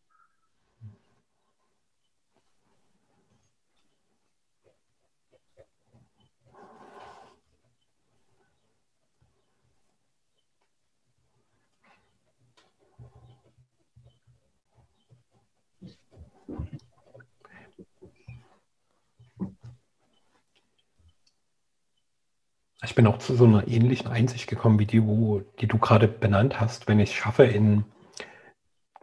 Ich 22.95 22.97
bin 22.97 23.09
auch 23.09 23.19
zu 23.19 23.35
so 23.35 23.45
einer 23.45 23.67
ähnlichen 23.67 24.07
Einsicht 24.07 24.47
gekommen 24.47 24.79
wie 24.79 24.87
die, 24.87 25.05
wo, 25.05 25.41
die 25.59 25.67
du 25.67 25.79
gerade 25.79 26.07
benannt 26.07 26.61
hast. 26.61 26.87
Wenn 26.87 27.01
ich 27.01 27.19
schaffe, 27.19 27.43
in 27.43 27.85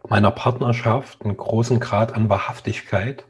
meiner 0.08 0.30
Partnerschaft 0.30 1.22
einen 1.22 1.36
großen 1.36 1.78
Grad 1.78 2.14
an 2.14 2.30
Wahrhaftigkeit, 2.30 3.26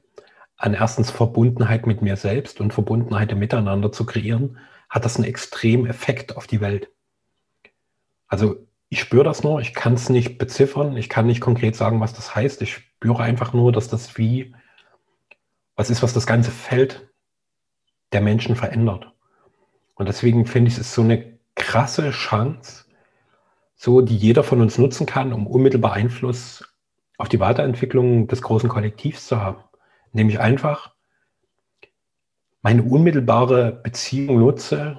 an 0.57 0.75
erstens 0.75 1.11
Verbundenheit 1.11 1.89
mit 1.89 2.01
mir 2.01 2.15
selbst 2.15 2.61
und 2.61 2.73
Verbundenheit 2.73 3.33
im 3.33 3.41
Miteinander 3.41 3.91
zu 3.91 4.07
kreieren, 4.07 4.57
hat 4.89 5.05
das 5.05 5.17
einen 5.17 5.25
extremen 5.25 5.87
Effekt 5.87 6.37
auf 6.37 6.47
die 6.47 6.61
Welt. 6.61 6.93
Also 8.29 8.55
ich 8.89 9.01
spüre 9.01 9.25
das 9.25 9.43
nur, 9.43 9.61
ich 9.61 9.75
kann 9.75 9.95
es 9.95 10.11
nicht 10.11 10.39
beziffern, 10.39 10.97
ich 10.97 11.09
kann 11.09 11.27
nicht 11.27 11.41
konkret 11.41 11.75
sagen, 11.75 11.99
was 11.99 12.15
das 12.15 12.37
heißt. 12.37 12.63
Ich 12.63 12.75
spüre 12.75 13.25
einfach 13.25 13.53
nur, 13.53 13.73
dass 13.73 13.89
das 13.89 14.17
wie 14.17 14.55
was 15.75 15.91
ist, 15.91 16.05
was 16.05 16.13
das 16.13 16.29
ganze 16.29 16.53
Feld 16.53 17.11
der 18.13 18.21
Menschen 18.21 18.55
verändert. 18.55 19.13
Und 20.03 20.09
deswegen 20.09 20.47
finde 20.47 20.69
ich 20.69 20.79
es 20.79 20.93
so 20.93 21.03
eine 21.03 21.39
krasse 21.55 22.11
Chance, 22.11 22.87
so 23.77 24.01
die 24.01 24.17
jeder 24.17 24.43
von 24.43 24.61
uns 24.61 24.77
nutzen 24.77 25.07
kann, 25.07 25.33
um 25.33 25.47
unmittelbar 25.47 25.93
Einfluss 25.93 26.65
auf 27.19 27.29
die 27.29 27.39
Weiterentwicklung 27.39 28.27
des 28.27 28.43
großen 28.43 28.69
Kollektivs 28.69 29.29
zu 29.29 29.41
haben. 29.41 29.63
Nämlich 30.11 30.41
einfach 30.41 30.97
meine 32.63 32.83
unmittelbare 32.83 33.81
Beziehung 33.85 34.41
nutze, 34.41 34.99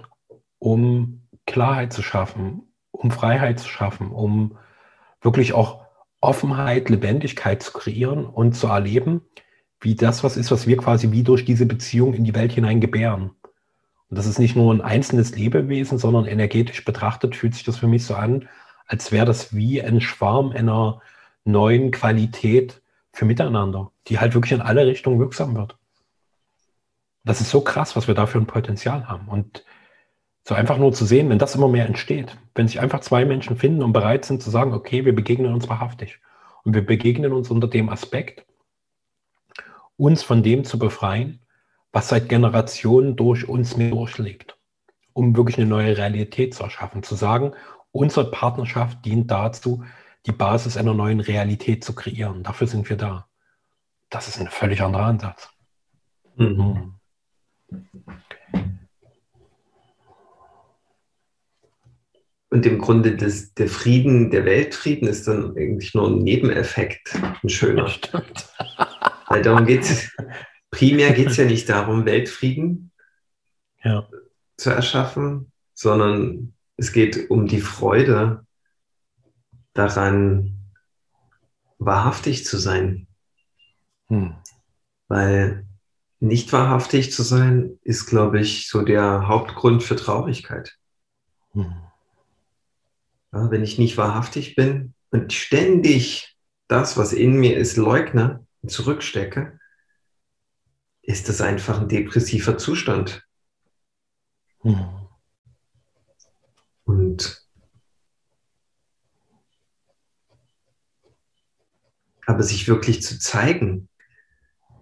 um 0.58 1.28
Klarheit 1.46 1.92
zu 1.92 2.02
schaffen, 2.02 2.74
um 2.92 3.12
Freiheit 3.12 3.60
zu 3.60 3.68
schaffen, 3.68 4.10
um 4.10 4.58
wirklich 5.20 5.52
auch 5.52 5.86
Offenheit, 6.22 6.88
Lebendigkeit 6.88 7.62
zu 7.62 7.74
kreieren 7.74 8.26
und 8.26 8.54
zu 8.54 8.68
erleben, 8.68 9.20
wie 9.82 9.96
das 9.96 10.24
was 10.24 10.38
ist, 10.38 10.50
was 10.50 10.66
wir 10.66 10.78
quasi 10.78 11.12
wie 11.12 11.24
durch 11.24 11.44
diese 11.44 11.66
Beziehung 11.66 12.14
in 12.14 12.24
die 12.24 12.36
Welt 12.36 12.54
hinein 12.54 12.80
gebären. 12.80 13.32
Und 14.14 14.18
das 14.20 14.28
ist 14.28 14.38
nicht 14.38 14.56
nur 14.56 14.72
ein 14.72 14.82
einzelnes 14.82 15.36
Lebewesen, 15.36 15.98
sondern 15.98 16.28
energetisch 16.28 16.86
betrachtet 16.86 17.36
fühlt 17.36 17.56
sich 17.56 17.64
das 17.64 17.78
für 17.78 17.88
mich 17.88 18.06
so 18.06 18.14
an, 18.14 18.48
als 18.86 19.12
wäre 19.12 19.26
das 19.26 19.56
wie 19.56 19.82
ein 19.82 20.02
Schwarm 20.02 20.52
einer 20.52 21.02
neuen 21.46 21.90
Qualität 21.90 22.84
für 23.12 23.26
Miteinander, 23.26 23.90
die 24.08 24.20
halt 24.20 24.36
wirklich 24.36 24.52
in 24.52 24.62
alle 24.62 24.86
Richtungen 24.86 25.18
wirksam 25.18 25.56
wird. 25.56 25.80
Das 27.24 27.42
ist 27.42 27.50
so 27.50 27.62
krass, 27.62 27.96
was 27.96 28.08
wir 28.08 28.14
da 28.14 28.28
für 28.28 28.38
ein 28.38 28.46
Potenzial 28.46 29.08
haben. 29.08 29.28
Und 29.30 29.66
so 30.48 30.54
einfach 30.54 30.78
nur 30.78 30.94
zu 30.94 31.06
sehen, 31.06 31.28
wenn 31.32 31.40
das 31.40 31.56
immer 31.56 31.68
mehr 31.68 31.88
entsteht, 31.88 32.38
wenn 32.54 32.68
sich 32.68 32.80
einfach 32.80 33.00
zwei 33.00 33.26
Menschen 33.26 33.58
finden 33.58 33.82
und 33.82 33.94
bereit 33.94 34.26
sind 34.26 34.44
zu 34.44 34.52
sagen, 34.52 34.76
okay, 34.76 35.06
wir 35.06 35.16
begegnen 35.16 35.56
uns 35.56 35.70
wahrhaftig. 35.70 36.20
Und 36.64 36.76
wir 36.76 36.86
begegnen 36.86 37.34
uns 37.34 37.50
unter 37.50 37.68
dem 37.68 37.90
Aspekt, 37.90 38.46
uns 39.98 40.22
von 40.22 40.44
dem 40.44 40.66
zu 40.66 40.78
befreien, 40.78 41.43
was 41.94 42.10
seit 42.10 42.28
Generationen 42.28 43.16
durch 43.16 43.48
uns 43.48 43.76
durchlebt, 43.76 44.58
um 45.14 45.38
wirklich 45.38 45.58
eine 45.58 45.68
neue 45.68 45.96
Realität 45.96 46.56
zu 46.56 46.64
erschaffen. 46.64 47.04
Zu 47.04 47.16
sagen, 47.16 47.54
unsere 47.92 48.30
Partnerschaft 48.30 49.06
dient 49.06 49.30
dazu, 49.30 49.86
die 50.26 50.32
Basis 50.32 50.76
einer 50.76 50.96
neuen 50.96 51.20
Realität 51.20 51.84
zu 51.84 51.94
kreieren. 51.94 52.44
Dafür 52.44 52.68
sind 52.68 52.90
wir 52.90 52.98
da. 52.98 53.28
Das 54.10 54.28
ist 54.28 54.40
ein 54.40 54.48
völlig 54.48 54.82
anderer 54.82 55.06
Ansatz. 55.06 55.50
Mhm. 56.36 56.96
Und 62.50 62.66
im 62.68 62.80
Grunde 62.80 63.16
das, 63.16 63.54
der 63.56 63.68
Frieden, 63.68 64.30
der 64.30 64.46
Weltfrieden 64.46 65.08
ist 65.08 65.28
dann 65.28 65.56
eigentlich 65.58 65.94
nur 65.96 66.08
ein 66.08 66.20
Nebeneffekt, 66.20 67.16
ein 67.44 67.50
schöner. 67.50 67.88
Stimmt. 67.90 68.50
Weil 69.28 69.42
darum 69.42 69.66
geht 69.66 69.82
es, 69.82 70.16
primär 70.74 71.14
geht 71.14 71.30
es 71.30 71.38
ja 71.38 71.46
nicht 71.46 71.70
darum, 71.70 72.06
Weltfrieden 72.06 72.92
ja. 73.84 74.08
zu 74.58 74.72
erschaffen, 74.72 75.52
sondern 75.74 76.54
es 76.76 76.92
geht 76.92 77.30
um 77.30 77.48
die 77.48 77.62
Freude 77.62 78.46
daran, 79.74 80.58
wahrhaftig 81.78 82.46
zu 82.46 82.58
sein. 82.58 83.08
Hm. 84.10 84.36
Weil 85.08 85.66
nicht 86.20 86.52
wahrhaftig 86.52 87.12
zu 87.12 87.22
sein, 87.22 87.78
ist, 87.84 88.08
glaube 88.08 88.40
ich, 88.40 88.68
so 88.68 88.82
der 88.82 89.28
Hauptgrund 89.28 89.84
für 89.84 89.96
Traurigkeit. 89.96 90.76
Hm. 91.52 91.74
Ja, 93.32 93.52
wenn 93.52 93.64
ich 93.64 93.78
nicht 93.78 93.98
wahrhaftig 93.98 94.56
bin 94.56 94.94
und 95.12 95.34
ständig 95.34 96.36
das, 96.68 96.98
was 96.98 97.14
in 97.14 97.40
mir 97.40 97.58
ist, 97.58 97.78
leugne 97.78 98.46
und 98.62 98.70
zurückstecke, 98.70 99.60
ist 101.04 101.30
das 101.30 101.42
einfach 101.42 101.82
ein 101.82 101.90
depressiver 101.90 102.58
Zustand. 102.58 103.24
Hm. 104.62 104.86
Und 106.86 107.46
aber 112.26 112.44
sich 112.44 112.68
wirklich 112.68 113.04
zu 113.04 113.20
zeigen, 113.20 113.90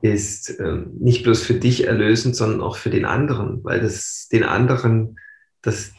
ist 0.01 0.49
äh, 0.59 0.84
nicht 0.99 1.24
bloß 1.24 1.43
für 1.43 1.55
dich 1.55 1.86
erlösend, 1.86 2.36
sondern 2.36 2.61
auch 2.61 2.78
für 2.78 2.89
den 2.89 3.05
anderen, 3.05 3.63
weil 3.63 3.82
das 3.82 4.28
den 4.32 4.43
anderen 4.43 5.19
das 5.61 5.91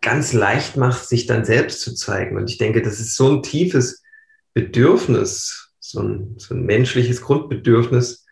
ganz 0.00 0.32
leicht 0.32 0.76
macht, 0.76 1.06
sich 1.08 1.26
dann 1.26 1.44
selbst 1.44 1.80
zu 1.80 1.94
zeigen. 1.94 2.36
Und 2.36 2.50
ich 2.50 2.58
denke, 2.58 2.82
das 2.82 3.00
ist 3.00 3.16
so 3.16 3.30
ein 3.30 3.42
tiefes 3.42 4.02
Bedürfnis, 4.52 5.74
so 5.80 6.00
ein, 6.00 6.34
so 6.38 6.54
ein 6.54 6.64
menschliches 6.64 7.22
Grundbedürfnis, 7.22 8.23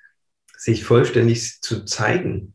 sich 0.62 0.84
vollständig 0.84 1.60
zu 1.60 1.84
zeigen, 1.84 2.54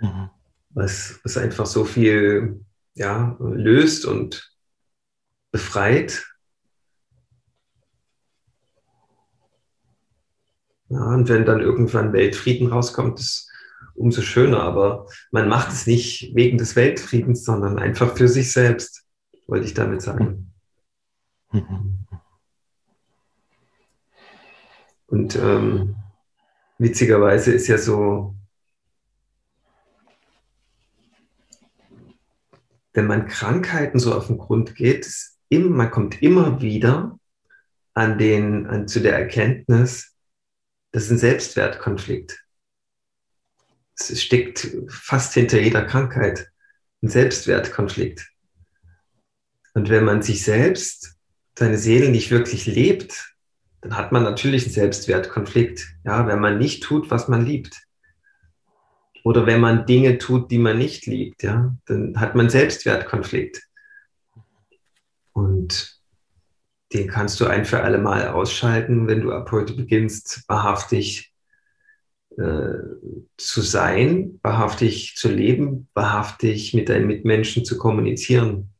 mhm. 0.00 0.30
was, 0.70 1.18
was 1.24 1.36
einfach 1.36 1.66
so 1.66 1.84
viel 1.84 2.64
ja, 2.94 3.36
löst 3.40 4.04
und 4.04 4.54
befreit. 5.50 6.24
Ja, 10.90 11.04
und 11.06 11.28
wenn 11.28 11.44
dann 11.44 11.60
irgendwann 11.60 12.12
Weltfrieden 12.12 12.68
rauskommt, 12.68 13.18
ist 13.18 13.50
umso 13.94 14.22
schöner. 14.22 14.62
Aber 14.62 15.08
man 15.32 15.48
macht 15.48 15.72
es 15.72 15.88
nicht 15.88 16.30
wegen 16.36 16.56
des 16.56 16.76
Weltfriedens, 16.76 17.44
sondern 17.44 17.80
einfach 17.80 18.16
für 18.16 18.28
sich 18.28 18.52
selbst, 18.52 19.04
wollte 19.48 19.66
ich 19.66 19.74
damit 19.74 20.02
sagen. 20.02 20.52
Und 25.08 25.34
ähm, 25.34 25.96
witzigerweise 26.82 27.52
ist 27.52 27.68
ja 27.68 27.78
so, 27.78 28.34
wenn 32.92 33.06
man 33.06 33.26
Krankheiten 33.26 33.98
so 33.98 34.14
auf 34.14 34.26
den 34.26 34.38
Grund 34.38 34.74
geht, 34.74 35.10
immer, 35.48 35.70
man 35.70 35.90
kommt 35.90 36.22
immer 36.22 36.60
wieder 36.60 37.18
an 37.94 38.18
den, 38.18 38.66
an, 38.66 38.88
zu 38.88 39.00
der 39.00 39.18
Erkenntnis, 39.18 40.14
das 40.92 41.04
ist 41.04 41.10
ein 41.10 41.18
Selbstwertkonflikt 41.18 42.42
es 44.10 44.22
steckt 44.22 44.68
fast 44.88 45.34
hinter 45.34 45.60
jeder 45.60 45.84
Krankheit 45.84 46.50
ein 47.02 47.08
Selbstwertkonflikt. 47.08 48.28
Und 49.74 49.88
wenn 49.88 50.04
man 50.04 50.22
sich 50.22 50.44
selbst, 50.44 51.16
seine 51.58 51.78
Seele 51.78 52.10
nicht 52.10 52.30
wirklich 52.30 52.66
lebt, 52.66 53.31
dann 53.82 53.96
hat 53.96 54.12
man 54.12 54.22
natürlich 54.22 54.62
einen 54.64 54.72
Selbstwertkonflikt. 54.72 55.96
Ja, 56.04 56.26
wenn 56.26 56.40
man 56.40 56.56
nicht 56.56 56.84
tut, 56.84 57.10
was 57.10 57.28
man 57.28 57.44
liebt. 57.44 57.82
Oder 59.24 59.44
wenn 59.44 59.60
man 59.60 59.86
Dinge 59.86 60.18
tut, 60.18 60.50
die 60.50 60.58
man 60.58 60.78
nicht 60.78 61.06
liebt, 61.06 61.42
ja, 61.42 61.76
dann 61.86 62.18
hat 62.18 62.34
man 62.34 62.48
Selbstwertkonflikt. 62.48 63.62
Und 65.32 66.00
den 66.92 67.08
kannst 67.08 67.40
du 67.40 67.46
ein 67.46 67.64
für 67.64 67.82
alle 67.82 67.98
Mal 67.98 68.28
ausschalten, 68.28 69.08
wenn 69.08 69.20
du 69.20 69.32
ab 69.32 69.50
heute 69.50 69.74
beginnst, 69.74 70.44
wahrhaftig 70.48 71.32
äh, 72.36 72.74
zu 73.36 73.60
sein, 73.62 74.38
wahrhaftig 74.42 75.16
zu 75.16 75.28
leben, 75.28 75.88
wahrhaftig 75.94 76.74
mit 76.74 76.88
deinen 76.88 77.06
Mitmenschen 77.06 77.64
zu 77.64 77.78
kommunizieren. 77.78 78.70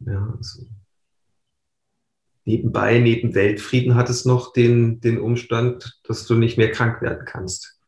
Ja, 0.00 0.34
also 0.36 0.62
nebenbei, 2.48 2.98
neben 2.98 3.34
Weltfrieden 3.34 3.94
hat 3.94 4.08
es 4.08 4.24
noch 4.24 4.54
den, 4.54 5.00
den 5.00 5.20
Umstand, 5.20 6.00
dass 6.04 6.26
du 6.26 6.34
nicht 6.34 6.56
mehr 6.56 6.72
krank 6.72 7.02
werden 7.02 7.26
kannst. 7.26 7.78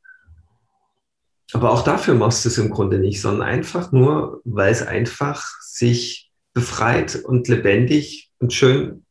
Aber 1.52 1.72
auch 1.72 1.82
dafür 1.82 2.14
machst 2.14 2.44
du 2.44 2.50
es 2.50 2.58
im 2.58 2.70
Grunde 2.70 2.98
nicht, 2.98 3.22
sondern 3.22 3.48
einfach 3.48 3.90
nur, 3.90 4.42
weil 4.44 4.70
es 4.70 4.86
einfach 4.86 5.42
sich 5.62 6.30
befreit 6.52 7.16
und 7.16 7.48
lebendig 7.48 8.30
und 8.38 8.52
schön 8.52 9.04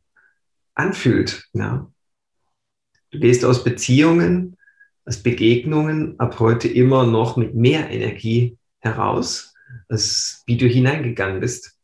anfühlt. 0.74 1.44
Ja. 1.52 1.90
Du 3.10 3.18
gehst 3.18 3.44
aus 3.44 3.64
Beziehungen 3.64 4.56
als 5.04 5.22
Begegnungen 5.22 6.18
ab 6.20 6.38
heute 6.38 6.68
immer 6.68 7.04
noch 7.04 7.36
mit 7.36 7.56
mehr 7.56 7.90
Energie 7.90 8.56
heraus, 8.78 9.52
als 9.88 10.44
wie 10.46 10.56
du 10.56 10.66
hineingegangen 10.66 11.40
bist. 11.40 11.76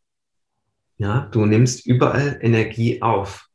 Ja, 0.98 1.28
du 1.32 1.44
nimmst 1.44 1.84
überall 1.84 2.38
Energie 2.40 3.02
auf, 3.02 3.45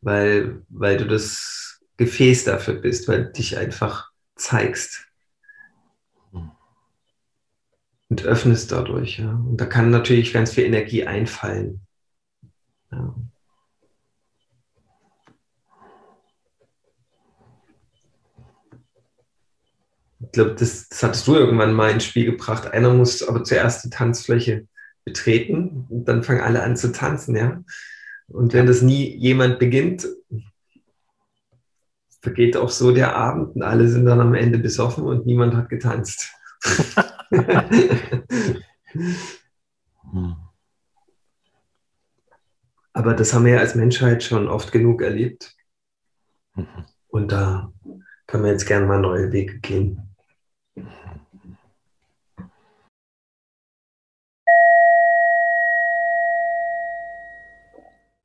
weil, 0.00 0.62
weil 0.68 0.96
du 0.96 1.06
das 1.06 1.80
Gefäß 1.96 2.44
dafür 2.44 2.74
bist, 2.74 3.08
weil 3.08 3.26
du 3.26 3.32
dich 3.32 3.58
einfach 3.58 4.10
zeigst 4.34 5.06
hm. 6.32 6.50
und 8.08 8.24
öffnest 8.24 8.72
dadurch. 8.72 9.18
Ja. 9.18 9.32
Und 9.32 9.58
da 9.58 9.66
kann 9.66 9.90
natürlich 9.90 10.32
ganz 10.32 10.52
viel 10.52 10.64
Energie 10.64 11.06
einfallen. 11.06 11.86
Ja. 12.90 13.14
Ich 20.22 20.32
glaube, 20.32 20.54
das, 20.54 20.88
das, 20.88 21.02
hattest 21.02 21.26
du 21.26 21.34
irgendwann 21.34 21.72
mal 21.72 21.90
ins 21.90 22.04
Spiel 22.04 22.24
gebracht. 22.24 22.66
Einer 22.68 22.92
muss 22.94 23.22
aber 23.22 23.42
zuerst 23.42 23.84
die 23.84 23.90
Tanzfläche 23.90 24.68
betreten 25.04 25.86
und 25.88 26.04
dann 26.04 26.22
fangen 26.22 26.40
alle 26.40 26.62
an 26.62 26.76
zu 26.76 26.92
tanzen, 26.92 27.36
ja. 27.36 27.62
Und 28.30 28.52
wenn 28.52 28.66
das 28.66 28.80
nie 28.82 29.16
jemand 29.16 29.58
beginnt, 29.58 30.06
vergeht 32.20 32.56
auch 32.56 32.68
so 32.68 32.92
der 32.92 33.16
Abend 33.16 33.56
und 33.56 33.62
alle 33.62 33.88
sind 33.88 34.04
dann 34.06 34.20
am 34.20 34.34
Ende 34.34 34.58
besoffen 34.58 35.04
und 35.04 35.26
niemand 35.26 35.54
hat 35.54 35.68
getanzt. 35.68 36.32
Aber 42.92 43.14
das 43.14 43.32
haben 43.32 43.44
wir 43.46 43.54
ja 43.54 43.60
als 43.60 43.74
Menschheit 43.74 44.22
schon 44.22 44.48
oft 44.48 44.70
genug 44.72 45.00
erlebt. 45.02 45.56
Und 47.08 47.32
da 47.32 47.72
können 48.26 48.44
wir 48.44 48.50
jetzt 48.52 48.66
gerne 48.66 48.86
mal 48.86 49.00
neue 49.00 49.32
Wege 49.32 49.58
gehen. 49.58 50.14